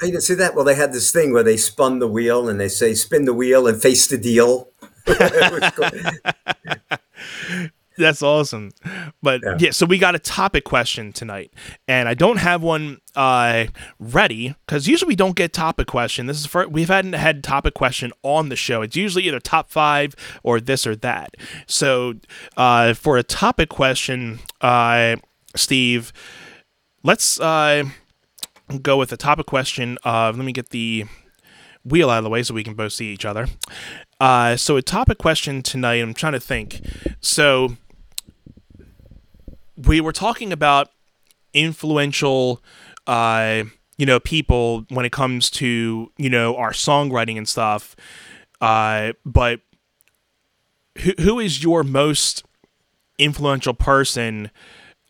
You 0.00 0.10
didn't 0.10 0.22
see 0.22 0.34
that? 0.34 0.54
Well, 0.54 0.64
they 0.64 0.74
had 0.74 0.92
this 0.92 1.12
thing 1.12 1.32
where 1.32 1.42
they 1.42 1.56
spun 1.56 1.98
the 1.98 2.08
wheel 2.08 2.48
and 2.48 2.60
they 2.60 2.68
say, 2.68 2.94
spin 2.94 3.24
the 3.24 3.34
wheel 3.34 3.66
and 3.66 3.80
face 3.80 4.06
the 4.06 4.18
deal. 4.18 4.70
That's 7.96 8.22
awesome. 8.22 8.72
But 9.22 9.40
yeah. 9.42 9.56
yeah. 9.58 9.70
so 9.70 9.86
we 9.86 9.98
got 9.98 10.14
a 10.14 10.18
topic 10.18 10.64
question 10.64 11.12
tonight, 11.12 11.52
and 11.86 12.08
I 12.08 12.14
don't 12.14 12.38
have 12.38 12.62
one 12.62 13.00
uh, 13.14 13.66
ready 13.98 14.54
because 14.66 14.88
usually 14.88 15.10
we 15.10 15.16
don't 15.16 15.36
get 15.36 15.52
topic 15.52 15.86
question. 15.86 16.26
This 16.26 16.40
is 16.40 16.46
for 16.46 16.66
we've 16.68 16.88
hadn't 16.88 17.12
had 17.12 17.44
topic 17.44 17.74
question 17.74 18.12
on 18.22 18.48
the 18.48 18.56
show. 18.56 18.82
It's 18.82 18.96
usually 18.96 19.24
either 19.24 19.40
top 19.40 19.70
five 19.70 20.14
or 20.42 20.60
this 20.60 20.86
or 20.86 20.96
that. 20.96 21.36
So 21.66 22.14
uh, 22.56 22.94
for 22.94 23.16
a 23.16 23.22
topic 23.22 23.68
question, 23.68 24.40
uh, 24.60 25.16
Steve, 25.54 26.12
let's 27.04 27.38
uh, 27.38 27.84
go 28.82 28.96
with 28.96 29.12
a 29.12 29.16
topic 29.16 29.46
question 29.46 29.98
of. 30.04 30.36
Let 30.36 30.44
me 30.44 30.52
get 30.52 30.70
the 30.70 31.04
wheel 31.84 32.10
out 32.10 32.18
of 32.18 32.24
the 32.24 32.30
way 32.30 32.42
so 32.42 32.54
we 32.54 32.64
can 32.64 32.74
both 32.74 32.92
see 32.92 33.12
each 33.12 33.24
other. 33.24 33.46
Uh, 34.18 34.56
so 34.56 34.76
a 34.76 34.82
topic 34.82 35.18
question 35.18 35.62
tonight. 35.62 35.96
I'm 35.96 36.14
trying 36.14 36.32
to 36.32 36.40
think. 36.40 36.80
So 37.20 37.76
we 39.86 40.00
were 40.00 40.12
talking 40.12 40.52
about 40.52 40.90
influential 41.52 42.62
uh, 43.06 43.64
you 43.96 44.06
know 44.06 44.18
people 44.18 44.84
when 44.88 45.04
it 45.04 45.12
comes 45.12 45.50
to 45.50 46.10
you 46.16 46.30
know 46.30 46.56
our 46.56 46.72
songwriting 46.72 47.36
and 47.36 47.48
stuff. 47.48 47.94
Uh, 48.60 49.12
but 49.24 49.60
who, 50.98 51.12
who 51.20 51.40
is 51.40 51.62
your 51.62 51.82
most 51.82 52.44
influential 53.18 53.74
person 53.74 54.50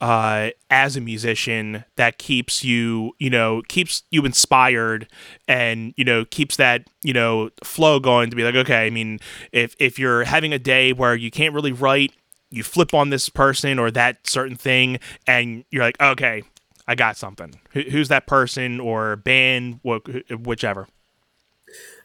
uh, 0.00 0.50
as 0.70 0.96
a 0.96 1.00
musician 1.00 1.84
that 1.96 2.18
keeps 2.18 2.64
you, 2.64 3.12
you 3.18 3.30
know, 3.30 3.62
keeps 3.68 4.02
you 4.10 4.24
inspired 4.24 5.08
and, 5.48 5.94
you 5.96 6.04
know, 6.04 6.24
keeps 6.26 6.56
that, 6.56 6.86
you 7.02 7.12
know, 7.12 7.48
flow 7.62 8.00
going 8.00 8.28
to 8.28 8.36
be 8.36 8.42
like, 8.42 8.54
okay, 8.54 8.86
I 8.86 8.90
mean, 8.90 9.18
if, 9.52 9.74
if 9.78 9.98
you're 9.98 10.24
having 10.24 10.52
a 10.52 10.58
day 10.58 10.92
where 10.92 11.14
you 11.14 11.30
can't 11.30 11.54
really 11.54 11.72
write, 11.72 12.12
you 12.54 12.62
flip 12.62 12.94
on 12.94 13.10
this 13.10 13.28
person 13.28 13.78
or 13.78 13.90
that 13.90 14.26
certain 14.26 14.56
thing 14.56 14.98
and 15.26 15.64
you're 15.70 15.82
like, 15.82 16.00
okay, 16.00 16.42
I 16.86 16.94
got 16.94 17.16
something. 17.16 17.54
who's 17.72 18.08
that 18.08 18.26
person 18.26 18.80
or 18.80 19.16
band, 19.16 19.80
whichever? 19.82 20.86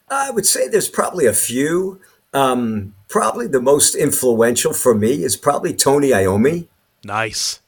I 0.09 0.31
would 0.31 0.45
say 0.45 0.67
there's 0.67 0.89
probably 0.89 1.25
a 1.25 1.33
few. 1.33 1.99
Um, 2.33 2.95
probably 3.09 3.47
the 3.47 3.61
most 3.61 3.95
influential 3.95 4.73
for 4.73 4.95
me 4.95 5.23
is 5.23 5.35
probably 5.35 5.73
Tony 5.73 6.09
Iommi. 6.09 6.67
Nice 7.03 7.59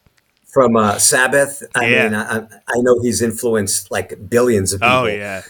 from 0.51 0.75
uh, 0.75 0.97
Sabbath. 0.97 1.63
I 1.75 1.87
yeah. 1.87 2.03
mean, 2.03 2.13
I, 2.15 2.37
I, 2.67 2.81
know 2.81 2.99
he's 3.01 3.21
influenced 3.21 3.89
like 3.89 4.29
billions 4.29 4.73
of 4.73 4.83
oh, 4.83 4.85
people. 4.85 4.99
Oh 4.99 5.05
yeah. 5.07 5.41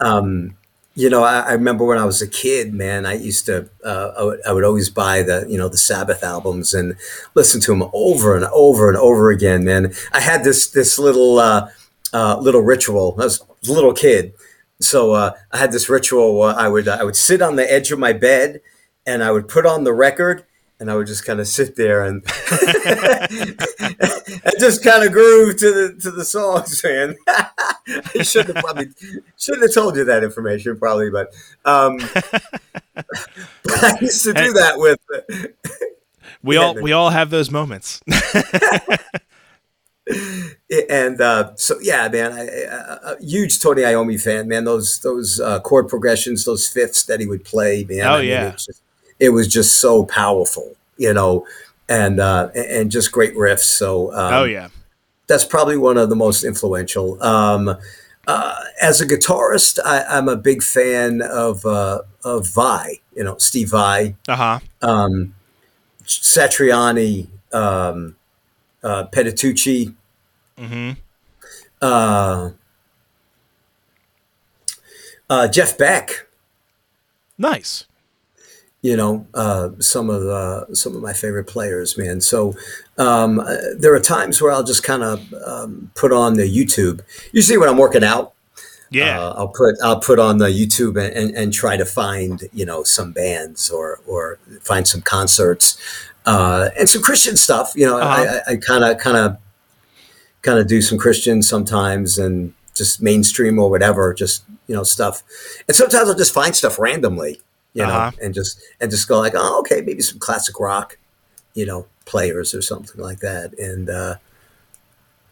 Um, 0.00 0.56
you 0.94 1.10
know, 1.10 1.24
I, 1.24 1.40
I, 1.40 1.52
remember 1.52 1.84
when 1.84 1.98
I 1.98 2.04
was 2.04 2.22
a 2.22 2.28
kid, 2.28 2.72
man. 2.72 3.04
I 3.04 3.14
used 3.14 3.46
to, 3.46 3.68
uh, 3.84 4.36
I, 4.46 4.52
would, 4.52 4.64
always 4.64 4.90
buy 4.90 5.22
the, 5.22 5.44
you 5.48 5.58
know, 5.58 5.68
the 5.68 5.76
Sabbath 5.76 6.22
albums 6.22 6.72
and 6.72 6.96
listen 7.34 7.60
to 7.62 7.72
them 7.72 7.90
over 7.92 8.36
and 8.36 8.44
over 8.52 8.88
and 8.88 8.96
over 8.96 9.30
again. 9.30 9.64
Man, 9.64 9.92
I 10.12 10.20
had 10.20 10.44
this 10.44 10.70
this 10.70 10.98
little 10.98 11.38
uh, 11.38 11.68
uh, 12.12 12.38
little 12.38 12.62
ritual. 12.62 13.16
I 13.18 13.24
was 13.24 13.44
a 13.68 13.72
little 13.72 13.92
kid, 13.92 14.34
so 14.80 15.12
uh, 15.12 15.32
I 15.52 15.58
had 15.58 15.72
this 15.72 15.88
ritual. 15.88 16.42
I 16.42 16.68
would 16.68 16.86
I 16.86 17.02
would 17.02 17.16
sit 17.16 17.42
on 17.42 17.56
the 17.56 17.70
edge 17.70 17.90
of 17.90 17.98
my 17.98 18.12
bed 18.12 18.60
and 19.04 19.24
I 19.24 19.32
would 19.32 19.48
put 19.48 19.66
on 19.66 19.84
the 19.84 19.92
record 19.92 20.44
and 20.80 20.90
I 20.90 20.96
would 20.96 21.06
just 21.06 21.24
kind 21.24 21.40
of 21.40 21.48
sit 21.48 21.76
there 21.76 22.04
and 22.04 22.24
and 23.30 24.54
just 24.58 24.84
kind 24.84 25.04
of 25.04 25.12
groove 25.12 25.56
to 25.58 25.72
the 25.72 25.98
to 26.02 26.10
the 26.10 26.24
songs, 26.24 26.82
man. 26.84 27.16
I 28.14 28.22
should 28.22 28.46
have 28.46 28.56
probably 28.56 28.88
should 29.38 29.60
have 29.60 29.74
told 29.74 29.96
you 29.96 30.04
that 30.04 30.24
information, 30.24 30.78
probably, 30.78 31.10
but 31.10 31.34
um, 31.64 31.98
I 33.68 33.98
used 34.00 34.24
to 34.24 34.32
do 34.32 34.52
that 34.52 34.74
with. 34.76 34.98
we 36.42 36.56
all 36.56 36.74
we 36.74 36.92
all 36.92 37.10
have 37.10 37.30
those 37.30 37.50
moments. 37.50 38.00
and 40.90 41.20
uh, 41.20 41.54
so 41.56 41.78
yeah, 41.80 42.08
man, 42.08 42.32
I, 42.32 42.44
a 43.12 43.16
huge 43.20 43.60
Tony 43.60 43.82
Iommi 43.82 44.20
fan, 44.20 44.48
man. 44.48 44.64
Those 44.64 45.00
those 45.00 45.40
uh, 45.40 45.60
chord 45.60 45.88
progressions, 45.88 46.44
those 46.44 46.66
fifths 46.68 47.04
that 47.04 47.20
he 47.20 47.26
would 47.26 47.44
play, 47.44 47.84
man. 47.84 48.06
Oh 48.06 48.14
I 48.14 48.20
mean, 48.20 48.30
yeah. 48.30 48.50
Just, 48.52 48.82
it 49.20 49.30
was 49.30 49.48
just 49.48 49.80
so 49.80 50.04
powerful, 50.04 50.74
you 50.96 51.12
know, 51.12 51.46
and 51.88 52.20
uh, 52.20 52.48
and 52.54 52.90
just 52.90 53.12
great 53.12 53.34
riffs. 53.34 53.60
So 53.60 54.12
um, 54.12 54.34
oh 54.34 54.44
yeah, 54.44 54.68
that's 55.26 55.44
probably 55.44 55.76
one 55.76 55.96
of 55.96 56.08
the 56.08 56.16
most 56.16 56.44
influential. 56.44 57.22
Um, 57.22 57.76
uh, 58.26 58.60
as 58.80 59.00
a 59.00 59.06
guitarist, 59.06 59.78
I, 59.84 60.18
am 60.18 60.28
a 60.28 60.36
big 60.36 60.62
fan 60.62 61.22
of 61.22 61.64
uh, 61.66 62.02
of 62.24 62.48
Vai. 62.48 63.00
You 63.14 63.24
know, 63.24 63.36
Steve 63.38 63.70
Vai, 63.70 64.16
uh-huh. 64.28 64.60
um, 64.82 65.34
Satriani, 66.04 67.28
um, 67.52 68.16
uh, 68.82 69.04
Petrucci. 69.04 69.94
Mm-hmm. 70.58 70.92
Uh, 71.80 72.50
uh, 75.28 75.48
Jeff 75.48 75.76
Beck. 75.76 76.26
Nice 77.36 77.86
you 78.84 78.98
know 78.98 79.26
uh, 79.32 79.70
some 79.80 80.10
of 80.10 80.20
the, 80.20 80.66
some 80.74 80.94
of 80.94 81.00
my 81.00 81.14
favorite 81.14 81.46
players, 81.46 81.96
man. 81.96 82.20
So 82.20 82.54
um, 82.98 83.40
uh, 83.40 83.56
there 83.76 83.94
are 83.94 84.00
times 84.00 84.40
where 84.40 84.52
I'll 84.52 84.64
just 84.64 84.82
kind 84.82 85.02
of 85.02 85.34
um, 85.46 85.90
put 85.94 86.12
on 86.12 86.34
the 86.34 86.44
YouTube. 86.44 87.00
Usually 87.32 87.58
when 87.58 87.68
I'm 87.68 87.76
working 87.76 88.04
out, 88.04 88.32
yeah, 88.90 89.20
uh, 89.20 89.34
I'll 89.36 89.48
put 89.48 89.76
I'll 89.82 90.00
put 90.00 90.18
on 90.18 90.38
the 90.38 90.48
YouTube 90.48 91.02
and, 91.02 91.14
and, 91.16 91.36
and, 91.36 91.52
try 91.52 91.76
to 91.76 91.84
find 91.84 92.42
you 92.52 92.64
know 92.64 92.84
some 92.84 93.12
bands 93.12 93.70
or 93.70 94.00
or 94.06 94.38
find 94.60 94.86
some 94.86 95.00
concerts 95.00 95.76
uh, 96.26 96.68
and 96.78 96.88
some 96.88 97.02
Christian 97.02 97.36
stuff. 97.36 97.72
You 97.74 97.86
know, 97.86 97.98
uh-huh. 97.98 98.40
I 98.46 98.56
kind 98.56 98.84
of 98.84 98.98
kind 98.98 99.16
of 99.16 99.38
kind 100.42 100.58
of 100.58 100.68
do 100.68 100.80
some 100.80 100.98
Christian 100.98 101.42
sometimes 101.42 102.18
and 102.18 102.54
just 102.74 103.02
mainstream 103.02 103.58
or 103.58 103.68
whatever, 103.68 104.14
just 104.14 104.44
you 104.68 104.76
know 104.76 104.84
stuff. 104.84 105.24
And 105.66 105.76
sometimes 105.76 106.08
I'll 106.08 106.14
just 106.14 106.34
find 106.34 106.54
stuff 106.54 106.78
randomly 106.78 107.40
you 107.74 107.82
know, 107.82 107.88
uh-huh. 107.88 108.12
and 108.22 108.32
just 108.32 108.60
and 108.80 108.90
just 108.90 109.08
go 109.08 109.18
like, 109.18 109.34
oh, 109.36 109.58
okay, 109.60 109.82
maybe 109.82 110.00
some 110.00 110.18
classic 110.18 110.58
rock, 110.60 110.96
you 111.54 111.66
know, 111.66 111.86
players 112.04 112.54
or 112.54 112.62
something 112.62 113.00
like 113.00 113.20
that. 113.20 113.58
And 113.58 113.88
uh, 113.88 114.16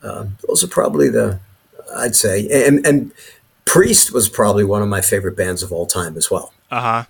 uh, 0.03 0.27
those 0.47 0.64
are 0.64 0.68
probably 0.68 1.09
the, 1.09 1.41
I'd 1.95 2.16
say, 2.16 2.49
and 2.66 2.87
and 2.87 3.12
Priest 3.64 4.12
was 4.12 4.29
probably 4.29 4.64
one 4.64 4.83
of 4.83 4.89
my 4.89 5.01
favorite 5.01 5.37
bands 5.37 5.62
of 5.62 5.73
all 5.73 5.87
time 5.87 6.16
as 6.16 6.31
well. 6.31 6.53
Uh 6.70 6.81
huh. 6.81 7.05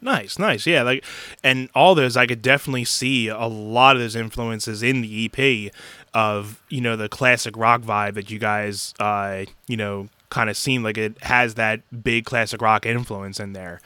Nice, 0.00 0.36
nice, 0.36 0.66
yeah. 0.66 0.82
Like, 0.82 1.04
and 1.44 1.68
all 1.76 1.94
those, 1.94 2.16
I 2.16 2.26
could 2.26 2.42
definitely 2.42 2.84
see 2.84 3.28
a 3.28 3.46
lot 3.46 3.94
of 3.94 4.02
those 4.02 4.16
influences 4.16 4.82
in 4.82 5.00
the 5.00 5.26
EP 5.26 5.72
of 6.12 6.60
you 6.68 6.80
know 6.80 6.96
the 6.96 7.08
classic 7.08 7.56
rock 7.56 7.82
vibe 7.82 8.14
that 8.14 8.30
you 8.30 8.38
guys, 8.38 8.94
uh, 8.98 9.44
you 9.68 9.76
know, 9.76 10.08
kind 10.28 10.50
of 10.50 10.56
seem 10.56 10.82
like 10.82 10.98
it 10.98 11.22
has 11.22 11.54
that 11.54 11.80
big 12.02 12.24
classic 12.24 12.60
rock 12.60 12.84
influence 12.84 13.38
in 13.38 13.52
there 13.52 13.80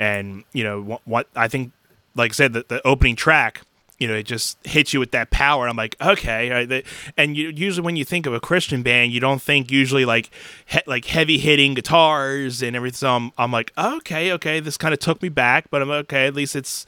and 0.00 0.44
you 0.52 0.64
know 0.64 0.80
what, 0.80 1.02
what 1.04 1.28
I 1.36 1.46
think, 1.46 1.72
like 2.16 2.32
I 2.32 2.34
said, 2.34 2.54
the, 2.54 2.64
the 2.66 2.84
opening 2.86 3.14
track 3.14 3.60
you 4.00 4.08
know, 4.08 4.14
it 4.14 4.22
just 4.24 4.58
hits 4.66 4.94
you 4.94 4.98
with 4.98 5.10
that 5.10 5.30
power. 5.30 5.68
I'm 5.68 5.76
like, 5.76 5.94
okay, 6.00 6.50
right. 6.50 6.86
and 7.18 7.36
you, 7.36 7.50
usually 7.50 7.84
when 7.84 7.96
you 7.96 8.04
think 8.04 8.24
of 8.24 8.32
a 8.32 8.40
Christian 8.40 8.82
band, 8.82 9.12
you 9.12 9.20
don't 9.20 9.42
think 9.42 9.70
usually 9.70 10.06
like 10.06 10.30
he, 10.64 10.80
like 10.86 11.04
heavy 11.04 11.36
hitting 11.38 11.74
guitars 11.74 12.62
and 12.62 12.74
everything. 12.74 12.96
So 12.96 13.10
I'm, 13.14 13.32
I'm 13.36 13.52
like, 13.52 13.72
okay, 13.76 14.32
okay, 14.32 14.58
this 14.58 14.78
kind 14.78 14.94
of 14.94 15.00
took 15.00 15.20
me 15.22 15.28
back, 15.28 15.70
but 15.70 15.82
I'm 15.82 15.90
okay. 15.90 16.26
At 16.26 16.34
least 16.34 16.56
it's, 16.56 16.86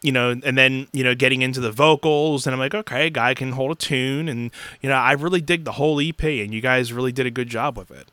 you 0.00 0.12
know, 0.12 0.30
and 0.30 0.56
then 0.56 0.88
you 0.92 1.04
know, 1.04 1.14
getting 1.14 1.42
into 1.42 1.60
the 1.60 1.70
vocals, 1.70 2.46
and 2.46 2.54
I'm 2.54 2.60
like, 2.60 2.74
okay, 2.74 3.10
guy 3.10 3.34
can 3.34 3.52
hold 3.52 3.72
a 3.72 3.74
tune, 3.74 4.28
and 4.28 4.50
you 4.80 4.88
know, 4.88 4.94
I 4.94 5.12
really 5.12 5.42
dig 5.42 5.64
the 5.64 5.72
whole 5.72 6.00
EP, 6.00 6.22
and 6.22 6.54
you 6.54 6.62
guys 6.62 6.92
really 6.92 7.12
did 7.12 7.26
a 7.26 7.30
good 7.30 7.48
job 7.48 7.76
with 7.76 7.90
it. 7.90 8.10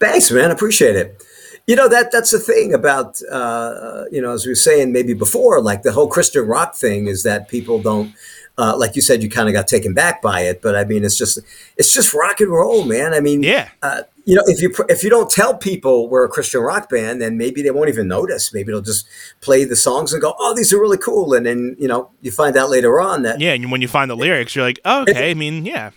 Thanks, 0.00 0.30
man. 0.30 0.50
Appreciate 0.50 0.96
it. 0.96 1.24
You 1.66 1.76
know 1.76 1.88
that 1.88 2.10
that's 2.10 2.30
the 2.30 2.38
thing 2.38 2.72
about 2.72 3.20
uh, 3.30 4.04
you 4.10 4.22
know 4.22 4.32
as 4.32 4.46
we 4.46 4.52
were 4.52 4.56
saying 4.56 4.90
maybe 4.90 5.12
before, 5.12 5.60
like 5.60 5.82
the 5.82 5.92
whole 5.92 6.08
Christian 6.08 6.46
rock 6.46 6.74
thing 6.74 7.06
is 7.06 7.22
that 7.24 7.48
people 7.48 7.80
don't. 7.80 8.14
Uh, 8.56 8.76
like 8.76 8.96
you 8.96 9.02
said, 9.02 9.22
you 9.22 9.30
kind 9.30 9.48
of 9.48 9.54
got 9.54 9.68
taken 9.68 9.94
back 9.94 10.20
by 10.20 10.40
it, 10.40 10.60
but 10.60 10.74
I 10.74 10.82
mean, 10.82 11.04
it's 11.04 11.16
just 11.16 11.38
it's 11.76 11.92
just 11.92 12.12
rock 12.12 12.40
and 12.40 12.50
roll, 12.50 12.84
man. 12.84 13.14
I 13.14 13.20
mean, 13.20 13.44
yeah. 13.44 13.68
Uh, 13.82 14.02
you 14.24 14.34
know, 14.34 14.42
if 14.46 14.60
you 14.60 14.74
if 14.88 15.04
you 15.04 15.10
don't 15.10 15.30
tell 15.30 15.56
people 15.56 16.08
we're 16.08 16.24
a 16.24 16.28
Christian 16.28 16.60
rock 16.60 16.90
band, 16.90 17.22
then 17.22 17.38
maybe 17.38 17.62
they 17.62 17.70
won't 17.70 17.88
even 17.88 18.08
notice. 18.08 18.52
Maybe 18.52 18.72
they'll 18.72 18.80
just 18.80 19.06
play 19.40 19.64
the 19.64 19.76
songs 19.76 20.12
and 20.12 20.20
go, 20.20 20.34
"Oh, 20.38 20.54
these 20.56 20.72
are 20.72 20.80
really 20.80 20.98
cool," 20.98 21.34
and 21.34 21.46
then 21.46 21.76
you 21.78 21.86
know 21.86 22.10
you 22.20 22.30
find 22.30 22.56
out 22.56 22.68
later 22.68 23.00
on 23.00 23.22
that 23.22 23.40
yeah. 23.40 23.52
And 23.52 23.70
when 23.70 23.80
you 23.80 23.88
find 23.88 24.10
the 24.10 24.16
lyrics, 24.16 24.56
you're 24.56 24.64
like, 24.64 24.80
oh, 24.84 25.02
"Okay." 25.02 25.30
I 25.30 25.34
mean, 25.34 25.64
yeah, 25.64 25.92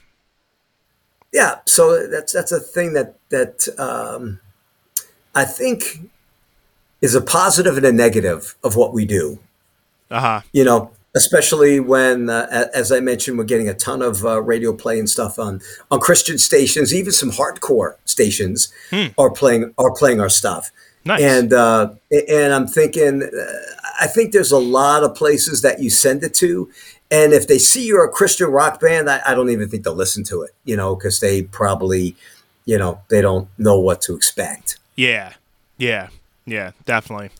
yeah. 1.33 1.59
So 1.65 2.07
that's 2.07 2.31
that's 2.31 2.51
a 2.51 2.59
thing 2.59 2.93
that 2.93 3.15
that 3.31 3.67
um, 3.79 4.39
I 5.33 5.45
think 5.45 5.99
is 7.01 7.15
a 7.15 7.21
positive 7.21 7.77
and 7.77 7.85
a 7.85 7.91
negative 7.91 8.55
of 8.63 8.75
what 8.75 8.93
we 8.93 9.05
do. 9.05 9.39
Uh-huh. 10.11 10.41
You 10.53 10.63
know, 10.63 10.91
especially 11.15 11.79
when, 11.79 12.29
uh, 12.29 12.67
as 12.73 12.91
I 12.91 12.99
mentioned, 12.99 13.37
we're 13.37 13.43
getting 13.43 13.69
a 13.69 13.73
ton 13.73 14.01
of 14.01 14.25
uh, 14.25 14.41
radio 14.41 14.73
play 14.73 14.99
and 14.99 15.09
stuff 15.09 15.39
on 15.39 15.61
on 15.89 15.99
Christian 15.99 16.37
stations. 16.37 16.93
Even 16.93 17.11
some 17.11 17.31
hardcore 17.31 17.95
stations 18.05 18.71
hmm. 18.89 19.07
are 19.17 19.31
playing 19.31 19.73
are 19.77 19.91
playing 19.91 20.19
our 20.21 20.29
stuff. 20.29 20.71
Nice. 21.03 21.21
And 21.21 21.53
uh, 21.53 21.93
and 22.29 22.53
I'm 22.53 22.67
thinking, 22.67 23.23
uh, 23.23 23.83
I 23.99 24.07
think 24.07 24.31
there's 24.31 24.51
a 24.51 24.59
lot 24.59 25.03
of 25.03 25.15
places 25.15 25.61
that 25.61 25.81
you 25.81 25.89
send 25.89 26.23
it 26.23 26.33
to, 26.35 26.69
and 27.09 27.33
if 27.33 27.47
they 27.47 27.57
see 27.57 27.85
you're 27.87 28.05
a 28.05 28.11
Christian 28.11 28.47
rock 28.47 28.79
band, 28.79 29.09
I, 29.09 29.21
I 29.25 29.33
don't 29.33 29.49
even 29.49 29.67
think 29.67 29.83
they'll 29.83 29.95
listen 29.95 30.23
to 30.25 30.43
it. 30.43 30.51
You 30.63 30.77
know, 30.77 30.95
because 30.95 31.19
they 31.19 31.43
probably, 31.43 32.15
you 32.65 32.77
know, 32.77 33.01
they 33.09 33.21
don't 33.21 33.47
know 33.57 33.79
what 33.79 34.01
to 34.03 34.15
expect. 34.15 34.77
Yeah, 34.95 35.33
yeah, 35.77 36.09
yeah, 36.45 36.71
definitely. 36.85 37.31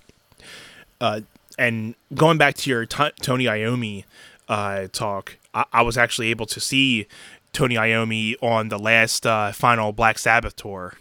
Uh, 1.00 1.22
and 1.58 1.96
going 2.14 2.38
back 2.38 2.56
to 2.56 2.70
your 2.70 2.86
t- 2.86 3.12
Tony 3.22 3.46
Iommi 3.46 4.06
uh, 4.48 4.88
talk, 4.92 5.38
I-, 5.54 5.66
I-, 5.74 5.82
was 5.82 5.98
actually 5.98 6.30
able 6.30 6.46
to 6.48 6.60
see 6.60 7.08
Tony 7.54 7.76
Iommi 7.76 8.36
on 8.42 8.70
the 8.70 8.80
last 8.80 9.26
uh, 9.26 9.52
final 9.52 9.92
Black 9.92 10.18
Sabbath 10.18 10.56
tour 10.56 10.96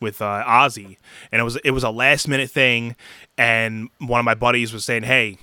with 0.00 0.20
uh, 0.20 0.44
Ozzy, 0.46 0.96
and 1.32 1.40
it 1.40 1.44
was 1.44 1.56
it 1.56 1.70
was 1.70 1.82
a 1.82 1.90
last 1.90 2.28
minute 2.28 2.50
thing, 2.50 2.96
and 3.38 3.88
one 3.98 4.20
of 4.20 4.24
my 4.24 4.34
buddies 4.34 4.72
was 4.72 4.84
saying, 4.84 5.04
"Hey, 5.04 5.38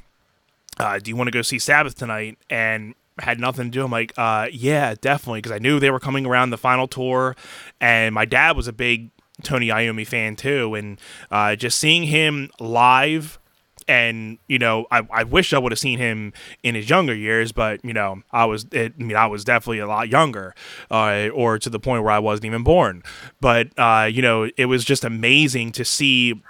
uh, 0.80 1.00
do 1.00 1.10
you 1.10 1.16
want 1.16 1.28
to 1.28 1.32
go 1.32 1.42
see 1.42 1.60
Sabbath 1.60 1.96
tonight?" 1.96 2.38
and 2.50 2.94
had 3.20 3.40
nothing 3.40 3.66
to 3.66 3.72
do. 3.72 3.84
I'm 3.84 3.92
like, 3.92 4.14
uh, 4.18 4.48
yeah, 4.52 4.96
definitely, 5.00 5.40
because 5.40 5.52
I 5.52 5.60
knew 5.60 5.80
they 5.80 5.92
were 5.92 6.00
coming 6.00 6.26
around 6.26 6.50
the 6.50 6.58
final 6.58 6.88
tour, 6.88 7.36
and 7.80 8.14
my 8.14 8.26
dad 8.26 8.56
was 8.56 8.68
a 8.68 8.74
big 8.74 9.12
Tony 9.42 9.68
Iommi 9.68 10.06
fan 10.06 10.36
too, 10.36 10.76
and 10.76 11.00
uh, 11.32 11.56
just 11.56 11.80
seeing 11.80 12.04
him 12.04 12.50
live 12.60 13.40
and 13.88 14.38
you 14.48 14.60
know 14.60 14.86
I, 14.92 15.06
I 15.12 15.24
wish 15.24 15.54
I 15.54 15.60
would 15.60 15.72
have 15.72 15.80
seen 15.80 16.00
him 16.00 16.34
in 16.64 16.76
his 16.76 16.90
younger 16.90 17.14
years, 17.14 17.52
but 17.52 17.84
you 17.84 17.94
know 17.94 18.22
I 18.32 18.46
was 18.46 18.66
it, 18.72 18.94
I 19.00 19.04
mean 19.04 19.18
I 19.18 19.28
was 19.28 19.44
definitely 19.44 19.80
a 19.80 19.88
lot 19.88 20.10
younger, 20.10 20.56
uh, 20.90 21.30
or 21.34 21.60
to 21.60 21.70
the 21.70 21.80
point 21.80 22.04
where 22.04 22.12
I 22.12 22.20
wasn't 22.20 22.46
even 22.46 22.64
born. 22.64 23.04
But 23.42 23.78
uh, 23.78 24.10
you 24.12 24.22
know 24.22 24.50
it 24.58 24.66
was 24.66 24.86
just 24.86 25.04
amazing 25.04 25.72
to 25.74 25.86
see 25.86 26.42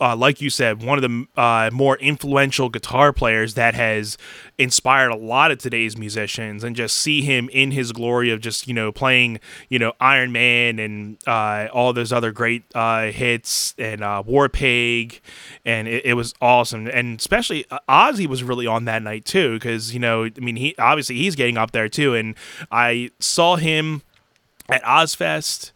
uh, 0.00 0.14
like 0.14 0.40
you 0.40 0.50
said, 0.50 0.82
one 0.82 1.02
of 1.02 1.02
the 1.02 1.40
uh, 1.40 1.70
more 1.72 1.96
influential 1.96 2.68
guitar 2.68 3.12
players 3.12 3.54
that 3.54 3.74
has 3.74 4.18
inspired 4.58 5.10
a 5.10 5.16
lot 5.16 5.50
of 5.50 5.58
today's 5.58 5.96
musicians, 5.96 6.62
and 6.62 6.76
just 6.76 6.96
see 6.96 7.22
him 7.22 7.48
in 7.50 7.70
his 7.70 7.92
glory 7.92 8.30
of 8.30 8.40
just 8.40 8.68
you 8.68 8.74
know 8.74 8.92
playing 8.92 9.40
you 9.68 9.78
know 9.78 9.92
Iron 9.98 10.32
Man 10.32 10.78
and 10.78 11.16
uh, 11.26 11.68
all 11.72 11.92
those 11.92 12.12
other 12.12 12.30
great 12.30 12.64
uh, 12.74 13.06
hits 13.06 13.74
and 13.78 14.04
uh, 14.04 14.22
War 14.26 14.48
Pig, 14.48 15.20
and 15.64 15.88
it, 15.88 16.04
it, 16.04 16.14
was 16.14 16.34
awesome. 16.42 16.86
And 16.88 17.18
especially 17.18 17.64
uh, 17.70 17.78
Ozzy 17.88 18.26
was 18.26 18.42
really 18.42 18.66
on 18.66 18.84
that 18.84 19.02
night 19.02 19.24
too, 19.24 19.54
because 19.54 19.94
you 19.94 20.00
know 20.00 20.24
I 20.24 20.40
mean 20.40 20.56
he 20.56 20.74
obviously 20.78 21.16
he's 21.16 21.36
getting 21.36 21.56
up 21.56 21.70
there 21.70 21.88
too, 21.88 22.14
and 22.14 22.34
I 22.70 23.10
saw 23.18 23.56
him 23.56 24.02
at 24.68 24.82
Ozzfest 24.82 25.72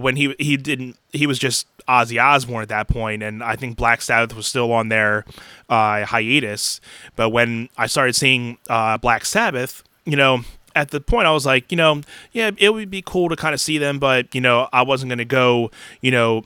when 0.00 0.16
he 0.16 0.34
he 0.38 0.56
didn't 0.56 0.96
he 1.12 1.26
was 1.26 1.38
just 1.38 1.66
Ozzy 1.88 2.22
Osbourne 2.22 2.62
at 2.62 2.68
that 2.68 2.88
point, 2.88 3.22
and 3.22 3.42
I 3.42 3.56
think 3.56 3.76
Black 3.76 4.02
Sabbath 4.02 4.36
was 4.36 4.46
still 4.46 4.72
on 4.72 4.88
their 4.88 5.24
uh, 5.68 6.04
hiatus. 6.04 6.80
But 7.16 7.30
when 7.30 7.68
I 7.76 7.86
started 7.86 8.14
seeing 8.14 8.58
uh, 8.68 8.98
Black 8.98 9.24
Sabbath, 9.24 9.82
you 10.04 10.16
know, 10.16 10.40
at 10.74 10.90
the 10.90 11.00
point 11.00 11.26
I 11.26 11.32
was 11.32 11.46
like, 11.46 11.70
you 11.70 11.76
know, 11.76 12.00
yeah, 12.32 12.50
it 12.58 12.70
would 12.70 12.90
be 12.90 13.02
cool 13.02 13.28
to 13.28 13.36
kind 13.36 13.54
of 13.54 13.60
see 13.60 13.78
them, 13.78 13.98
but 13.98 14.34
you 14.34 14.40
know, 14.40 14.68
I 14.72 14.82
wasn't 14.82 15.10
gonna 15.10 15.24
go, 15.24 15.70
you 16.00 16.10
know, 16.10 16.44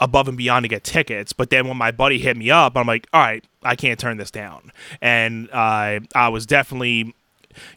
above 0.00 0.28
and 0.28 0.36
beyond 0.36 0.64
to 0.64 0.68
get 0.68 0.84
tickets. 0.84 1.32
But 1.32 1.50
then 1.50 1.68
when 1.68 1.76
my 1.76 1.90
buddy 1.90 2.18
hit 2.18 2.36
me 2.36 2.50
up, 2.50 2.76
I'm 2.76 2.86
like, 2.86 3.06
all 3.12 3.20
right, 3.20 3.44
I 3.62 3.76
can't 3.76 3.98
turn 3.98 4.16
this 4.16 4.30
down, 4.30 4.72
and 5.00 5.48
uh, 5.52 6.00
I 6.14 6.28
was 6.28 6.46
definitely 6.46 7.14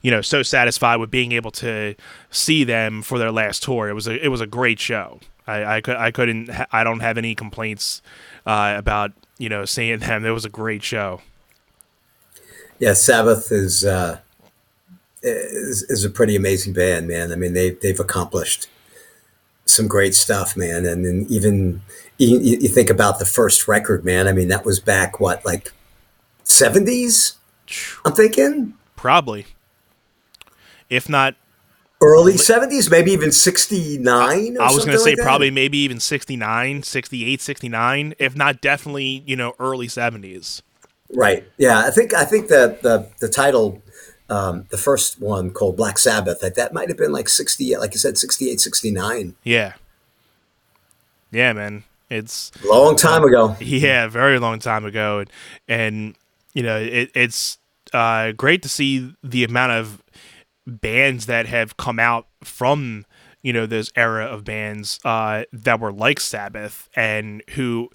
you 0.01 0.11
know 0.11 0.21
so 0.21 0.41
satisfied 0.41 0.97
with 0.97 1.11
being 1.11 1.31
able 1.33 1.51
to 1.51 1.95
see 2.29 2.63
them 2.63 3.01
for 3.01 3.19
their 3.19 3.31
last 3.31 3.63
tour. 3.63 3.89
It 3.89 3.93
was 3.93 4.07
a 4.07 4.23
it 4.23 4.29
was 4.29 4.41
a 4.41 4.47
great 4.47 4.79
show. 4.79 5.19
I, 5.47 5.77
I, 5.77 5.81
could, 5.81 5.95
I 5.95 6.11
couldn't, 6.11 6.49
I 6.71 6.83
don't 6.83 7.01
have 7.01 7.17
any 7.17 7.35
complaints 7.35 8.01
uh, 8.45 8.75
about, 8.77 9.11
you 9.37 9.49
know, 9.49 9.65
seeing 9.65 9.99
them. 9.99 10.25
It 10.25 10.31
was 10.31 10.45
a 10.45 10.49
great 10.49 10.83
show. 10.83 11.21
Yeah, 12.79 12.93
Sabbath 12.93 13.51
is, 13.51 13.85
uh, 13.85 14.19
is, 15.21 15.83
is 15.83 16.03
a 16.03 16.09
pretty 16.09 16.35
amazing 16.35 16.73
band, 16.73 17.07
man. 17.07 17.31
I 17.31 17.35
mean, 17.35 17.53
they, 17.53 17.71
they've 17.71 17.99
accomplished 17.99 18.67
some 19.65 19.87
great 19.87 20.15
stuff, 20.15 20.57
man. 20.57 20.85
And 20.85 21.05
then 21.05 21.25
even, 21.29 21.81
you, 22.17 22.39
you 22.39 22.67
think 22.67 22.89
about 22.89 23.19
the 23.19 23.25
first 23.25 23.67
record, 23.67 24.05
man. 24.05 24.27
I 24.27 24.33
mean, 24.33 24.47
that 24.49 24.65
was 24.65 24.79
back, 24.79 25.19
what, 25.19 25.45
like 25.45 25.71
70s? 26.43 27.35
I'm 28.03 28.13
thinking? 28.13 28.73
Probably. 28.95 29.47
If 30.89 31.09
not 31.09 31.35
early 32.01 32.33
70s 32.33 32.91
maybe 32.91 33.11
even 33.11 33.31
69 33.31 34.57
i 34.59 34.73
was 34.73 34.85
going 34.85 34.97
to 34.97 34.99
say 34.99 35.11
like 35.11 35.19
probably 35.19 35.49
maybe 35.49 35.77
even 35.77 35.99
69 35.99 36.83
68 36.83 37.41
69 37.41 38.13
if 38.19 38.35
not 38.35 38.61
definitely 38.61 39.23
you 39.25 39.35
know 39.35 39.53
early 39.59 39.87
70s 39.87 40.61
right. 41.13 41.45
Yeah 41.57 41.79
i 41.79 41.91
think 41.91 42.13
i 42.13 42.25
think 42.25 42.49
that 42.49 42.81
the 42.81 43.09
the 43.19 43.29
title 43.29 43.81
um, 44.27 44.65
the 44.71 44.77
first 44.77 45.21
one 45.21 45.51
called 45.51 45.77
black 45.77 45.99
sabbath 45.99 46.41
that, 46.41 46.55
that 46.55 46.73
might 46.73 46.89
have 46.89 46.97
been 46.97 47.11
like 47.11 47.29
60 47.29 47.77
like 47.77 47.93
you 47.93 47.99
said 47.99 48.17
68 48.17 48.59
69 48.59 49.35
yeah. 49.43 49.73
Yeah 51.31 51.53
man. 51.53 51.83
It's 52.09 52.51
long 52.63 52.95
time 52.95 53.23
ago. 53.23 53.55
Yeah 53.59 54.07
very 54.07 54.39
long 54.39 54.59
time 54.59 54.85
ago 54.85 55.19
and, 55.19 55.29
and 55.67 56.15
you 56.53 56.63
know 56.63 56.77
it, 56.77 57.11
it's 57.13 57.59
uh, 57.93 58.31
great 58.31 58.61
to 58.63 58.69
see 58.69 59.13
the 59.23 59.43
amount 59.43 59.71
of 59.71 60.01
bands 60.65 61.25
that 61.25 61.45
have 61.47 61.77
come 61.77 61.99
out 61.99 62.27
from 62.43 63.05
you 63.41 63.53
know 63.53 63.65
this 63.65 63.91
era 63.95 64.25
of 64.25 64.43
bands 64.43 64.99
uh, 65.05 65.43
that 65.53 65.79
were 65.79 65.91
like 65.91 66.19
Sabbath 66.19 66.89
and 66.95 67.43
who 67.51 67.89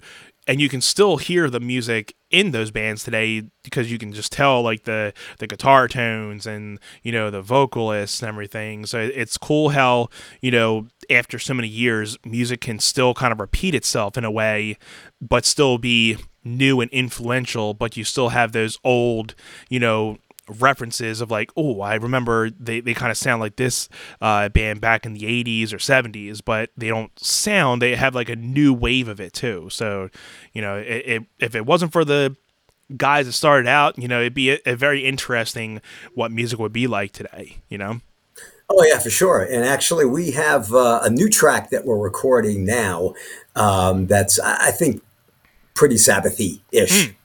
and 0.47 0.59
you 0.59 0.69
can 0.69 0.81
still 0.81 1.17
hear 1.17 1.49
the 1.49 1.59
music 1.59 2.15
in 2.31 2.51
those 2.51 2.71
bands 2.71 3.03
today 3.03 3.43
because 3.63 3.91
you 3.91 3.97
can 3.97 4.11
just 4.11 4.31
tell 4.31 4.61
like 4.61 4.83
the 4.83 5.13
the 5.39 5.47
guitar 5.47 5.87
tones 5.87 6.47
and 6.47 6.79
you 7.03 7.11
know 7.11 7.29
the 7.29 7.41
vocalists 7.41 8.21
and 8.21 8.29
everything. 8.29 8.85
So 8.85 8.99
it's 8.99 9.37
cool 9.37 9.69
how 9.69 10.09
you 10.41 10.51
know 10.51 10.87
after 11.09 11.37
so 11.37 11.53
many 11.53 11.67
years 11.67 12.17
music 12.25 12.61
can 12.61 12.79
still 12.79 13.13
kind 13.13 13.31
of 13.31 13.39
repeat 13.39 13.75
itself 13.75 14.17
in 14.17 14.23
a 14.23 14.31
way 14.31 14.77
but 15.21 15.45
still 15.45 15.77
be 15.77 16.17
new 16.43 16.81
and 16.81 16.89
influential 16.91 17.73
but 17.73 17.95
you 17.95 18.03
still 18.03 18.29
have 18.29 18.51
those 18.51 18.79
old 18.83 19.35
you 19.69 19.79
know 19.79 20.17
references 20.59 21.21
of 21.21 21.31
like, 21.31 21.51
oh, 21.55 21.81
I 21.81 21.95
remember 21.95 22.49
they, 22.49 22.79
they 22.79 22.93
kind 22.93 23.11
of 23.11 23.17
sound 23.17 23.41
like 23.41 23.55
this 23.55 23.89
uh, 24.21 24.49
band 24.49 24.81
back 24.81 25.05
in 25.05 25.13
the 25.13 25.21
80s 25.21 25.73
or 25.73 25.77
70s, 25.77 26.41
but 26.43 26.69
they 26.75 26.87
don't 26.87 27.17
sound, 27.19 27.81
they 27.81 27.95
have 27.95 28.15
like 28.15 28.29
a 28.29 28.35
new 28.35 28.73
wave 28.73 29.07
of 29.07 29.19
it 29.19 29.33
too. 29.33 29.67
So, 29.69 30.09
you 30.53 30.61
know, 30.61 30.77
it, 30.77 31.03
it, 31.05 31.23
if 31.39 31.55
it 31.55 31.65
wasn't 31.65 31.91
for 31.91 32.05
the 32.05 32.35
guys 32.97 33.25
that 33.25 33.33
started 33.33 33.67
out, 33.67 33.97
you 33.97 34.07
know, 34.07 34.19
it'd 34.19 34.33
be 34.33 34.51
a, 34.51 34.59
a 34.65 34.75
very 34.75 35.05
interesting 35.05 35.81
what 36.13 36.31
music 36.31 36.59
would 36.59 36.73
be 36.73 36.87
like 36.87 37.11
today, 37.11 37.57
you 37.69 37.77
know? 37.77 38.01
Oh 38.73 38.85
yeah, 38.85 38.99
for 38.99 39.09
sure. 39.09 39.41
And 39.41 39.65
actually, 39.65 40.05
we 40.05 40.31
have 40.31 40.73
uh, 40.73 41.01
a 41.03 41.09
new 41.09 41.29
track 41.29 41.71
that 41.71 41.83
we're 41.83 41.97
recording 41.97 42.63
now. 42.63 43.15
Um, 43.53 44.07
that's 44.07 44.39
I 44.39 44.71
think 44.71 45.03
pretty 45.73 45.95
Sabbathy 45.95 46.61
ish. 46.71 47.07
Mm. 47.07 47.15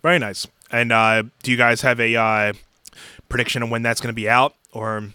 Very 0.00 0.18
nice. 0.20 0.46
And 0.74 0.90
uh, 0.90 1.22
do 1.44 1.52
you 1.52 1.56
guys 1.56 1.82
have 1.82 2.00
a 2.00 2.16
uh, 2.16 2.52
prediction 3.28 3.62
of 3.62 3.70
when 3.70 3.82
that's 3.82 4.00
going 4.00 4.12
to 4.12 4.14
be 4.14 4.28
out, 4.28 4.56
or? 4.72 5.10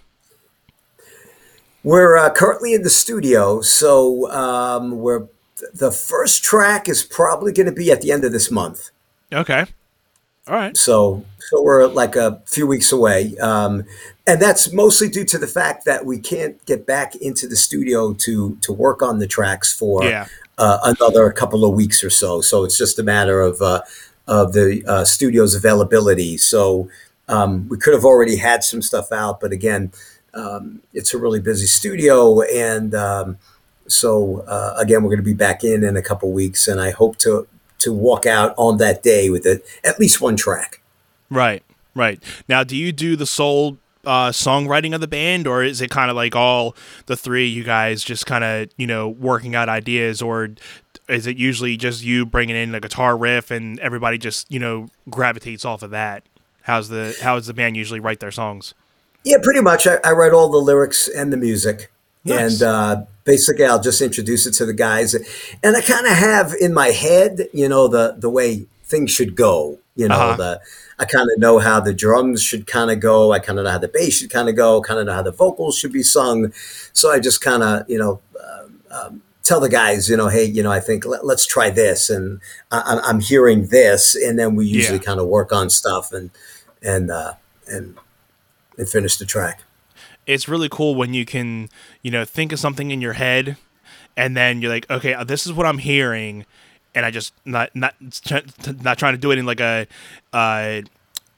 We're 1.84 2.16
uh, 2.16 2.30
currently 2.32 2.74
in 2.74 2.84
the 2.84 2.89
studio, 2.89 3.60
so 3.60 4.32
um, 4.32 4.99
we're 4.99 5.28
the 5.74 5.91
first 5.91 6.45
track 6.45 6.88
is 6.88 7.03
probably 7.03 7.51
going 7.51 7.66
to 7.66 7.74
be 7.74 7.91
at 7.91 7.99
the 7.99 8.14
end 8.14 8.24
of 8.24 8.32
this 8.32 8.49
month. 8.49 8.91
Okay. 9.34 9.66
All 10.47 10.55
right. 10.55 10.78
So, 10.78 11.26
so 11.39 11.62
we're 11.62 11.88
like 11.88 12.16
a 12.16 12.41
few 12.45 12.66
weeks 12.66 12.93
away, 12.93 13.38
um, 13.39 13.84
and 14.26 14.41
that's 14.41 14.72
mostly 14.72 15.10
due 15.10 15.26
to 15.26 15.38
the 15.38 15.45
fact 15.45 15.84
that 15.84 16.05
we 16.05 16.20
can't 16.20 16.66
get 16.66 16.88
back 16.88 17.18
into 17.18 17.47
the 17.47 17.57
studio 17.57 18.14
to 18.14 18.55
to 18.62 18.72
work 18.72 19.01
on 19.01 19.20
the 19.20 19.28
tracks 19.28 19.74
for 19.74 20.05
yeah. 20.05 20.28
uh, 20.57 20.80
another 20.86 21.30
couple 21.34 21.66
of 21.66 21.76
weeks 21.76 22.01
or 22.01 22.10
so. 22.10 22.39
So 22.39 22.64
it's 22.64 22.78
just 22.78 22.97
a 22.97 23.03
matter 23.03 23.41
of 23.41 23.62
uh, 23.62 23.82
of 24.30 24.54
the 24.54 24.84
uh, 24.88 25.04
studio's 25.04 25.56
availability. 25.56 26.38
So 26.38 26.88
um, 27.28 27.68
we 27.68 27.78
could 27.78 27.96
have 27.96 28.06
already 28.06 28.38
had 28.38 28.64
some 28.64 28.82
stuff 28.82 29.12
out, 29.12 29.40
but 29.40 29.52
again, 29.52 29.92
um, 30.36 30.82
it's 30.94 31.14
a 31.16 31.18
really 31.18 31.40
busy 31.40 31.66
studio, 31.66 32.42
and 32.42 32.94
um, 32.94 33.40
so 33.88 34.42
uh, 34.42 34.76
again, 34.78 35.02
we're 35.02 35.10
going 35.10 35.18
to 35.18 35.24
be 35.24 35.34
back 35.34 35.64
in 35.64 35.84
in 35.84 35.98
a 35.98 36.04
couple 36.04 36.32
weeks, 36.32 36.68
and 36.68 36.80
I 36.80 36.92
hope 36.92 37.18
to 37.18 37.48
to 37.80 37.92
walk 37.92 38.28
out 38.28 38.54
on 38.56 38.78
that 38.78 39.02
day 39.02 39.32
with 39.32 39.46
a, 39.48 39.62
at 39.84 40.00
least 40.00 40.22
one 40.22 40.36
track. 40.36 40.82
Right, 41.32 41.64
right. 41.96 42.22
Now, 42.48 42.64
do 42.64 42.76
you 42.76 42.92
do 42.92 43.16
the 43.16 43.26
sole 43.26 43.80
uh, 44.06 44.30
songwriting 44.30 44.94
of 44.94 45.02
the 45.02 45.08
band, 45.08 45.48
or 45.48 45.64
is 45.64 45.82
it 45.82 45.90
kind 45.90 46.12
of 46.12 46.16
like 46.16 46.36
all 46.36 46.76
the 47.08 47.18
three 47.18 47.48
you 47.48 47.64
guys 47.64 48.04
just 48.04 48.28
kind 48.28 48.44
of 48.44 48.70
you 48.78 48.86
know 48.86 49.10
working 49.10 49.56
out 49.56 49.68
ideas, 49.68 50.22
or 50.22 50.50
is 51.10 51.28
it 51.28 51.38
usually 51.38 51.76
just 51.76 52.03
you 52.03 52.26
bringing 52.26 52.55
in 52.55 52.74
a 52.76 52.80
guitar 52.80 53.18
riff 53.18 53.51
and 53.51 53.80
everybody 53.80 54.18
just 54.18 54.49
you 54.51 54.60
know 54.60 54.88
gravitates 55.10 55.66
off 55.66 55.82
of 55.82 55.91
that? 55.91 56.24
How's 56.62 56.89
the 56.89 57.18
how 57.22 57.36
does 57.36 57.47
the 57.47 57.53
band 57.53 57.76
usually 57.76 57.99
write 57.99 58.20
their 58.20 58.32
songs? 58.32 58.74
Yeah, 59.24 59.38
pretty 59.41 59.62
much. 59.62 59.88
I, 59.88 59.97
I 60.05 60.12
write 60.12 60.32
all 60.32 60.49
the 60.49 60.57
lyrics 60.57 61.07
and 61.07 61.34
the 61.34 61.38
music, 61.38 61.91
nice. 62.24 62.62
and 62.62 62.64
uh, 62.64 63.01
basically 63.26 63.66
I'll 63.66 63.82
just 63.82 64.01
introduce 64.01 64.45
it 64.45 64.53
to 64.53 64.66
the 64.66 64.74
guys, 64.74 65.14
and 65.14 65.76
I 65.76 65.82
kind 65.82 66.05
of 66.05 66.14
have 66.14 66.53
in 66.53 66.74
my 66.74 66.88
head, 66.88 67.47
you 67.53 67.68
know, 67.68 67.88
the 67.88 68.16
the 68.18 68.30
way 68.30 68.68
things 68.84 69.12
should 69.12 69.36
go. 69.36 69.80
You 69.95 70.07
know, 70.07 70.16
uh-huh. 70.16 70.36
the 70.38 70.62
I 70.99 71.05
kind 71.05 71.28
of 71.34 71.39
know 71.39 71.60
how 71.60 71.80
the 71.80 71.93
drums 71.93 72.41
should 72.41 72.68
kind 72.68 72.91
of 72.91 72.99
go. 72.99 73.34
I 73.34 73.39
kind 73.39 73.57
of 73.60 73.66
know 73.66 73.72
how 73.72 73.78
the 73.80 73.89
bass 73.89 74.20
should 74.20 74.30
kind 74.30 74.47
of 74.47 74.55
go. 74.55 74.82
Kind 74.82 74.99
of 74.99 75.07
know 75.07 75.14
how 75.14 75.24
the 75.24 75.32
vocals 75.32 75.78
should 75.78 75.91
be 75.91 76.03
sung. 76.03 76.53
So 76.93 77.12
I 77.12 77.20
just 77.20 77.41
kind 77.41 77.64
of 77.64 77.89
you 77.89 77.97
know. 77.97 78.22
Um, 78.41 78.80
um, 78.91 79.22
tell 79.44 79.60
the 79.60 79.70
guys, 79.70 80.10
you 80.10 80.18
know, 80.18 80.28
hey, 80.28 80.44
you 80.44 80.62
know, 80.64 80.72
I 80.72 80.80
think 80.80 81.06
let, 81.06 81.24
us 81.24 81.46
try 81.46 81.70
this, 81.70 82.10
and 82.10 82.40
I, 82.72 83.02
am 83.06 83.20
hearing 83.20 83.68
this, 83.68 84.16
and 84.16 84.38
then 84.38 84.56
we 84.56 84.66
usually 84.66 84.98
yeah. 84.98 85.04
kind 85.04 85.20
of 85.20 85.28
work 85.28 85.52
on 85.52 85.70
stuff 85.70 86.12
and 86.12 86.30
and 86.82 87.12
uh, 87.12 87.34
and 87.68 87.98
and 88.78 88.90
finish 88.90 89.18
the 89.18 89.26
track. 89.26 89.64
It's 90.26 90.48
really 90.48 90.70
cool 90.70 90.96
when 90.96 91.14
you 91.14 91.26
can, 91.26 91.70
you 92.02 92.12
know, 92.12 92.24
think 92.26 92.52
of 92.52 92.60
something 92.60 92.92
in 92.92 93.02
your 93.02 93.14
head, 93.14 93.58
and 94.16 94.38
then 94.38 94.62
you're 94.62 94.72
like, 94.72 94.90
okay, 94.90 95.14
uh, 95.14 95.24
this 95.24 95.46
is 95.46 95.54
what 95.54 95.66
I'm 95.66 95.80
hearing, 95.80 96.46
and 96.94 97.06
I 97.06 97.12
just 97.12 97.34
not 97.46 97.76
not 97.76 97.96
not 98.82 98.98
trying 98.98 99.14
to 99.14 99.20
do 99.20 99.32
it 99.32 99.38
in 99.40 99.46
like 99.46 99.60
a. 99.60 99.88
Uh, 100.34 100.82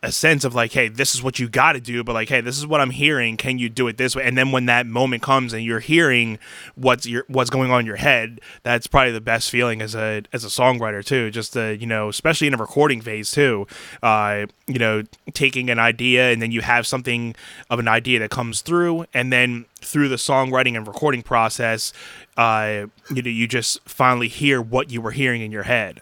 a 0.04 0.12
sense 0.12 0.44
of 0.44 0.56
like, 0.56 0.72
hey, 0.72 0.88
this 0.88 1.14
is 1.14 1.22
what 1.22 1.38
you 1.38 1.48
got 1.48 1.74
to 1.74 1.80
do, 1.80 2.04
but 2.04 2.14
like, 2.14 2.30
hey, 2.30 2.42
this 2.42 2.58
is 2.58 2.66
what 2.66 2.82
I'm 2.82 2.90
hearing. 2.90 3.38
Can 3.38 3.60
you 3.60 3.70
do 3.70 3.88
it 3.88 3.98
this 3.98 4.16
way? 4.16 4.24
And 4.24 4.36
then 4.36 4.52
when 4.52 4.66
that 4.66 4.88
moment 4.88 5.22
comes 5.22 5.54
and 5.54 5.64
you're 5.64 5.80
hearing 5.80 6.40
what's 6.74 7.06
your 7.06 7.24
what's 7.28 7.52
going 7.52 7.70
on 7.70 7.82
in 7.82 7.86
your 7.86 7.98
head, 7.98 8.42
that's 8.64 8.88
probably 8.88 9.12
the 9.12 9.22
best 9.22 9.52
feeling 9.52 9.80
as 9.82 9.94
a 9.94 10.24
as 10.34 10.44
a 10.44 10.48
songwriter 10.48 11.06
too. 11.06 11.30
Just 11.30 11.54
to, 11.54 11.78
you 11.78 11.86
know, 11.86 12.10
especially 12.10 12.48
in 12.48 12.56
a 12.56 12.58
recording 12.58 13.00
phase 13.02 13.30
too. 13.30 13.68
Uh, 14.02 14.48
you 14.66 14.80
know, 14.80 15.04
taking 15.34 15.70
an 15.70 15.78
idea 15.78 16.32
and 16.32 16.42
then 16.42 16.52
you 16.52 16.62
have 16.62 16.88
something 16.88 17.36
of 17.70 17.78
an 17.78 17.88
idea 17.88 18.18
that 18.20 18.32
comes 18.32 18.62
through, 18.62 19.06
and 19.14 19.32
then 19.32 19.66
through 19.82 20.10
the 20.10 20.16
songwriting 20.16 20.76
and 20.76 20.88
recording 20.88 21.22
process, 21.22 21.94
uh, 22.38 22.86
you 23.14 23.22
know, 23.22 23.30
you 23.30 23.48
just 23.48 23.80
finally 23.88 24.28
hear 24.28 24.62
what 24.62 24.90
you 24.90 25.02
were 25.02 25.12
hearing 25.12 25.42
in 25.42 25.52
your 25.52 25.64
head 25.64 26.02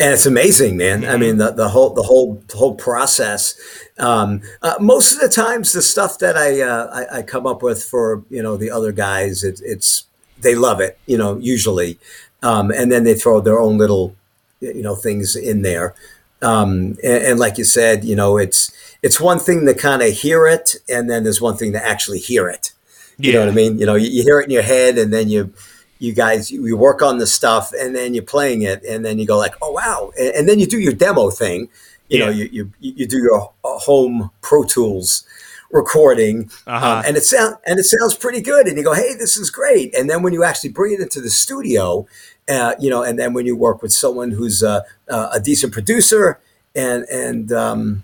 and 0.00 0.12
it's 0.12 0.26
amazing, 0.26 0.76
man. 0.76 1.02
Mm-hmm. 1.02 1.10
I 1.10 1.16
mean, 1.16 1.38
the, 1.38 1.50
the 1.50 1.68
whole 1.68 1.90
the 1.90 2.02
whole 2.02 2.42
the 2.48 2.56
whole 2.56 2.74
process. 2.74 3.58
Um, 3.98 4.42
uh, 4.62 4.74
most 4.80 5.14
of 5.14 5.20
the 5.20 5.28
times, 5.28 5.72
the 5.72 5.82
stuff 5.82 6.18
that 6.18 6.36
I, 6.36 6.60
uh, 6.60 6.90
I, 6.92 7.18
I 7.18 7.22
come 7.22 7.46
up 7.46 7.62
with 7.62 7.82
for 7.82 8.24
you 8.30 8.42
know 8.42 8.56
the 8.56 8.70
other 8.70 8.92
guys, 8.92 9.44
it, 9.44 9.60
it's 9.64 10.04
they 10.40 10.54
love 10.54 10.80
it. 10.80 10.98
You 11.06 11.16
know, 11.16 11.38
usually, 11.38 11.98
um, 12.42 12.70
and 12.70 12.90
then 12.92 13.04
they 13.04 13.14
throw 13.14 13.40
their 13.40 13.60
own 13.60 13.78
little 13.78 14.14
you 14.60 14.82
know 14.82 14.94
things 14.94 15.36
in 15.36 15.62
there. 15.62 15.94
Um, 16.42 16.98
and, 17.02 17.24
and, 17.24 17.38
like 17.38 17.56
you 17.56 17.64
said, 17.64 18.04
you 18.04 18.14
know, 18.14 18.36
it's 18.36 18.70
it's 19.02 19.18
one 19.18 19.38
thing 19.38 19.64
to 19.64 19.72
kind 19.72 20.02
of 20.02 20.12
hear 20.12 20.46
it, 20.46 20.76
and 20.90 21.08
then 21.08 21.24
there's 21.24 21.40
one 21.40 21.56
thing 21.56 21.72
to 21.72 21.82
actually 21.82 22.18
hear 22.18 22.48
it. 22.48 22.72
You 23.16 23.32
yeah. 23.32 23.38
know 23.38 23.46
what 23.46 23.52
I 23.52 23.54
mean? 23.54 23.78
You 23.78 23.86
know, 23.86 23.94
you, 23.94 24.10
you 24.10 24.22
hear 24.24 24.40
it 24.40 24.44
in 24.44 24.50
your 24.50 24.62
head, 24.62 24.98
and 24.98 25.12
then 25.12 25.30
you 25.30 25.54
you 25.98 26.12
guys 26.12 26.50
you 26.50 26.76
work 26.76 27.02
on 27.02 27.18
the 27.18 27.26
stuff 27.26 27.72
and 27.72 27.94
then 27.94 28.14
you're 28.14 28.22
playing 28.22 28.62
it 28.62 28.82
and 28.84 29.04
then 29.04 29.18
you 29.18 29.26
go 29.26 29.38
like 29.38 29.54
oh 29.62 29.72
wow 29.72 30.12
and, 30.18 30.34
and 30.34 30.48
then 30.48 30.58
you 30.58 30.66
do 30.66 30.78
your 30.78 30.92
demo 30.92 31.30
thing 31.30 31.68
you 32.08 32.18
yeah. 32.18 32.24
know 32.24 32.30
you, 32.30 32.48
you 32.50 32.72
you 32.80 33.06
do 33.06 33.18
your 33.18 33.52
uh, 33.64 33.78
home 33.78 34.30
pro 34.40 34.64
tools 34.64 35.24
recording 35.70 36.50
uh-huh. 36.66 36.98
um, 36.98 37.04
and 37.06 37.16
it 37.16 37.24
sound 37.24 37.56
and 37.66 37.78
it 37.78 37.84
sounds 37.84 38.14
pretty 38.14 38.40
good 38.40 38.66
and 38.66 38.76
you 38.76 38.84
go 38.84 38.94
hey 38.94 39.14
this 39.18 39.36
is 39.36 39.50
great 39.50 39.94
and 39.94 40.08
then 40.08 40.22
when 40.22 40.32
you 40.32 40.44
actually 40.44 40.70
bring 40.70 40.92
it 40.92 41.00
into 41.00 41.20
the 41.20 41.30
studio 41.30 42.06
uh, 42.48 42.74
you 42.78 42.90
know 42.90 43.02
and 43.02 43.18
then 43.18 43.32
when 43.32 43.46
you 43.46 43.56
work 43.56 43.82
with 43.82 43.92
someone 43.92 44.30
who's 44.30 44.62
a, 44.62 44.84
a 45.08 45.40
decent 45.42 45.72
producer 45.72 46.38
and 46.74 47.04
and 47.04 47.52
um, 47.52 48.02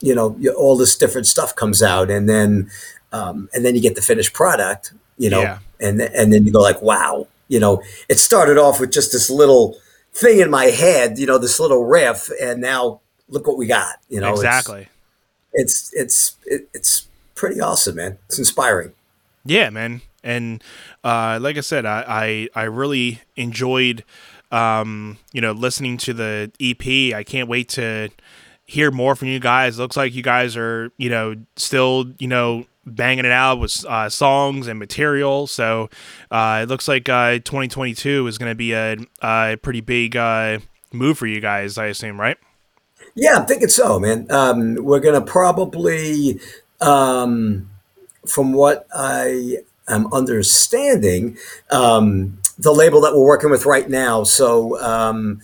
you 0.00 0.14
know 0.14 0.36
all 0.56 0.76
this 0.76 0.96
different 0.96 1.26
stuff 1.26 1.54
comes 1.54 1.82
out 1.82 2.10
and 2.10 2.28
then 2.28 2.70
um, 3.10 3.48
and 3.54 3.64
then 3.64 3.74
you 3.74 3.80
get 3.80 3.94
the 3.94 4.02
finished 4.02 4.32
product 4.32 4.92
you 5.18 5.28
know, 5.30 5.42
yeah. 5.42 5.58
and 5.80 6.00
and 6.00 6.32
then 6.32 6.44
you 6.44 6.52
go 6.52 6.60
like, 6.60 6.80
wow, 6.80 7.26
you 7.48 7.60
know, 7.60 7.82
it 8.08 8.18
started 8.18 8.56
off 8.56 8.80
with 8.80 8.92
just 8.92 9.12
this 9.12 9.28
little 9.28 9.76
thing 10.12 10.40
in 10.40 10.50
my 10.50 10.66
head, 10.66 11.18
you 11.18 11.26
know, 11.26 11.38
this 11.38 11.60
little 11.60 11.84
riff, 11.84 12.30
and 12.40 12.60
now 12.60 13.00
look 13.28 13.46
what 13.46 13.58
we 13.58 13.66
got, 13.66 13.96
you 14.08 14.20
know, 14.20 14.32
exactly. 14.32 14.88
It's 15.52 15.90
it's 15.94 16.36
it's, 16.46 16.66
it's 16.74 17.06
pretty 17.34 17.60
awesome, 17.60 17.96
man. 17.96 18.18
It's 18.26 18.38
inspiring. 18.38 18.92
Yeah, 19.44 19.70
man, 19.70 20.02
and 20.22 20.62
uh, 21.02 21.38
like 21.40 21.56
I 21.56 21.60
said, 21.60 21.84
I 21.84 22.48
I, 22.54 22.62
I 22.62 22.64
really 22.64 23.20
enjoyed. 23.36 24.04
Um, 24.50 25.18
you 25.34 25.42
know, 25.42 25.52
listening 25.52 25.98
to 25.98 26.14
the 26.14 26.50
EP, 26.58 27.14
I 27.14 27.22
can't 27.22 27.50
wait 27.50 27.68
to 27.70 28.08
hear 28.64 28.90
more 28.90 29.14
from 29.14 29.28
you 29.28 29.40
guys. 29.40 29.78
Looks 29.78 29.96
like 29.96 30.14
you 30.14 30.22
guys 30.22 30.56
are, 30.56 30.90
you 30.96 31.10
know, 31.10 31.34
still, 31.56 32.12
you 32.18 32.28
know, 32.28 32.64
banging 32.94 33.24
it 33.24 33.32
out 33.32 33.58
with 33.60 33.84
uh, 33.86 34.08
songs 34.08 34.66
and 34.66 34.78
material. 34.78 35.46
So 35.46 35.88
uh, 36.30 36.60
it 36.62 36.68
looks 36.68 36.88
like 36.88 37.08
uh, 37.08 37.38
2022 37.38 38.26
is 38.26 38.38
going 38.38 38.50
to 38.50 38.54
be 38.54 38.72
a, 38.72 38.96
a, 39.22 39.56
pretty 39.62 39.80
big 39.80 40.16
uh, 40.16 40.58
move 40.92 41.18
for 41.18 41.26
you 41.26 41.40
guys, 41.40 41.78
I 41.78 41.86
assume, 41.86 42.20
right? 42.20 42.36
Yeah, 43.14 43.36
I'm 43.36 43.46
thinking 43.46 43.68
so, 43.68 43.98
man. 43.98 44.26
Um, 44.30 44.76
we're 44.76 45.00
going 45.00 45.14
to 45.14 45.26
probably, 45.26 46.40
um, 46.80 47.70
from 48.26 48.52
what 48.52 48.86
I 48.94 49.58
am 49.88 50.12
understanding, 50.12 51.36
um, 51.70 52.38
the 52.58 52.72
label 52.72 53.00
that 53.02 53.14
we're 53.14 53.24
working 53.26 53.50
with 53.50 53.66
right 53.66 53.88
now. 53.88 54.24
So 54.24 54.80
um, 54.80 55.40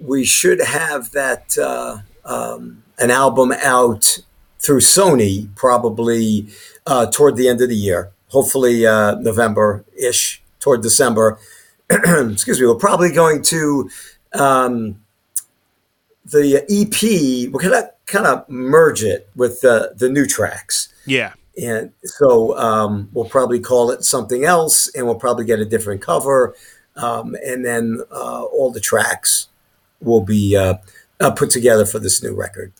we 0.00 0.24
should 0.24 0.60
have 0.60 1.12
that 1.12 1.56
uh, 1.58 1.98
um, 2.24 2.82
an 2.98 3.10
album 3.10 3.52
out 3.52 4.18
through 4.58 4.80
Sony 4.80 5.54
probably 5.54 6.48
uh, 6.86 7.06
toward 7.10 7.36
the 7.36 7.48
end 7.48 7.60
of 7.60 7.68
the 7.68 7.76
year, 7.76 8.10
hopefully 8.28 8.86
uh, 8.86 9.16
November 9.16 9.84
ish, 9.98 10.42
toward 10.60 10.82
December. 10.82 11.38
Excuse 11.90 12.60
me. 12.60 12.66
We're 12.66 12.74
probably 12.74 13.12
going 13.12 13.42
to 13.42 13.90
um, 14.32 15.00
the 16.24 16.64
EP. 16.68 17.52
We're 17.52 17.60
gonna 17.60 17.90
kind 18.06 18.26
of 18.26 18.48
merge 18.48 19.02
it 19.02 19.28
with 19.36 19.60
the 19.60 19.94
the 19.96 20.08
new 20.08 20.26
tracks. 20.26 20.88
Yeah. 21.06 21.34
And 21.62 21.92
so 22.04 22.56
um, 22.58 23.08
we'll 23.12 23.28
probably 23.28 23.60
call 23.60 23.90
it 23.90 24.04
something 24.04 24.44
else, 24.44 24.94
and 24.94 25.06
we'll 25.06 25.14
probably 25.14 25.46
get 25.46 25.58
a 25.58 25.64
different 25.64 26.02
cover, 26.02 26.54
um, 26.96 27.34
and 27.42 27.64
then 27.64 28.02
uh, 28.10 28.42
all 28.42 28.70
the 28.70 28.80
tracks 28.80 29.48
will 30.00 30.20
be 30.20 30.54
uh, 30.54 30.74
uh, 31.18 31.30
put 31.30 31.48
together 31.48 31.86
for 31.86 31.98
this 31.98 32.22
new 32.22 32.34
record. 32.34 32.72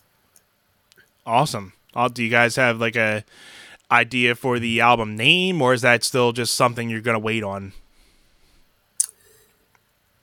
Awesome. 1.26 1.72
do 2.12 2.22
you 2.22 2.30
guys 2.30 2.56
have 2.56 2.80
like 2.80 2.96
a 2.96 3.24
idea 3.90 4.34
for 4.34 4.58
the 4.58 4.80
album 4.80 5.16
name, 5.16 5.60
or 5.60 5.74
is 5.74 5.82
that 5.82 6.04
still 6.04 6.32
just 6.32 6.54
something 6.54 6.88
you're 6.88 7.00
going 7.00 7.14
to 7.14 7.20
wait 7.20 7.42
on? 7.42 7.72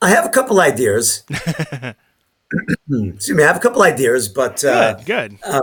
I 0.02 0.10
have 0.10 0.26
a 0.26 0.30
couple 0.30 0.60
ideas. 0.60 1.24
Excuse 2.90 3.30
me, 3.30 3.44
I 3.44 3.48
have 3.48 3.56
a 3.58 3.60
couple 3.60 3.82
ideas, 3.82 4.28
but 4.30 4.64
uh, 4.64 4.96
good, 4.96 5.06
good. 5.06 5.38
Uh, 5.46 5.62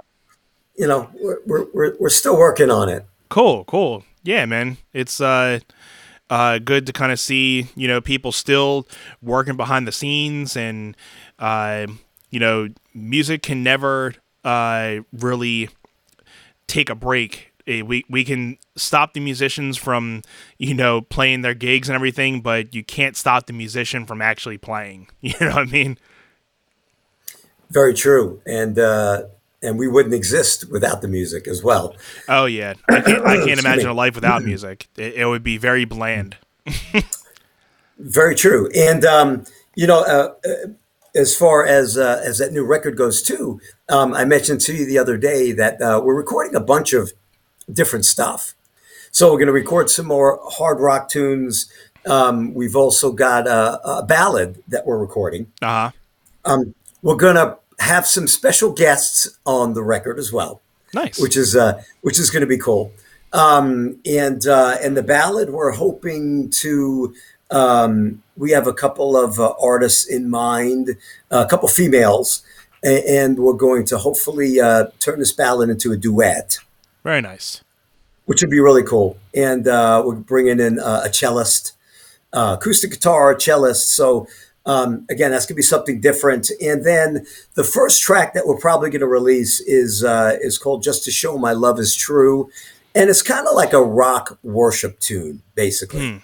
you 0.77 0.87
know, 0.87 1.11
we're, 1.47 1.67
we're 1.73 1.97
we're 1.99 2.09
still 2.09 2.37
working 2.37 2.71
on 2.71 2.89
it. 2.89 3.05
Cool, 3.29 3.65
cool. 3.65 4.05
Yeah, 4.23 4.47
man, 4.47 4.79
it's 4.93 5.21
uh, 5.21 5.61
uh, 6.31 6.59
good 6.59 6.87
to 6.87 6.93
kind 6.93 7.13
of 7.13 7.21
see 7.21 7.69
you 7.77 7.87
know 7.87 8.01
people 8.01 8.33
still 8.33 8.89
working 9.23 9.57
behind 9.57 9.87
the 9.87 9.93
scenes, 9.93 10.57
and 10.57 10.97
uh, 11.39 11.87
you 12.31 12.41
know, 12.41 12.69
music 12.95 13.43
can 13.43 13.63
never 13.63 14.15
uh 14.45 14.97
really 15.13 15.69
take 16.67 16.89
a 16.89 16.95
break 16.95 17.51
Eh, 17.71 17.83
we 17.83 18.05
we 18.09 18.25
can 18.25 18.59
stop 18.75 19.13
the 19.13 19.21
musicians 19.21 19.77
from 19.77 20.23
you 20.59 20.75
know 20.75 21.03
playing 21.03 21.43
their 21.43 21.55
gigs 21.55 21.89
and 21.89 21.95
everything, 21.95 22.41
but 22.41 22.75
you 22.75 22.83
can't 22.83 23.17
stop 23.17 23.47
the 23.47 23.53
musician 23.53 24.07
from 24.07 24.21
actually 24.21 24.59
playing. 24.59 25.09
You 25.21 25.35
know 25.41 25.51
what 25.51 25.59
I 25.59 25.65
mean? 25.65 25.99
Very 27.71 27.95
true, 27.95 28.43
and 28.47 28.79
uh, 28.79 29.25
and 29.63 29.79
we 29.79 29.87
wouldn't 29.87 30.15
exist 30.15 30.71
without 30.71 31.03
the 31.03 31.09
music 31.09 31.47
as 31.47 31.63
well. 31.63 31.95
Oh 32.29 32.47
yeah, 32.47 32.75
I 32.89 33.01
can't 33.01 33.27
I 33.27 33.37
can't 33.47 33.61
imagine 33.61 33.89
a 33.89 33.95
life 33.95 34.17
without 34.17 34.43
music. 34.53 34.89
It, 34.97 35.15
it, 35.15 35.27
would 35.27 35.45
be 35.45 35.57
very 35.57 35.85
bland. 35.85 36.37
very 37.99 38.35
true, 38.35 38.69
and 38.75 39.05
um, 39.05 39.45
you 39.77 39.87
know. 39.87 40.01
Uh, 40.03 40.35
uh, 40.49 40.71
as 41.15 41.37
far 41.37 41.67
as 41.67 41.99
uh, 41.99 42.23
as 42.25 42.39
that 42.39 42.53
new 42.53 42.65
record 42.65 42.97
goes 42.97 43.23
too, 43.23 43.61
um, 43.91 44.15
I 44.15 44.25
mentioned 44.25 44.61
to 44.63 44.75
you 44.75 44.87
the 44.87 44.99
other 44.99 45.17
day 45.17 45.53
that 45.53 45.81
uh, 45.83 46.01
we're 46.03 46.15
recording 46.15 46.55
a 46.55 46.61
bunch 46.61 46.93
of 46.93 47.13
different 47.71 48.05
stuff. 48.05 48.55
So 49.11 49.27
we're 49.27 49.39
going 49.39 49.47
to 49.49 49.53
record 49.53 49.91
some 49.91 50.07
more 50.07 50.41
hard 50.45 50.81
rock 50.81 51.09
tunes. 51.09 51.71
Um, 52.07 52.55
we've 52.55 52.77
also 52.77 53.13
got 53.13 53.47
a, 53.47 53.81
a, 53.87 54.03
ballad 54.05 54.63
that 54.69 54.87
we're 54.87 54.99
recording. 54.99 55.51
Uh-huh. 55.61 55.91
Um, 56.45 56.75
we're 57.03 57.17
going 57.17 57.35
to 57.35 57.59
have 57.81 58.07
some 58.07 58.29
special 58.29 58.73
guests 58.73 59.39
on 59.45 59.75
the 59.75 59.83
record 59.83 60.19
as 60.19 60.33
well. 60.33 60.63
Nice. 60.95 61.21
Which 61.21 61.37
is 61.37 61.55
uh, 61.55 61.83
which 62.01 62.19
is 62.19 62.31
going 62.31 62.41
to 62.41 62.47
be 62.47 62.59
cool. 62.59 62.93
Um, 63.33 64.01
and 64.05 64.45
uh, 64.47 64.77
and 64.83 64.97
the 64.97 65.03
ballad 65.03 65.51
we're 65.51 65.73
hoping 65.73 66.51
to. 66.51 67.15
Um, 67.53 68.23
we 68.37 68.53
have 68.53 68.69
a 68.69 68.73
couple 68.73 69.17
of 69.17 69.41
uh, 69.41 69.55
artists 69.61 70.07
in 70.07 70.31
mind, 70.31 70.97
a 71.33 71.47
couple 71.47 71.69
females, 71.69 72.45
and, 72.83 73.39
we're 73.39 73.53
going 73.53 73.85
to 73.87 73.99
hopefully 73.99 74.61
uh, 74.61 74.87
turn 74.99 75.19
this 75.19 75.33
ballad 75.33 75.71
into 75.71 75.93
a 75.93 75.97
duet. 75.97 76.59
Very 77.05 77.21
nice. 77.21 77.63
Which 78.27 78.43
would 78.43 78.51
be 78.51 78.61
really 78.61 78.83
cool. 78.83 79.19
And 79.35 79.67
uh, 79.67 80.03
we're 80.05 80.15
bringing 80.15 80.61
in 80.61 80.79
uh, 80.79 81.03
a 81.05 81.09
cellist, 81.09 81.73
uh, 82.33 82.57
acoustic 82.59 82.91
guitar, 82.91 83.35
cellist. 83.35 83.95
So 83.95 84.27
um, 84.67 85.07
again, 85.09 85.31
that's 85.31 85.47
gonna 85.47 85.57
be 85.57 85.63
something 85.63 86.01
different. 86.01 86.51
And 86.61 86.85
then 86.85 87.27
the 87.55 87.65
first 87.65 88.03
track 88.03 88.35
that 88.35 88.47
we're 88.47 88.59
probably 88.59 88.91
gonna 88.91 89.07
release 89.07 89.61
is 89.61 90.05
uh, 90.05 90.37
is 90.41 90.59
called 90.59 90.83
"Just 90.83 91.05
to 91.05 91.11
Show 91.11 91.39
My 91.39 91.53
Love 91.53 91.79
Is 91.81 91.95
True," 91.97 92.51
and 92.95 93.09
it's 93.09 93.23
kind 93.23 93.47
of 93.47 93.55
like 93.55 93.73
a 93.73 93.83
rock 93.83 94.39
worship 94.43 95.01
tune, 95.01 95.43
basically. 95.55 96.11
Hmm. 96.13 96.17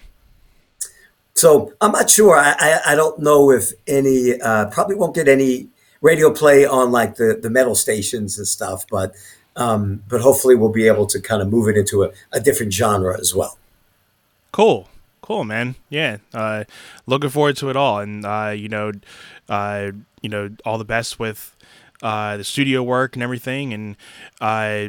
So 1.34 1.72
I'm 1.80 1.92
not 1.92 2.08
sure. 2.08 2.36
I, 2.36 2.54
I, 2.58 2.80
I 2.92 2.94
don't 2.94 3.18
know 3.20 3.50
if 3.50 3.72
any. 3.86 4.40
Uh, 4.40 4.66
probably 4.66 4.96
won't 4.96 5.14
get 5.14 5.28
any 5.28 5.68
radio 6.00 6.32
play 6.32 6.64
on 6.64 6.92
like 6.92 7.16
the 7.16 7.38
the 7.40 7.50
metal 7.50 7.74
stations 7.74 8.38
and 8.38 8.46
stuff, 8.46 8.84
but 8.90 9.14
um, 9.56 10.02
but 10.08 10.20
hopefully, 10.20 10.54
we'll 10.54 10.72
be 10.72 10.86
able 10.86 11.06
to 11.06 11.20
kind 11.20 11.40
of 11.40 11.48
move 11.48 11.68
it 11.68 11.76
into 11.76 12.04
a, 12.04 12.10
a 12.32 12.40
different 12.40 12.72
genre 12.72 13.18
as 13.18 13.34
well. 13.34 13.58
Cool, 14.52 14.88
cool, 15.22 15.44
man. 15.44 15.76
Yeah, 15.88 16.18
uh, 16.34 16.64
looking 17.06 17.30
forward 17.30 17.56
to 17.58 17.70
it 17.70 17.76
all, 17.76 18.00
and 18.00 18.24
uh, 18.24 18.52
you 18.54 18.68
know, 18.68 18.92
uh, 19.48 19.92
you 20.20 20.28
know, 20.28 20.50
all 20.64 20.78
the 20.78 20.84
best 20.84 21.18
with 21.18 21.56
uh, 22.02 22.36
the 22.36 22.44
studio 22.44 22.82
work 22.82 23.16
and 23.16 23.22
everything. 23.22 23.72
And 23.72 23.96
uh, 24.40 24.88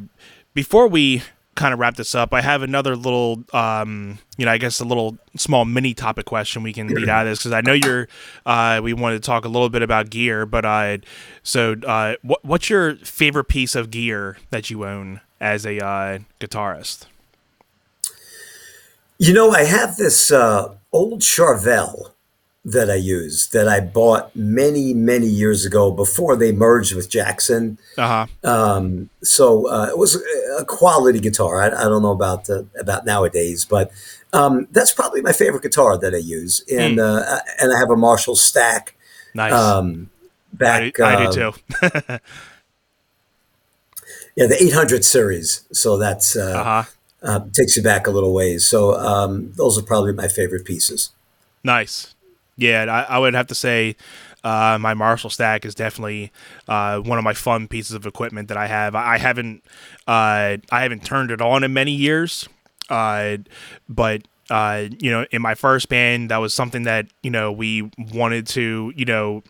before 0.53 0.87
we 0.87 1.23
kind 1.57 1.73
of 1.73 1.79
wrap 1.79 1.95
this 1.95 2.15
up, 2.15 2.33
I 2.33 2.41
have 2.41 2.61
another 2.61 2.95
little, 2.95 3.43
um, 3.53 4.19
you 4.37 4.45
know, 4.45 4.51
I 4.51 4.57
guess 4.57 4.79
a 4.79 4.85
little 4.85 5.17
small 5.35 5.65
mini 5.65 5.93
topic 5.93 6.25
question 6.25 6.63
we 6.63 6.71
can 6.71 6.87
lead 6.87 7.09
out 7.09 7.25
of 7.25 7.31
this 7.31 7.39
because 7.39 7.51
I 7.51 7.61
know 7.61 7.73
you're. 7.73 8.07
Uh, 8.45 8.79
we 8.81 8.93
wanted 8.93 9.21
to 9.21 9.25
talk 9.25 9.43
a 9.43 9.49
little 9.49 9.69
bit 9.69 9.81
about 9.81 10.09
gear, 10.09 10.45
but 10.45 10.63
uh, 10.63 10.99
so 11.43 11.75
uh, 11.85 12.15
what, 12.21 12.45
what's 12.45 12.69
your 12.69 12.95
favorite 12.97 13.45
piece 13.45 13.75
of 13.75 13.91
gear 13.91 14.37
that 14.51 14.69
you 14.69 14.85
own 14.85 15.21
as 15.41 15.65
a 15.65 15.83
uh, 15.83 16.19
guitarist? 16.39 17.07
You 19.17 19.33
know, 19.33 19.51
I 19.51 19.63
have 19.63 19.97
this 19.97 20.31
uh, 20.31 20.75
old 20.93 21.21
Charvel 21.21 22.11
that 22.68 22.91
I 22.91 22.95
use 22.95 23.47
that 23.47 23.70
I 23.70 23.80
bought 23.80 24.36
many, 24.36 24.93
many 24.93 25.26
years 25.26 25.65
ago 25.65 25.89
before 25.89 26.36
they 26.36 26.51
merged 26.51 26.93
with 26.93 27.09
Jackson. 27.09 27.78
Uh 27.97 28.28
huh. 28.43 28.49
Um, 28.49 29.09
so 29.24 29.70
uh, 29.70 29.88
it 29.89 29.97
was 29.97 30.22
a 30.59 30.65
quality 30.65 31.22
guitar. 31.22 31.61
I, 31.61 31.68
I 31.68 31.84
don't 31.86 32.01
know 32.01 32.11
about 32.11 32.45
the, 32.45 32.68
about 32.78 33.05
nowadays, 33.05 33.63
but 33.63 33.89
um, 34.34 34.68
that's 34.72 34.91
probably 34.91 35.22
my 35.22 35.32
favorite 35.32 35.63
guitar 35.63 35.97
that 35.97 36.13
I 36.13 36.18
use. 36.18 36.61
And 36.70 36.99
uh, 36.99 37.39
and 37.57 37.74
I 37.74 37.80
have 37.80 37.89
a 37.89 37.95
Marshall 37.95 38.36
stack. 38.36 38.95
Nice. 39.34 39.53
Um, 39.53 40.09
I, 40.53 40.57
back, 40.57 40.93
do, 40.93 41.03
I 41.05 41.26
do 41.26 41.32
too. 41.32 41.53
yeah, 44.36 44.47
the 44.47 44.57
800 44.59 45.05
series. 45.05 45.63
So 45.72 45.97
that's 45.97 46.36
uh, 46.36 46.41
uh 46.41 46.63
huh. 46.63 46.84
uh, 47.24 47.39
takes 47.53 47.78
you 47.78 47.84
back 47.84 48.07
a 48.07 48.11
little 48.11 48.34
ways. 48.34 48.68
So 48.68 48.95
um, 48.95 49.53
those 49.53 49.80
are 49.80 49.84
probably 49.84 50.11
my 50.11 50.28
favorite 50.28 50.65
pieces. 50.65 51.11
Nice. 51.63 52.13
Yeah, 52.57 52.85
I, 52.89 53.15
I 53.15 53.19
would 53.19 53.35
have 53.35 53.47
to 53.47 53.55
say 53.55 53.95
uh, 54.43 54.77
my 54.79 54.93
Marshall 54.93 55.29
stack 55.29 55.63
is 55.65 55.75
definitely 55.75 56.31
uh, 56.67 56.99
one 56.99 57.17
of 57.17 57.23
my 57.23 57.33
fun 57.33 57.67
pieces 57.67 57.93
of 57.93 58.05
equipment 58.05 58.47
that 58.47 58.57
I 58.57 58.67
have. 58.67 58.95
I, 58.95 59.17
haven't 59.17 59.63
uh, 60.07 60.57
I 60.71 60.81
haven't 60.81 61.05
turned 61.05 61.31
it 61.31 61.41
on 61.41 61.63
in 61.63 61.73
many 61.73 61.91
years, 61.91 62.49
uh, 62.89 63.37
but 63.87 64.23
uh, 64.49 64.85
you 64.99 65.11
know, 65.11 65.25
in 65.31 65.41
my 65.41 65.53
first 65.53 65.89
band, 65.89 66.31
that 66.31 66.37
was 66.37 66.53
something 66.53 66.83
that 66.83 67.07
you 67.21 67.29
know 67.29 67.51
we 67.51 67.91
wanted 68.11 68.47
to 68.47 68.91
you 68.95 69.05
know 69.05 69.43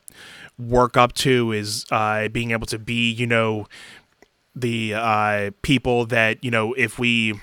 work 0.60 0.98
up 0.98 1.14
to 1.14 1.52
is 1.52 1.86
uh, 1.92 2.28
being 2.30 2.52
able 2.52 2.66
to 2.68 2.80
be 2.80 3.12
you 3.12 3.28
know 3.28 3.68
the 4.56 5.54
people 5.62 6.06
that 6.08 6.44
you 6.44 6.50
know 6.52 6.74
if 6.74 6.98
we 6.98 7.40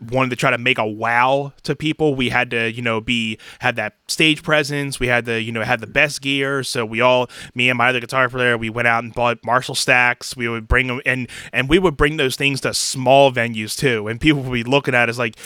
wanted 0.00 0.30
to 0.30 0.36
try 0.36 0.50
to 0.50 0.58
make 0.58 0.78
a 0.78 0.86
wow 0.86 1.52
to 1.64 1.76
people. 1.76 2.14
We 2.14 2.28
had 2.28 2.50
to 2.50 2.72
you 2.72 2.82
know 2.82 3.00
be 3.00 3.38
had 3.60 3.76
that 3.76 3.96
stage 4.08 4.42
presence. 4.42 4.98
We 4.98 5.06
had 5.08 5.26
to 5.26 5.40
you 5.40 5.52
know 5.52 5.62
had 5.62 5.80
the 5.80 5.86
best 5.86 6.22
gear. 6.22 6.62
So 6.62 6.84
we 6.84 7.00
all 7.00 7.28
me 7.54 7.68
and 7.68 7.78
my 7.78 7.88
other 7.88 8.00
guitar 8.00 8.28
player 8.28 8.56
we 8.56 8.70
went 8.70 8.88
out 8.88 9.04
and 9.04 9.12
bought 9.12 9.44
marshall 9.44 9.74
stacks. 9.74 10.36
We 10.36 10.48
would 10.48 10.66
bring 10.68 10.86
them 10.86 11.00
and 11.04 11.28
and 11.52 11.68
we 11.68 11.78
would 11.78 11.96
bring 11.96 12.16
those 12.16 12.36
things 12.36 12.60
to 12.62 12.74
small 12.74 13.32
venues 13.32 13.76
too. 13.76 14.08
And 14.08 14.20
people 14.20 14.42
would 14.42 14.52
be 14.52 14.64
looking 14.64 14.94
at 14.94 15.08
us 15.08 15.18
like 15.18 15.36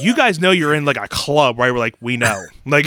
you 0.00 0.14
guys 0.14 0.40
know 0.40 0.50
you're 0.50 0.74
in 0.74 0.84
like 0.84 0.96
a 0.96 1.08
club 1.08 1.58
right? 1.58 1.72
We're 1.72 1.78
like 1.78 1.96
we 2.00 2.16
know. 2.16 2.40
Like 2.64 2.86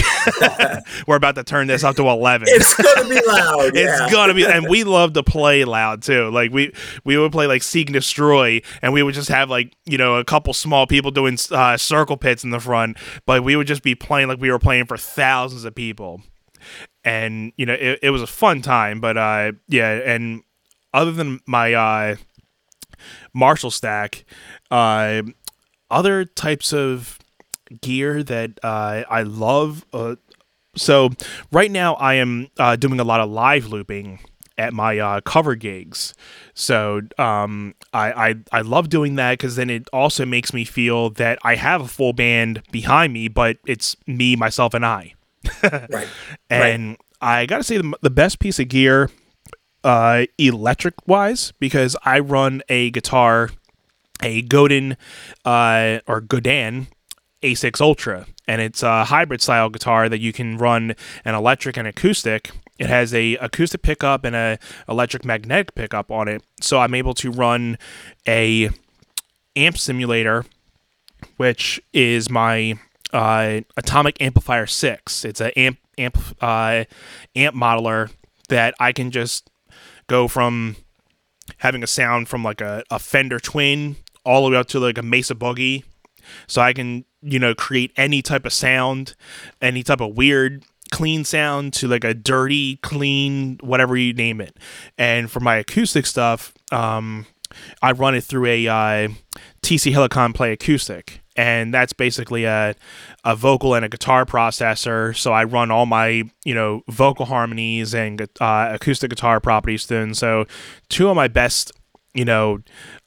we're 1.08 1.18
about 1.18 1.36
to 1.36 1.44
turn 1.44 1.68
this 1.68 1.84
up 1.84 1.98
to 1.98 2.08
11 2.08 2.48
It's 2.50 2.76
gonna 2.76 3.10
be 3.10 3.20
loud. 3.28 3.72
yeah. 3.76 4.04
it's 4.04 4.12
gonna 4.12 4.34
be, 4.34 4.46
and 4.46 4.70
we 4.70 4.86
love 4.86 5.14
to 5.14 5.24
play 5.24 5.66
loud 5.66 6.02
too. 6.02 6.30
Like 6.30 6.52
we 6.52 6.72
we 7.04 7.18
would 7.18 7.34
play 7.34 7.46
like 7.46 7.62
Seek 7.62 7.90
and 7.90 7.94
Destroy, 7.94 8.62
and 8.82 8.94
we 8.94 9.04
would 9.04 9.14
just 9.14 9.30
have 9.30 9.50
like 9.50 9.76
you 9.86 9.98
know 9.98 10.16
a 10.16 10.24
couple 10.24 10.54
small 10.54 10.88
people 10.88 11.12
doing 11.16 11.38
uh, 11.52 11.78
circle 11.78 12.18
pits 12.18 12.44
in 12.44 12.52
the 12.52 12.60
front, 12.60 12.98
but 13.26 13.44
we 13.44 13.56
would 13.56 13.68
just 13.68 13.84
be 13.84 13.96
playing 13.96 14.28
like 14.28 14.40
we 14.40 14.52
were 14.52 14.60
playing 14.60 14.86
for 14.86 14.98
thousands 14.98 15.66
of 15.66 15.74
people, 15.74 16.22
and 17.04 17.52
you 17.58 17.66
know 17.66 17.74
it, 17.74 18.00
it 18.04 18.10
was 18.12 18.22
a 18.22 18.28
fun 18.28 18.62
time. 18.62 19.02
But 19.02 19.18
uh, 19.18 19.54
yeah, 19.68 19.92
and 19.92 20.44
other 20.94 21.12
than 21.12 21.40
my 21.48 21.74
uh, 21.74 22.16
Marshall 23.34 23.72
stack, 23.72 24.26
uh, 24.72 25.24
other 25.90 26.26
types 26.26 26.74
of 26.74 27.20
gear 27.82 28.24
that 28.24 28.60
uh, 28.64 29.04
I 29.10 29.24
love. 29.24 29.86
Uh, 29.92 30.16
so 30.76 31.10
right 31.52 31.72
now 31.72 31.96
I 31.96 32.16
am 32.16 32.50
uh, 32.60 32.76
doing 32.76 33.00
a 33.00 33.04
lot 33.04 33.22
of 33.22 33.30
live 33.30 33.68
looping 33.68 34.20
at 34.58 34.74
my 34.74 34.98
uh, 35.00 35.22
cover 35.22 35.56
gigs. 35.56 36.14
So 36.54 37.02
um, 37.18 37.76
I, 37.94 38.30
I 38.30 38.36
I 38.52 38.62
love 38.62 38.90
doing 38.90 39.16
that 39.16 39.34
because 39.34 39.56
then 39.56 39.70
it 39.70 39.88
also 39.92 40.26
makes 40.26 40.54
me 40.54 40.66
feel 40.66 41.10
that 41.12 41.40
I 41.44 41.56
have 41.56 41.82
a 41.82 41.88
full 41.88 42.14
band 42.14 42.62
behind 42.72 43.14
me, 43.14 43.28
but 43.28 43.58
it's 43.66 43.96
me, 44.08 44.36
myself, 44.36 44.74
and 44.74 44.86
I. 44.86 45.14
right. 45.64 46.08
And 46.50 46.98
I 47.22 47.46
got 47.46 47.58
to 47.58 47.64
say, 47.64 47.78
the, 47.78 47.94
the 48.02 48.10
best 48.10 48.40
piece 48.40 48.60
of 48.60 48.68
gear, 48.68 49.10
uh, 49.84 50.26
electric 50.38 50.96
wise, 51.08 51.54
because 51.60 51.96
I 52.04 52.20
run 52.20 52.62
a 52.70 52.92
guitar, 52.92 53.50
a 54.22 54.42
Godin 54.42 54.98
uh, 55.44 56.00
or 56.08 56.22
Godin 56.22 56.88
A6 57.44 57.82
Ultra, 57.82 58.26
and 58.48 58.62
it's 58.62 58.84
a 58.84 59.06
hybrid 59.06 59.42
style 59.42 59.70
guitar 59.70 60.10
that 60.10 60.20
you 60.20 60.34
can 60.34 60.58
run 60.58 60.96
an 61.24 61.36
electric 61.36 61.78
and 61.78 61.88
acoustic. 61.88 62.52
It 62.78 62.88
has 62.88 63.14
a 63.14 63.36
acoustic 63.38 63.82
pickup 63.82 64.26
and 64.26 64.36
a 64.36 64.60
electric 64.90 65.24
magnetic 65.24 65.76
pickup 65.76 66.12
on 66.12 66.28
it, 66.28 66.44
so 66.62 66.80
I'm 66.80 66.94
able 66.94 67.14
to 67.16 67.32
run 67.32 67.78
a 68.28 68.70
amp 69.56 69.78
simulator, 69.78 70.46
which 71.38 71.82
is 71.94 72.30
my 72.30 72.78
uh, 73.14 73.62
Atomic 73.78 74.18
Amplifire 74.18 74.70
Six. 74.70 75.24
It's 75.24 75.40
an 75.40 75.52
amp 75.56 75.78
amp 75.98 76.18
uh, 76.42 76.84
amp 77.36 77.56
modeler 77.56 78.12
that 78.50 78.76
I 78.80 78.92
can 78.92 79.12
just 79.12 79.50
go 80.08 80.28
from 80.28 80.76
having 81.60 81.84
a 81.84 81.88
sound 81.88 82.28
from 82.28 82.44
like 82.44 82.62
a, 82.62 82.84
a 82.92 83.00
Fender 83.00 83.40
Twin 83.40 83.96
all 84.24 84.44
the 84.44 84.52
way 84.52 84.58
up 84.58 84.68
to 84.68 84.80
like 84.80 84.98
a 84.98 85.04
Mesa 85.04 85.36
Boogie. 85.36 85.84
So 86.48 86.62
I 86.62 86.74
can, 86.74 87.06
you 87.22 87.38
know, 87.38 87.54
create 87.54 87.92
any 87.96 88.22
type 88.22 88.46
of 88.46 88.54
sound, 88.54 89.16
any 89.62 89.84
type 89.84 90.02
of 90.02 90.18
weird 90.18 90.66
clean 90.96 91.26
sound 91.26 91.74
to 91.74 91.90
like 91.90 92.06
a 92.06 92.14
dirty, 92.14 92.78
clean, 92.78 93.58
whatever 93.62 93.98
you 93.98 94.14
name 94.14 94.40
it. 94.40 94.56
And 94.98 95.30
for 95.30 95.42
my 95.42 95.58
acoustic 95.58 96.06
stuff, 96.06 96.54
um, 96.72 97.26
I 97.82 97.92
run 97.92 98.16
it 98.16 98.24
through 98.24 98.46
a 98.46 98.68
uh, 98.68 99.10
TC 99.62 99.92
Helicon 99.92 100.34
Play 100.34 100.54
acoustic, 100.54 101.20
and 101.36 101.74
that's 101.74 101.92
basically 101.92 102.46
a 102.46 102.76
a 103.26 103.36
vocal 103.36 103.76
and 103.76 103.84
a 103.84 103.90
guitar 103.90 104.26
processor. 104.26 105.14
So 105.18 105.34
I 105.34 105.44
run 105.44 105.70
all 105.70 105.86
my 105.86 106.24
you 106.46 106.56
know 106.56 106.82
vocal 106.88 107.26
harmonies 107.26 107.94
and 107.94 108.22
uh, 108.40 108.70
acoustic 108.72 109.10
guitar 109.10 109.42
properties 109.42 109.86
through. 109.86 110.14
So 110.14 110.46
two 110.88 111.10
of 111.10 111.16
my 111.18 111.28
best 111.28 111.74
you 112.14 112.24
know 112.24 112.60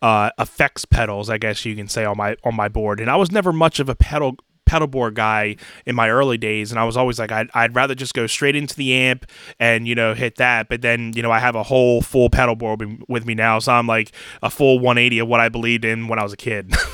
uh, 0.02 0.30
effects 0.38 0.84
pedals, 0.84 1.30
I 1.30 1.38
guess 1.38 1.64
you 1.64 1.74
can 1.74 1.88
say 1.88 2.04
on 2.04 2.18
my 2.18 2.36
on 2.44 2.54
my 2.54 2.68
board. 2.68 3.00
And 3.00 3.10
I 3.10 3.16
was 3.16 3.32
never 3.32 3.50
much 3.50 3.80
of 3.80 3.88
a 3.88 3.94
pedal 3.94 4.36
pedalboard 4.68 5.14
guy 5.14 5.56
in 5.86 5.94
my 5.94 6.10
early 6.10 6.36
days 6.36 6.70
and 6.70 6.78
I 6.78 6.84
was 6.84 6.96
always 6.96 7.18
like 7.18 7.32
I'd, 7.32 7.48
I'd 7.54 7.74
rather 7.74 7.94
just 7.94 8.12
go 8.14 8.26
straight 8.26 8.54
into 8.54 8.74
the 8.76 8.92
amp 8.94 9.24
and 9.58 9.88
you 9.88 9.94
know 9.94 10.14
hit 10.14 10.36
that 10.36 10.68
but 10.68 10.82
then 10.82 11.12
you 11.14 11.22
know 11.22 11.30
I 11.30 11.38
have 11.38 11.54
a 11.54 11.62
whole 11.62 12.02
full 12.02 12.28
pedalboard 12.30 13.02
with 13.08 13.24
me 13.26 13.34
now 13.34 13.58
so 13.58 13.72
I'm 13.72 13.86
like 13.86 14.12
a 14.42 14.50
full 14.50 14.78
180 14.78 15.20
of 15.20 15.28
what 15.28 15.40
I 15.40 15.48
believed 15.48 15.84
in 15.84 16.08
when 16.08 16.18
I 16.18 16.22
was 16.22 16.32
a 16.32 16.36
kid 16.36 16.72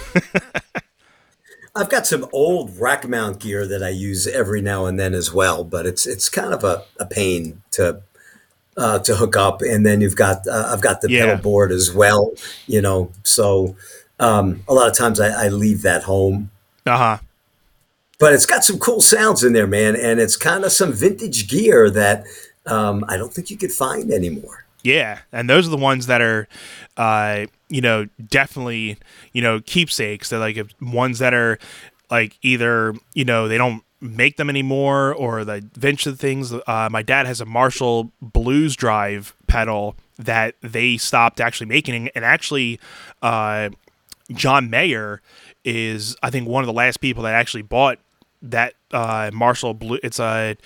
I've 1.76 1.88
got 1.90 2.06
some 2.06 2.26
old 2.32 2.78
rack 2.78 3.08
mount 3.08 3.40
gear 3.40 3.66
that 3.66 3.82
I 3.82 3.88
use 3.88 4.28
every 4.28 4.62
now 4.62 4.86
and 4.86 4.98
then 4.98 5.12
as 5.12 5.32
well, 5.34 5.64
but 5.64 5.86
it's 5.86 6.06
it's 6.06 6.28
kind 6.28 6.54
of 6.54 6.62
a, 6.62 6.84
a 7.00 7.04
pain 7.06 7.62
to 7.72 8.00
uh, 8.76 9.00
to 9.00 9.16
hook 9.16 9.36
up. 9.36 9.60
And 9.60 9.84
then 9.84 10.00
you've 10.00 10.14
got 10.14 10.46
uh, 10.46 10.68
I've 10.72 10.80
got 10.80 11.00
the 11.00 11.10
Yeah. 11.10 11.24
pedal 11.26 11.42
board 11.42 11.72
as 11.72 11.92
well, 11.92 12.30
you 12.68 12.80
know. 12.80 13.10
So 13.24 13.74
um, 14.20 14.62
a 14.68 14.72
lot 14.74 14.88
of 14.88 14.96
times 14.96 15.18
I, 15.18 15.46
I 15.46 15.48
leave 15.48 15.82
that 15.82 16.04
home, 16.04 16.50
uh-huh 16.86 17.18
but 18.18 18.32
it's 18.32 18.46
got 18.46 18.64
some 18.64 18.78
cool 18.78 19.00
sounds 19.00 19.42
in 19.42 19.52
there, 19.52 19.66
man. 19.66 19.96
And 19.96 20.20
it's 20.20 20.36
kind 20.36 20.64
of 20.64 20.72
some 20.72 20.92
vintage 20.92 21.48
gear 21.48 21.90
that 21.90 22.24
um, 22.66 23.04
I 23.08 23.16
don't 23.16 23.32
think 23.32 23.50
you 23.50 23.56
could 23.56 23.72
find 23.72 24.10
anymore. 24.10 24.64
Yeah, 24.82 25.20
and 25.32 25.48
those 25.48 25.66
are 25.66 25.70
the 25.70 25.78
ones 25.78 26.06
that 26.06 26.20
are, 26.20 26.46
uh, 26.98 27.46
you 27.68 27.80
know, 27.80 28.06
definitely, 28.28 28.98
you 29.32 29.40
know, 29.40 29.60
keepsakes. 29.60 30.28
They're 30.28 30.38
like 30.38 30.58
ones 30.80 31.20
that 31.20 31.32
are 31.32 31.58
like 32.10 32.38
either 32.42 32.94
you 33.14 33.24
know 33.24 33.48
they 33.48 33.56
don't 33.56 33.82
make 34.02 34.36
them 34.36 34.50
anymore 34.50 35.14
or 35.14 35.42
the 35.44 35.66
vintage 35.74 36.18
things. 36.18 36.52
Uh, 36.52 36.88
my 36.90 37.00
dad 37.00 37.26
has 37.26 37.40
a 37.40 37.46
Marshall 37.46 38.12
Blues 38.20 38.76
Drive 38.76 39.34
pedal 39.46 39.96
that 40.18 40.54
they 40.60 40.98
stopped 40.98 41.40
actually 41.40 41.66
making, 41.66 42.08
and 42.14 42.24
actually, 42.24 42.78
uh, 43.22 43.70
John 44.32 44.68
Mayer 44.68 45.22
is 45.64 46.16
I 46.22 46.30
think 46.30 46.48
one 46.48 46.62
of 46.62 46.66
the 46.66 46.72
last 46.72 47.00
people 47.00 47.22
that 47.24 47.34
actually 47.34 47.62
bought 47.62 47.98
that 48.42 48.74
uh, 48.92 49.30
Marshall 49.32 49.74
Blue. 49.74 49.98
It's 50.02 50.20
a 50.20 50.56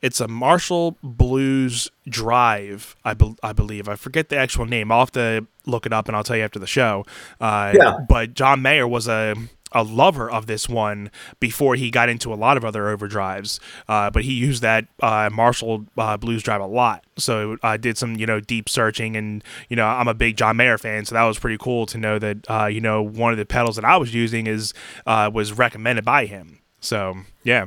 it's 0.00 0.20
a 0.20 0.28
Marshall 0.28 0.96
Blues 1.02 1.90
Drive, 2.08 2.94
I, 3.04 3.14
bel 3.14 3.36
I 3.42 3.52
believe. 3.52 3.88
I 3.88 3.96
forget 3.96 4.28
the 4.28 4.36
actual 4.36 4.64
name. 4.64 4.92
I'll 4.92 5.00
have 5.00 5.12
to 5.12 5.46
look 5.66 5.86
it 5.86 5.92
up 5.92 6.06
and 6.08 6.16
I'll 6.16 6.22
tell 6.24 6.36
you 6.36 6.44
after 6.44 6.58
the 6.58 6.66
show. 6.66 7.04
Uh, 7.40 7.72
Yeah. 7.76 7.98
But 8.08 8.34
John 8.34 8.62
Mayer 8.62 8.86
was 8.86 9.08
a 9.08 9.34
a 9.72 9.82
lover 9.82 10.30
of 10.30 10.46
this 10.46 10.68
one 10.68 11.10
before 11.40 11.74
he 11.74 11.90
got 11.90 12.08
into 12.08 12.32
a 12.32 12.36
lot 12.36 12.56
of 12.56 12.64
other 12.64 12.84
overdrives. 12.84 13.60
Uh, 13.88 14.10
but 14.10 14.24
he 14.24 14.32
used 14.32 14.62
that 14.62 14.86
uh, 15.02 15.28
Marshall 15.32 15.86
uh, 15.96 16.16
blues 16.16 16.42
drive 16.42 16.60
a 16.60 16.66
lot. 16.66 17.04
So 17.16 17.56
I 17.62 17.76
did 17.76 17.98
some, 17.98 18.16
you 18.16 18.26
know, 18.26 18.40
deep 18.40 18.68
searching, 18.68 19.16
and 19.16 19.42
you 19.68 19.76
know, 19.76 19.86
I'm 19.86 20.08
a 20.08 20.14
big 20.14 20.36
John 20.36 20.56
Mayer 20.56 20.78
fan, 20.78 21.04
so 21.04 21.14
that 21.14 21.24
was 21.24 21.38
pretty 21.38 21.58
cool 21.58 21.86
to 21.86 21.98
know 21.98 22.18
that, 22.18 22.38
uh, 22.48 22.66
you 22.66 22.80
know, 22.80 23.02
one 23.02 23.32
of 23.32 23.38
the 23.38 23.46
pedals 23.46 23.76
that 23.76 23.84
I 23.84 23.96
was 23.96 24.14
using 24.14 24.46
is 24.46 24.72
uh, 25.06 25.30
was 25.32 25.52
recommended 25.52 26.04
by 26.04 26.26
him. 26.26 26.60
So 26.80 27.16
yeah, 27.42 27.66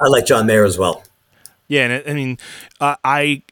I 0.00 0.08
like 0.08 0.26
John 0.26 0.46
Mayer 0.46 0.64
as 0.64 0.78
well. 0.78 1.04
Yeah, 1.66 1.86
and 1.86 2.08
I 2.08 2.14
mean, 2.14 2.38
uh, 2.80 2.96
I 3.04 3.42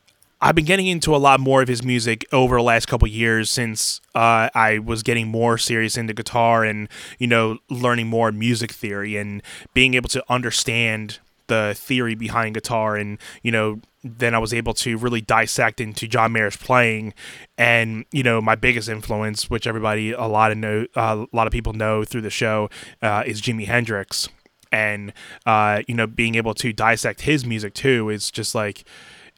I've 0.40 0.54
been 0.54 0.66
getting 0.66 0.86
into 0.86 1.14
a 1.14 1.18
lot 1.18 1.40
more 1.40 1.62
of 1.62 1.68
his 1.68 1.82
music 1.82 2.26
over 2.30 2.56
the 2.56 2.62
last 2.62 2.86
couple 2.86 3.08
years 3.08 3.50
since 3.50 4.00
uh, 4.14 4.50
I 4.54 4.78
was 4.78 5.02
getting 5.02 5.28
more 5.28 5.56
serious 5.56 5.96
into 5.96 6.12
guitar 6.12 6.62
and 6.62 6.88
you 7.18 7.26
know 7.26 7.58
learning 7.70 8.08
more 8.08 8.30
music 8.32 8.72
theory 8.72 9.16
and 9.16 9.42
being 9.72 9.94
able 9.94 10.10
to 10.10 10.22
understand 10.28 11.20
the 11.46 11.74
theory 11.76 12.14
behind 12.14 12.54
guitar 12.54 12.96
and 12.96 13.18
you 13.42 13.50
know 13.50 13.80
then 14.04 14.34
I 14.34 14.38
was 14.38 14.52
able 14.52 14.74
to 14.74 14.98
really 14.98 15.20
dissect 15.20 15.80
into 15.80 16.06
John 16.06 16.32
Mayer's 16.32 16.56
playing 16.56 17.14
and 17.56 18.04
you 18.12 18.22
know 18.22 18.40
my 18.40 18.56
biggest 18.56 18.88
influence 18.88 19.48
which 19.48 19.66
everybody 19.66 20.12
a 20.12 20.26
lot 20.26 20.52
of 20.52 20.58
know 20.58 20.86
uh, 20.96 21.24
a 21.32 21.36
lot 21.36 21.46
of 21.46 21.52
people 21.52 21.72
know 21.72 22.04
through 22.04 22.22
the 22.22 22.30
show 22.30 22.68
uh, 23.00 23.22
is 23.26 23.40
Jimi 23.40 23.66
Hendrix. 23.66 24.28
And 24.72 25.12
uh, 25.46 25.82
you 25.88 25.94
know 25.94 26.06
being 26.06 26.34
able 26.34 26.52
to 26.54 26.72
dissect 26.72 27.22
his 27.22 27.46
music 27.46 27.72
too 27.72 28.10
is 28.10 28.30
just 28.30 28.54
like 28.54 28.84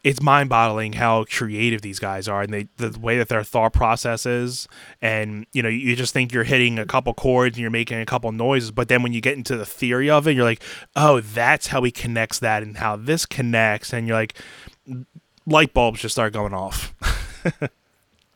it's 0.04 0.22
mind-boggling 0.22 0.94
how 0.94 1.24
creative 1.24 1.82
these 1.82 1.98
guys 1.98 2.28
are 2.28 2.42
and 2.42 2.52
they 2.52 2.68
the 2.76 2.98
way 2.98 3.18
that 3.18 3.28
their 3.28 3.42
thought 3.42 3.72
process 3.72 4.26
is. 4.26 4.68
And 5.00 5.46
you 5.52 5.62
know 5.62 5.68
you 5.68 5.96
just 5.96 6.12
think 6.12 6.32
you're 6.32 6.44
hitting 6.44 6.78
a 6.78 6.86
couple 6.86 7.14
chords 7.14 7.56
and 7.56 7.62
you're 7.62 7.70
making 7.70 8.00
a 8.00 8.06
couple 8.06 8.30
noises 8.32 8.70
but 8.70 8.88
then 8.88 9.02
when 9.02 9.12
you 9.12 9.20
get 9.20 9.36
into 9.36 9.56
the 9.56 9.66
theory 9.66 10.10
of 10.10 10.26
it 10.28 10.32
you're 10.34 10.44
like 10.44 10.62
oh 10.96 11.20
that's 11.20 11.68
how 11.68 11.82
he 11.82 11.90
connects 11.90 12.38
that 12.40 12.62
and 12.62 12.78
how 12.78 12.96
this 12.96 13.26
connects. 13.26 13.92
And 13.92 14.06
you're 14.06 14.16
like 14.16 14.34
light 15.46 15.72
bulbs 15.74 16.00
just 16.00 16.14
start 16.14 16.32
going 16.32 16.54
off. 16.54 16.94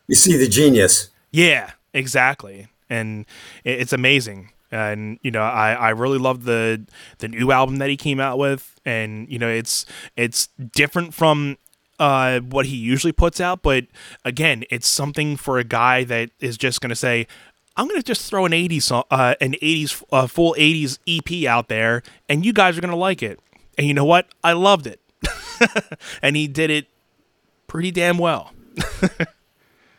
You 0.09 0.17
see 0.17 0.37
the 0.37 0.49
genius. 0.49 1.11
Yeah 1.31 1.73
exactly. 1.95 2.69
And 2.91 3.27
it's 3.65 3.93
amazing 3.93 4.52
and 4.73 5.19
you 5.23 5.31
know 5.31 5.43
I, 5.43 5.75
I 5.75 5.91
really 5.91 6.19
love 6.19 6.45
the 6.45 6.85
the 7.19 7.29
new 7.29 7.53
album 7.53 7.77
that 7.77 7.91
he 7.91 7.97
came 7.97 8.19
out 8.21 8.39
with. 8.39 8.81
And 8.85 9.31
you 9.31 9.39
know 9.39 9.49
it's 9.49 9.87
it's 10.17 10.49
different 10.73 11.15
from 11.15 11.59
uh, 11.99 12.41
what 12.41 12.67
he 12.67 12.77
usually 12.77 13.13
puts 13.13 13.41
out. 13.41 13.63
But 13.63 13.87
again 14.25 14.65
it's 14.71 14.89
something 14.89 15.37
for 15.37 15.59
a 15.59 15.65
guy 15.65 16.05
that 16.05 16.31
is 16.41 16.57
just 16.57 16.81
going 16.81 16.91
to 16.91 16.97
say 16.97 17.27
I'm 17.77 17.87
going 17.87 18.01
to 18.01 18.05
just 18.05 18.29
throw 18.29 18.45
an 18.45 18.53
80s 18.53 18.83
song, 18.83 19.05
uh, 19.11 19.35
an 19.41 19.53
80s 19.63 20.03
uh, 20.13 20.27
full 20.27 20.55
80s 20.59 20.99
EP 21.07 21.49
out 21.49 21.69
there 21.69 22.03
and 22.29 22.45
you 22.45 22.53
guys 22.53 22.77
are 22.77 22.81
going 22.81 22.91
to 22.91 22.97
like 22.97 23.23
it. 23.23 23.39
And 23.79 23.87
you 23.87 23.95
know 23.95 24.05
what? 24.05 24.27
I 24.43 24.53
loved 24.53 24.87
it. 24.87 25.01
And 26.23 26.35
he 26.35 26.49
did 26.49 26.71
it 26.71 26.89
pretty 27.69 27.93
damn 27.93 28.19
well. 28.19 28.53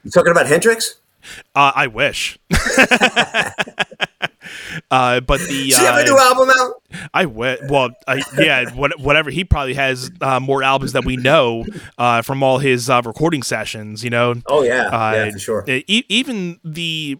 You 0.03 0.11
talking 0.11 0.31
about 0.31 0.47
Hendrix? 0.47 0.99
Uh, 1.55 1.71
I 1.73 1.87
wish. 1.87 2.37
uh, 4.91 5.19
but 5.21 5.39
the 5.41 5.69
Does 5.69 5.79
he 5.79 5.85
have 5.85 5.97
a 5.97 6.03
new 6.03 6.17
album 6.17 6.49
out? 6.59 6.81
I 7.13 7.25
went 7.25 7.69
well, 7.69 7.91
I, 8.07 8.21
yeah, 8.37 8.73
what, 8.73 8.99
whatever. 8.99 9.29
He 9.29 9.43
probably 9.43 9.73
has 9.73 10.11
uh, 10.21 10.39
more 10.39 10.63
albums 10.63 10.93
that 10.93 11.05
we 11.05 11.17
know 11.17 11.65
uh, 11.97 12.21
from 12.21 12.43
all 12.43 12.59
his 12.59 12.89
uh, 12.89 13.01
recording 13.05 13.43
sessions. 13.43 14.03
You 14.03 14.09
know. 14.09 14.35
Oh 14.47 14.63
yeah, 14.63 15.13
yeah, 15.13 15.31
for 15.31 15.39
sure. 15.39 15.63
E- 15.67 16.05
even 16.07 16.59
the 16.63 17.17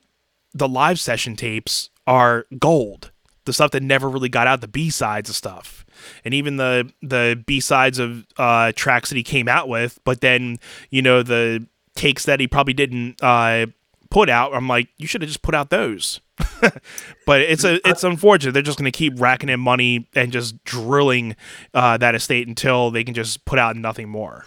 the 0.53 0.67
live 0.67 0.99
session 0.99 1.35
tapes 1.35 1.89
are 2.07 2.45
gold. 2.59 3.11
The 3.45 3.53
stuff 3.53 3.71
that 3.71 3.83
never 3.83 4.07
really 4.07 4.29
got 4.29 4.47
out, 4.47 4.61
the 4.61 4.67
B 4.67 4.89
sides 4.89 5.29
of 5.29 5.35
stuff, 5.35 5.85
and 6.23 6.33
even 6.33 6.57
the 6.57 6.91
the 7.01 7.41
B 7.45 7.59
sides 7.59 7.99
of 7.99 8.25
uh, 8.37 8.71
tracks 8.75 9.09
that 9.09 9.15
he 9.15 9.23
came 9.23 9.49
out 9.49 9.67
with. 9.67 9.99
But 10.05 10.21
then 10.21 10.59
you 10.89 11.01
know 11.01 11.23
the 11.23 11.67
takes 11.95 12.25
that 12.25 12.39
he 12.39 12.47
probably 12.47 12.73
didn't 12.73 13.21
uh, 13.21 13.67
put 14.09 14.29
out. 14.29 14.53
I'm 14.53 14.67
like, 14.67 14.89
you 14.97 15.07
should 15.07 15.21
have 15.21 15.29
just 15.29 15.41
put 15.41 15.55
out 15.55 15.69
those. 15.69 16.21
but 17.25 17.41
it's 17.41 17.63
a 17.63 17.79
it's 17.87 18.03
unfortunate. 18.03 18.53
They're 18.53 18.61
just 18.61 18.77
going 18.77 18.91
to 18.91 18.97
keep 18.97 19.19
racking 19.19 19.49
in 19.49 19.59
money 19.59 20.07
and 20.15 20.31
just 20.31 20.63
drilling 20.63 21.35
uh, 21.73 21.97
that 21.97 22.15
estate 22.15 22.47
until 22.47 22.91
they 22.91 23.03
can 23.03 23.13
just 23.13 23.45
put 23.45 23.59
out 23.59 23.75
nothing 23.75 24.09
more. 24.09 24.45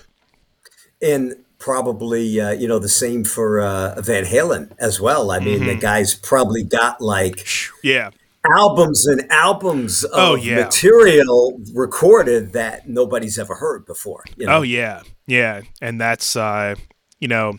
And 1.02 1.34
probably 1.58 2.40
uh, 2.40 2.50
you 2.50 2.68
know 2.68 2.78
the 2.78 2.88
same 2.88 3.24
for 3.24 3.60
uh, 3.60 4.00
Van 4.00 4.24
Halen 4.24 4.72
as 4.78 5.00
well. 5.00 5.30
I 5.30 5.38
mean, 5.38 5.60
mm-hmm. 5.60 5.68
the 5.68 5.76
guy's 5.76 6.14
probably 6.14 6.62
got 6.62 7.00
like 7.00 7.46
yeah 7.82 8.10
albums 8.56 9.06
and 9.06 9.30
albums 9.32 10.04
of 10.04 10.10
oh, 10.14 10.34
yeah. 10.36 10.56
material 10.56 11.60
recorded 11.74 12.52
that 12.52 12.88
nobody's 12.88 13.38
ever 13.38 13.56
heard 13.56 13.84
before. 13.86 14.24
You 14.36 14.46
know? 14.46 14.58
Oh 14.58 14.62
yeah, 14.62 15.02
yeah, 15.26 15.62
and 15.80 16.00
that's 16.00 16.36
uh, 16.36 16.76
you 17.18 17.28
know 17.28 17.58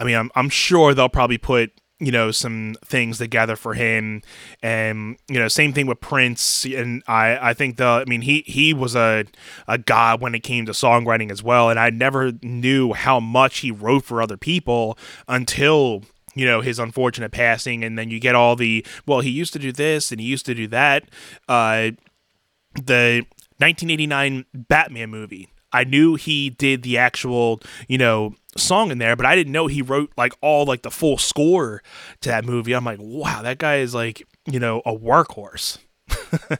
I 0.00 0.04
mean, 0.04 0.16
I'm, 0.16 0.30
I'm 0.34 0.48
sure 0.48 0.94
they'll 0.94 1.08
probably 1.08 1.38
put 1.38 1.72
you 2.00 2.12
know 2.12 2.30
some 2.30 2.76
things 2.84 3.18
together 3.18 3.56
for 3.56 3.74
him. 3.74 4.22
And 4.62 5.16
you 5.28 5.38
know 5.38 5.48
same 5.48 5.72
thing 5.72 5.86
with 5.86 6.00
prince. 6.00 6.64
And 6.64 7.02
i 7.06 7.50
i 7.50 7.54
think 7.54 7.76
the 7.76 7.84
i 7.86 8.04
mean 8.04 8.22
he 8.22 8.44
he 8.46 8.72
was 8.72 8.94
a 8.94 9.24
a 9.66 9.78
god 9.78 10.20
when 10.20 10.34
it 10.34 10.40
came 10.40 10.66
to 10.66 10.72
songwriting 10.72 11.30
as 11.30 11.42
well. 11.42 11.70
And 11.70 11.78
i 11.78 11.90
never 11.90 12.32
knew 12.42 12.92
how 12.92 13.20
much 13.20 13.58
he 13.58 13.70
wrote 13.70 14.04
for 14.04 14.22
other 14.22 14.36
people 14.36 14.98
until 15.26 16.02
you 16.34 16.46
know 16.46 16.60
his 16.60 16.78
unfortunate 16.78 17.32
passing. 17.32 17.82
And 17.82 17.98
then 17.98 18.10
you 18.10 18.20
get 18.20 18.34
all 18.34 18.54
the 18.56 18.86
well 19.06 19.20
he 19.20 19.30
used 19.30 19.52
to 19.54 19.58
do 19.58 19.72
this 19.72 20.12
and 20.12 20.20
he 20.20 20.26
used 20.26 20.46
to 20.46 20.54
do 20.54 20.66
that. 20.68 21.04
Uh 21.48 21.90
the 22.74 23.24
1989 23.58 24.44
batman 24.54 25.10
movie 25.10 25.48
I 25.72 25.84
knew 25.84 26.14
he 26.14 26.50
did 26.50 26.82
the 26.82 26.98
actual, 26.98 27.60
you 27.88 27.98
know, 27.98 28.34
song 28.56 28.90
in 28.90 28.98
there, 28.98 29.16
but 29.16 29.26
I 29.26 29.34
didn't 29.34 29.52
know 29.52 29.66
he 29.66 29.82
wrote 29.82 30.12
like 30.16 30.32
all 30.40 30.64
like 30.64 30.82
the 30.82 30.90
full 30.90 31.18
score 31.18 31.82
to 32.20 32.28
that 32.28 32.44
movie. 32.44 32.72
I'm 32.72 32.84
like, 32.84 32.98
wow, 33.00 33.42
that 33.42 33.58
guy 33.58 33.76
is 33.76 33.94
like, 33.94 34.26
you 34.46 34.58
know, 34.58 34.80
a 34.86 34.94
workhorse. 34.94 35.78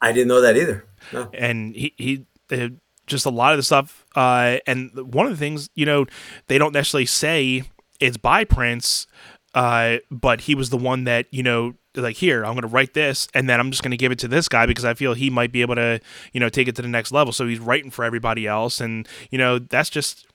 I 0.00 0.12
didn't 0.12 0.28
know 0.28 0.40
that 0.40 0.56
either. 0.56 0.86
No. 1.12 1.30
And 1.34 1.74
he 1.74 1.94
he 1.96 2.26
uh, 2.50 2.68
just 3.06 3.26
a 3.26 3.30
lot 3.30 3.52
of 3.52 3.58
the 3.58 3.62
stuff. 3.62 4.04
Uh, 4.16 4.58
and 4.66 4.90
one 4.94 5.26
of 5.26 5.32
the 5.32 5.38
things, 5.38 5.70
you 5.74 5.86
know, 5.86 6.06
they 6.48 6.58
don't 6.58 6.72
necessarily 6.72 7.06
say 7.06 7.62
it's 8.00 8.16
by 8.16 8.44
Prince, 8.44 9.06
uh, 9.54 9.98
but 10.10 10.42
he 10.42 10.54
was 10.54 10.70
the 10.70 10.76
one 10.76 11.04
that 11.04 11.26
you 11.30 11.42
know 11.42 11.74
like 11.96 12.16
here 12.16 12.44
i'm 12.44 12.52
going 12.52 12.62
to 12.62 12.68
write 12.68 12.94
this 12.94 13.26
and 13.34 13.48
then 13.48 13.58
i'm 13.58 13.70
just 13.70 13.82
going 13.82 13.90
to 13.90 13.96
give 13.96 14.12
it 14.12 14.18
to 14.18 14.28
this 14.28 14.48
guy 14.48 14.66
because 14.66 14.84
i 14.84 14.94
feel 14.94 15.14
he 15.14 15.30
might 15.30 15.52
be 15.52 15.60
able 15.60 15.74
to 15.74 16.00
you 16.32 16.40
know 16.40 16.48
take 16.48 16.68
it 16.68 16.76
to 16.76 16.82
the 16.82 16.88
next 16.88 17.12
level. 17.12 17.32
So 17.32 17.46
he's 17.46 17.58
writing 17.58 17.90
for 17.90 18.04
everybody 18.04 18.46
else 18.46 18.80
and 18.80 19.08
you 19.30 19.38
know 19.38 19.58
that's 19.58 19.90
just 19.90 20.26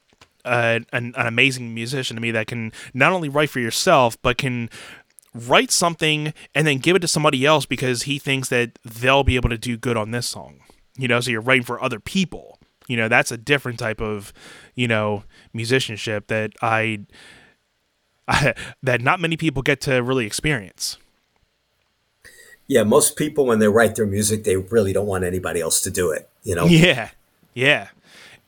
uh, 0.44 0.80
an, 0.94 1.14
an 1.18 1.28
amazing 1.28 1.74
musician 1.74 2.16
to 2.16 2.22
me 2.22 2.32
that 2.32 2.48
can 2.48 2.72
not 2.94 3.12
only 3.12 3.30
write 3.30 3.50
for 3.50 3.60
yourself 3.60 4.22
but 4.22 4.38
can 4.38 4.70
write 5.34 5.72
something 5.72 6.34
and 6.54 6.68
then 6.68 6.78
give 6.78 6.96
it 6.96 7.00
to 7.00 7.08
somebody 7.08 7.46
else 7.46 7.66
because 7.66 8.04
he 8.04 8.20
thinks 8.20 8.50
that 8.50 8.78
they'll 8.86 9.24
be 9.24 9.36
able 9.36 9.50
to 9.50 9.58
do 9.58 9.76
good 9.76 9.98
on 9.98 10.12
this 10.12 10.28
song 10.28 10.60
you 10.98 11.08
know? 11.10 11.20
So 11.20 11.32
you're 11.32 11.42
writing 11.42 11.64
for 11.64 11.82
other 11.84 12.00
people. 12.00 12.60
You 12.88 12.98
know 12.98 13.08
that's 13.08 13.32
a 13.32 13.38
different 13.38 13.80
type 13.80 14.00
of 14.00 14.32
you 14.76 14.88
know 14.88 15.24
musicianship 15.54 16.28
that 16.28 16.52
i, 16.62 17.00
I 18.28 18.54
that 18.84 19.02
not 19.02 19.20
many 19.20 19.38
people 19.38 19.64
get 19.64 19.82
to 19.82 20.04
really 20.04 20.28
experience 20.28 21.00
yeah, 22.68 22.84
most 22.84 23.16
people 23.16 23.46
when 23.46 23.60
they 23.60 23.68
write 23.68 23.96
their 23.96 24.06
music, 24.06 24.44
they 24.44 24.56
really 24.56 24.94
don't 24.94 25.08
want 25.08 25.24
anybody 25.24 25.62
else 25.62 25.82
to 25.82 25.92
do 25.92 26.12
it. 26.12 26.30
You 26.44 26.56
know. 26.56 26.66
Yeah, 26.66 27.12
yeah. 27.54 27.90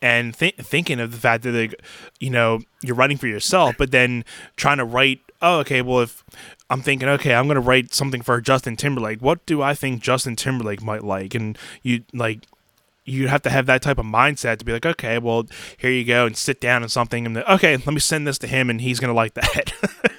And 0.02 0.36
th- 0.38 0.56
thinking 0.58 1.00
of 1.00 1.12
the 1.12 1.18
fact 1.18 1.44
that 1.44 1.52
they, 1.52 1.72
you 2.20 2.30
know 2.30 2.60
you're 2.82 2.96
writing 2.96 3.18
for 3.18 3.28
yourself, 3.28 3.76
but 3.78 3.92
then 3.92 4.26
trying 4.56 4.78
to 4.78 4.86
write. 4.86 5.22
Oh, 5.42 5.60
okay. 5.60 5.82
Well, 5.82 6.02
if 6.02 6.24
I'm 6.70 6.82
thinking, 6.82 7.08
okay, 7.10 7.34
I'm 7.34 7.48
gonna 7.48 7.60
write 7.60 7.94
something 7.94 8.22
for 8.22 8.42
Justin 8.42 8.76
Timberlake. 8.76 9.22
What 9.22 9.46
do 9.46 9.62
I 9.62 9.74
think 9.74 10.02
Justin 10.02 10.36
Timberlake 10.36 10.82
might 10.82 11.04
like? 11.04 11.36
And 11.36 11.58
you 11.84 12.04
like 12.14 12.46
you 13.06 13.28
have 13.30 13.42
to 13.44 13.50
have 13.50 13.66
that 13.68 13.82
type 13.82 13.98
of 13.98 14.06
mindset 14.06 14.58
to 14.60 14.66
be 14.66 14.74
like, 14.74 14.86
okay, 14.86 15.18
well, 15.18 15.46
here 15.78 15.92
you 15.92 16.04
go, 16.04 16.26
and 16.26 16.36
sit 16.36 16.60
down 16.60 16.82
and 16.84 16.92
something, 16.92 17.26
and 17.26 17.38
okay, 17.38 17.78
let 17.78 17.88
me 17.88 18.00
send 18.00 18.28
this 18.28 18.38
to 18.40 18.48
him, 18.48 18.70
and 18.70 18.82
he's 18.82 19.00
gonna 19.00 19.14
like 19.14 19.34
that. 19.36 19.74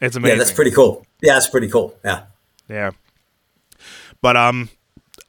It's 0.00 0.16
amazing. 0.16 0.36
Yeah, 0.36 0.38
that's 0.38 0.52
pretty 0.52 0.70
cool. 0.70 1.04
Yeah, 1.20 1.34
that's 1.34 1.48
pretty 1.48 1.68
cool. 1.68 1.96
Yeah. 2.04 2.24
Yeah. 2.68 2.90
But 4.20 4.36
um, 4.36 4.68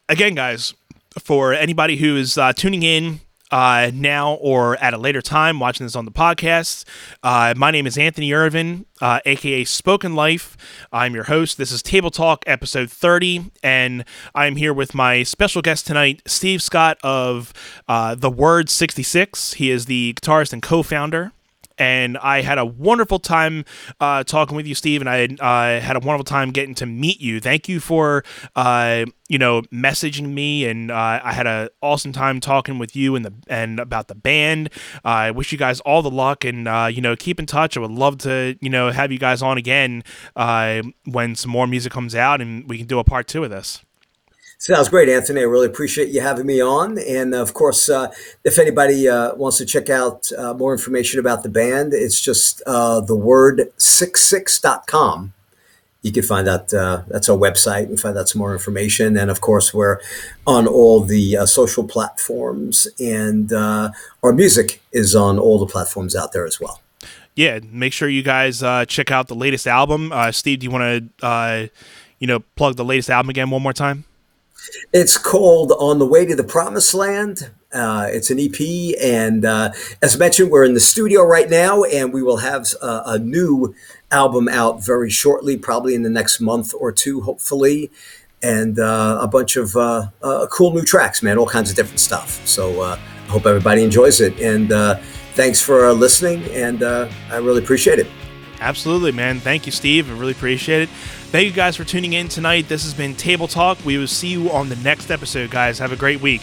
again, 0.08 0.36
guys, 0.36 0.74
for 1.20 1.54
anybody 1.54 1.98
who 1.98 2.16
is 2.16 2.38
uh, 2.38 2.54
tuning 2.54 2.84
in 2.84 3.22
uh, 3.52 3.92
now 3.94 4.34
or 4.36 4.78
at 4.78 4.94
a 4.94 4.98
later 4.98 5.22
time 5.22 5.60
watching 5.60 5.86
this 5.86 5.96
on 5.96 6.06
the 6.06 6.12
podcast. 6.12 6.86
Uh, 7.24 7.54
my 7.58 7.72
name 7.72 7.88
is 7.88 7.98
Anthony 7.98 8.34
Irvin, 8.34 8.86
uh, 9.02 9.20
aka 9.26 9.64
Spoken 9.64 10.16
Life. 10.16 10.56
I'm 10.92 11.16
your 11.16 11.26
host. 11.26 11.58
This 11.58 11.72
is 11.72 11.82
Table 11.82 12.12
Talk 12.12 12.44
episode 12.46 12.92
30, 12.92 13.52
and 13.64 14.06
I'm 14.36 14.56
here 14.56 14.74
with 14.74 14.94
my 14.94 15.24
special 15.24 15.62
guest 15.62 15.88
tonight, 15.88 16.22
Steve 16.28 16.62
Scott 16.62 16.98
of 17.04 17.54
uh, 17.88 18.16
The 18.16 18.30
Word 18.30 18.70
66. 18.70 19.54
He 19.54 19.72
is 19.72 19.86
the 19.86 20.14
guitarist 20.22 20.54
and 20.54 20.62
co 20.62 20.84
founder 20.84 21.32
and 21.80 22.18
I 22.18 22.42
had 22.42 22.58
a 22.58 22.66
wonderful 22.66 23.18
time 23.18 23.66
uh, 24.00 24.24
talking 24.24 24.56
with 24.56 24.68
you, 24.68 24.76
Steve, 24.76 25.02
and 25.02 25.10
I 25.10 25.26
uh, 25.26 25.80
had 25.80 25.96
a 25.96 26.00
wonderful 26.00 26.26
time 26.26 26.52
getting 26.52 26.76
to 26.76 26.86
meet 26.86 27.22
you. 27.22 27.40
Thank 27.40 27.70
you 27.70 27.80
for 27.80 28.24
uh, 28.56 29.06
you 29.30 29.38
know 29.40 29.62
messaging 29.74 30.34
me, 30.34 30.66
and 30.66 30.92
uh, 30.92 31.22
I 31.24 31.32
had 31.32 31.48
an 31.48 31.70
awesome 31.82 32.12
time 32.12 32.40
talking 32.40 32.78
with 32.78 32.96
you 32.96 33.16
and 33.16 33.26
the 33.26 33.34
and 33.48 33.80
about 33.80 34.10
the 34.10 34.16
band. 34.16 34.70
I 35.04 35.32
wish 35.32 35.52
you 35.52 35.58
guys 35.58 35.80
all 35.82 36.02
the 36.02 36.12
luck, 36.12 36.44
and 36.44 36.68
uh, 36.68 36.90
you 36.92 37.02
know 37.02 37.16
keep 37.16 37.40
in 37.40 37.46
touch. 37.46 37.78
I 37.78 37.80
would 37.80 37.92
love 37.92 38.18
to 38.20 38.58
you 38.60 38.70
know 38.70 38.92
have 38.92 39.12
you 39.12 39.20
guys 39.20 39.42
on 39.42 39.58
again 39.58 40.04
uh, 40.36 40.82
when 41.06 41.36
some 41.36 41.52
more 41.52 41.66
music 41.66 41.94
comes 41.94 42.14
out, 42.14 42.42
and 42.42 42.68
we 42.70 42.78
can 42.78 42.88
do 42.88 43.00
a 43.00 43.04
part 43.04 43.28
two 43.28 43.44
of 43.44 43.50
this. 43.50 43.84
Sounds 44.62 44.90
great, 44.90 45.08
Anthony. 45.08 45.40
I 45.40 45.46
really 45.46 45.68
appreciate 45.68 46.10
you 46.10 46.20
having 46.20 46.46
me 46.46 46.62
on. 46.62 47.00
And 47.00 47.34
of 47.34 47.54
course, 47.54 47.88
uh, 47.88 48.12
if 48.44 48.60
anybody 48.60 49.08
uh, 49.08 49.34
wants 49.36 49.58
to 49.60 49.66
check 49.66 49.90
out 49.90 50.30
uh, 50.38 50.54
more 50.54 50.74
information 50.74 51.18
about 51.18 51.44
the 51.44 51.50
band, 51.50 51.94
it's 51.94 52.20
just 52.20 52.62
uh, 52.68 53.00
the 53.00 53.16
word 53.16 53.72
66.com. 53.78 55.32
You 56.02 56.12
can 56.12 56.24
find 56.24 56.50
out, 56.50 56.74
uh, 56.74 57.04
that's 57.08 57.30
our 57.30 57.38
website, 57.38 57.86
and 57.86 57.98
find 57.98 58.18
out 58.18 58.28
some 58.28 58.40
more 58.40 58.52
information. 58.52 59.16
And 59.16 59.32
of 59.32 59.40
course, 59.40 59.74
we're 59.74 60.02
on 60.46 60.68
all 60.68 61.00
the 61.00 61.38
uh, 61.38 61.46
social 61.46 61.86
platforms, 61.86 62.86
and 63.00 63.54
our 63.54 64.34
music 64.34 64.82
is 64.92 65.16
on 65.16 65.40
all 65.40 65.58
the 65.58 65.68
platforms 65.68 66.18
out 66.18 66.34
there 66.34 66.46
as 66.46 66.60
well. 66.60 66.82
Yeah, 67.34 67.60
make 67.72 67.94
sure 67.94 68.10
you 68.10 68.24
guys 68.24 68.60
check 68.90 69.10
out 69.10 69.30
the 69.30 69.36
latest 69.36 69.68
album. 69.68 70.12
Steve, 70.32 70.60
do 70.60 70.66
you 70.66 70.72
want 70.72 71.12
to, 71.20 71.70
you 72.20 72.28
know, 72.28 72.40
plug 72.58 72.76
the 72.76 72.84
latest 72.84 73.10
album 73.10 73.30
again 73.30 73.50
one 73.50 73.62
more 73.62 73.72
time? 73.72 74.04
It's 74.94 75.18
called 75.18 75.72
On 75.72 76.00
the 76.00 76.06
Way 76.06 76.26
to 76.26 76.36
the 76.36 76.44
Promised 76.44 76.94
Land. 76.94 77.52
Uh, 77.72 78.08
it's 78.10 78.32
an 78.32 78.40
EP, 78.40 78.96
and 79.00 79.46
uh, 79.46 79.72
as 80.02 80.18
mentioned, 80.18 80.50
we're 80.50 80.66
in 80.66 80.74
the 80.74 80.80
studio 80.80 81.24
right 81.24 81.50
now, 81.50 81.84
and 81.84 82.12
we 82.12 82.24
will 82.24 82.38
have 82.38 82.66
a, 82.82 83.02
a 83.06 83.20
new 83.20 83.76
album 84.12 84.50
out 84.50 84.84
very 84.84 85.10
shortly, 85.10 85.56
probably 85.56 85.94
in 85.94 86.02
the 86.02 86.10
next 86.10 86.40
month 86.40 86.74
or 86.74 86.92
two, 86.92 87.22
hopefully, 87.22 87.92
and 88.42 88.80
uh, 88.80 89.20
a 89.22 89.28
bunch 89.28 89.56
of 89.56 89.76
uh, 89.76 90.08
uh, 90.24 90.48
cool 90.52 90.74
new 90.74 90.84
tracks, 90.84 91.22
man, 91.22 91.38
all 91.38 91.46
kinds 91.46 91.70
of 91.70 91.76
different 91.76 92.00
stuff. 92.00 92.46
So 92.48 92.82
uh, 92.82 92.98
I 92.98 93.30
hope 93.30 93.46
everybody 93.46 93.84
enjoys 93.84 94.20
it, 94.20 94.40
and 94.40 94.70
thanks 95.34 95.62
for 95.62 95.94
listening, 95.94 96.44
and 96.52 96.82
I 96.84 97.38
really 97.38 97.62
appreciate 97.62 98.00
it. 98.00 98.08
Absolutely, 98.62 99.12
man. 99.12 99.40
Thank 99.40 99.66
you, 99.66 99.72
Steve. 99.72 100.10
I 100.10 100.18
really 100.18 100.34
appreciate 100.34 100.82
it. 100.82 100.90
Thank 101.32 101.46
you 101.46 101.52
guys 101.52 101.76
for 101.76 101.84
tuning 101.84 102.14
in 102.14 102.28
tonight. 102.28 102.68
This 102.68 102.84
has 102.86 102.96
been 102.96 103.14
Table 103.16 103.48
Talk. 103.48 103.78
We 103.86 104.00
will 104.00 104.08
see 104.08 104.30
you 104.30 104.50
on 104.50 104.70
the 104.70 104.76
next 104.78 105.12
episode, 105.12 105.52
guys. 105.52 105.78
Have 105.78 105.92
a 105.92 105.96
great 105.96 106.22
week. 106.22 106.42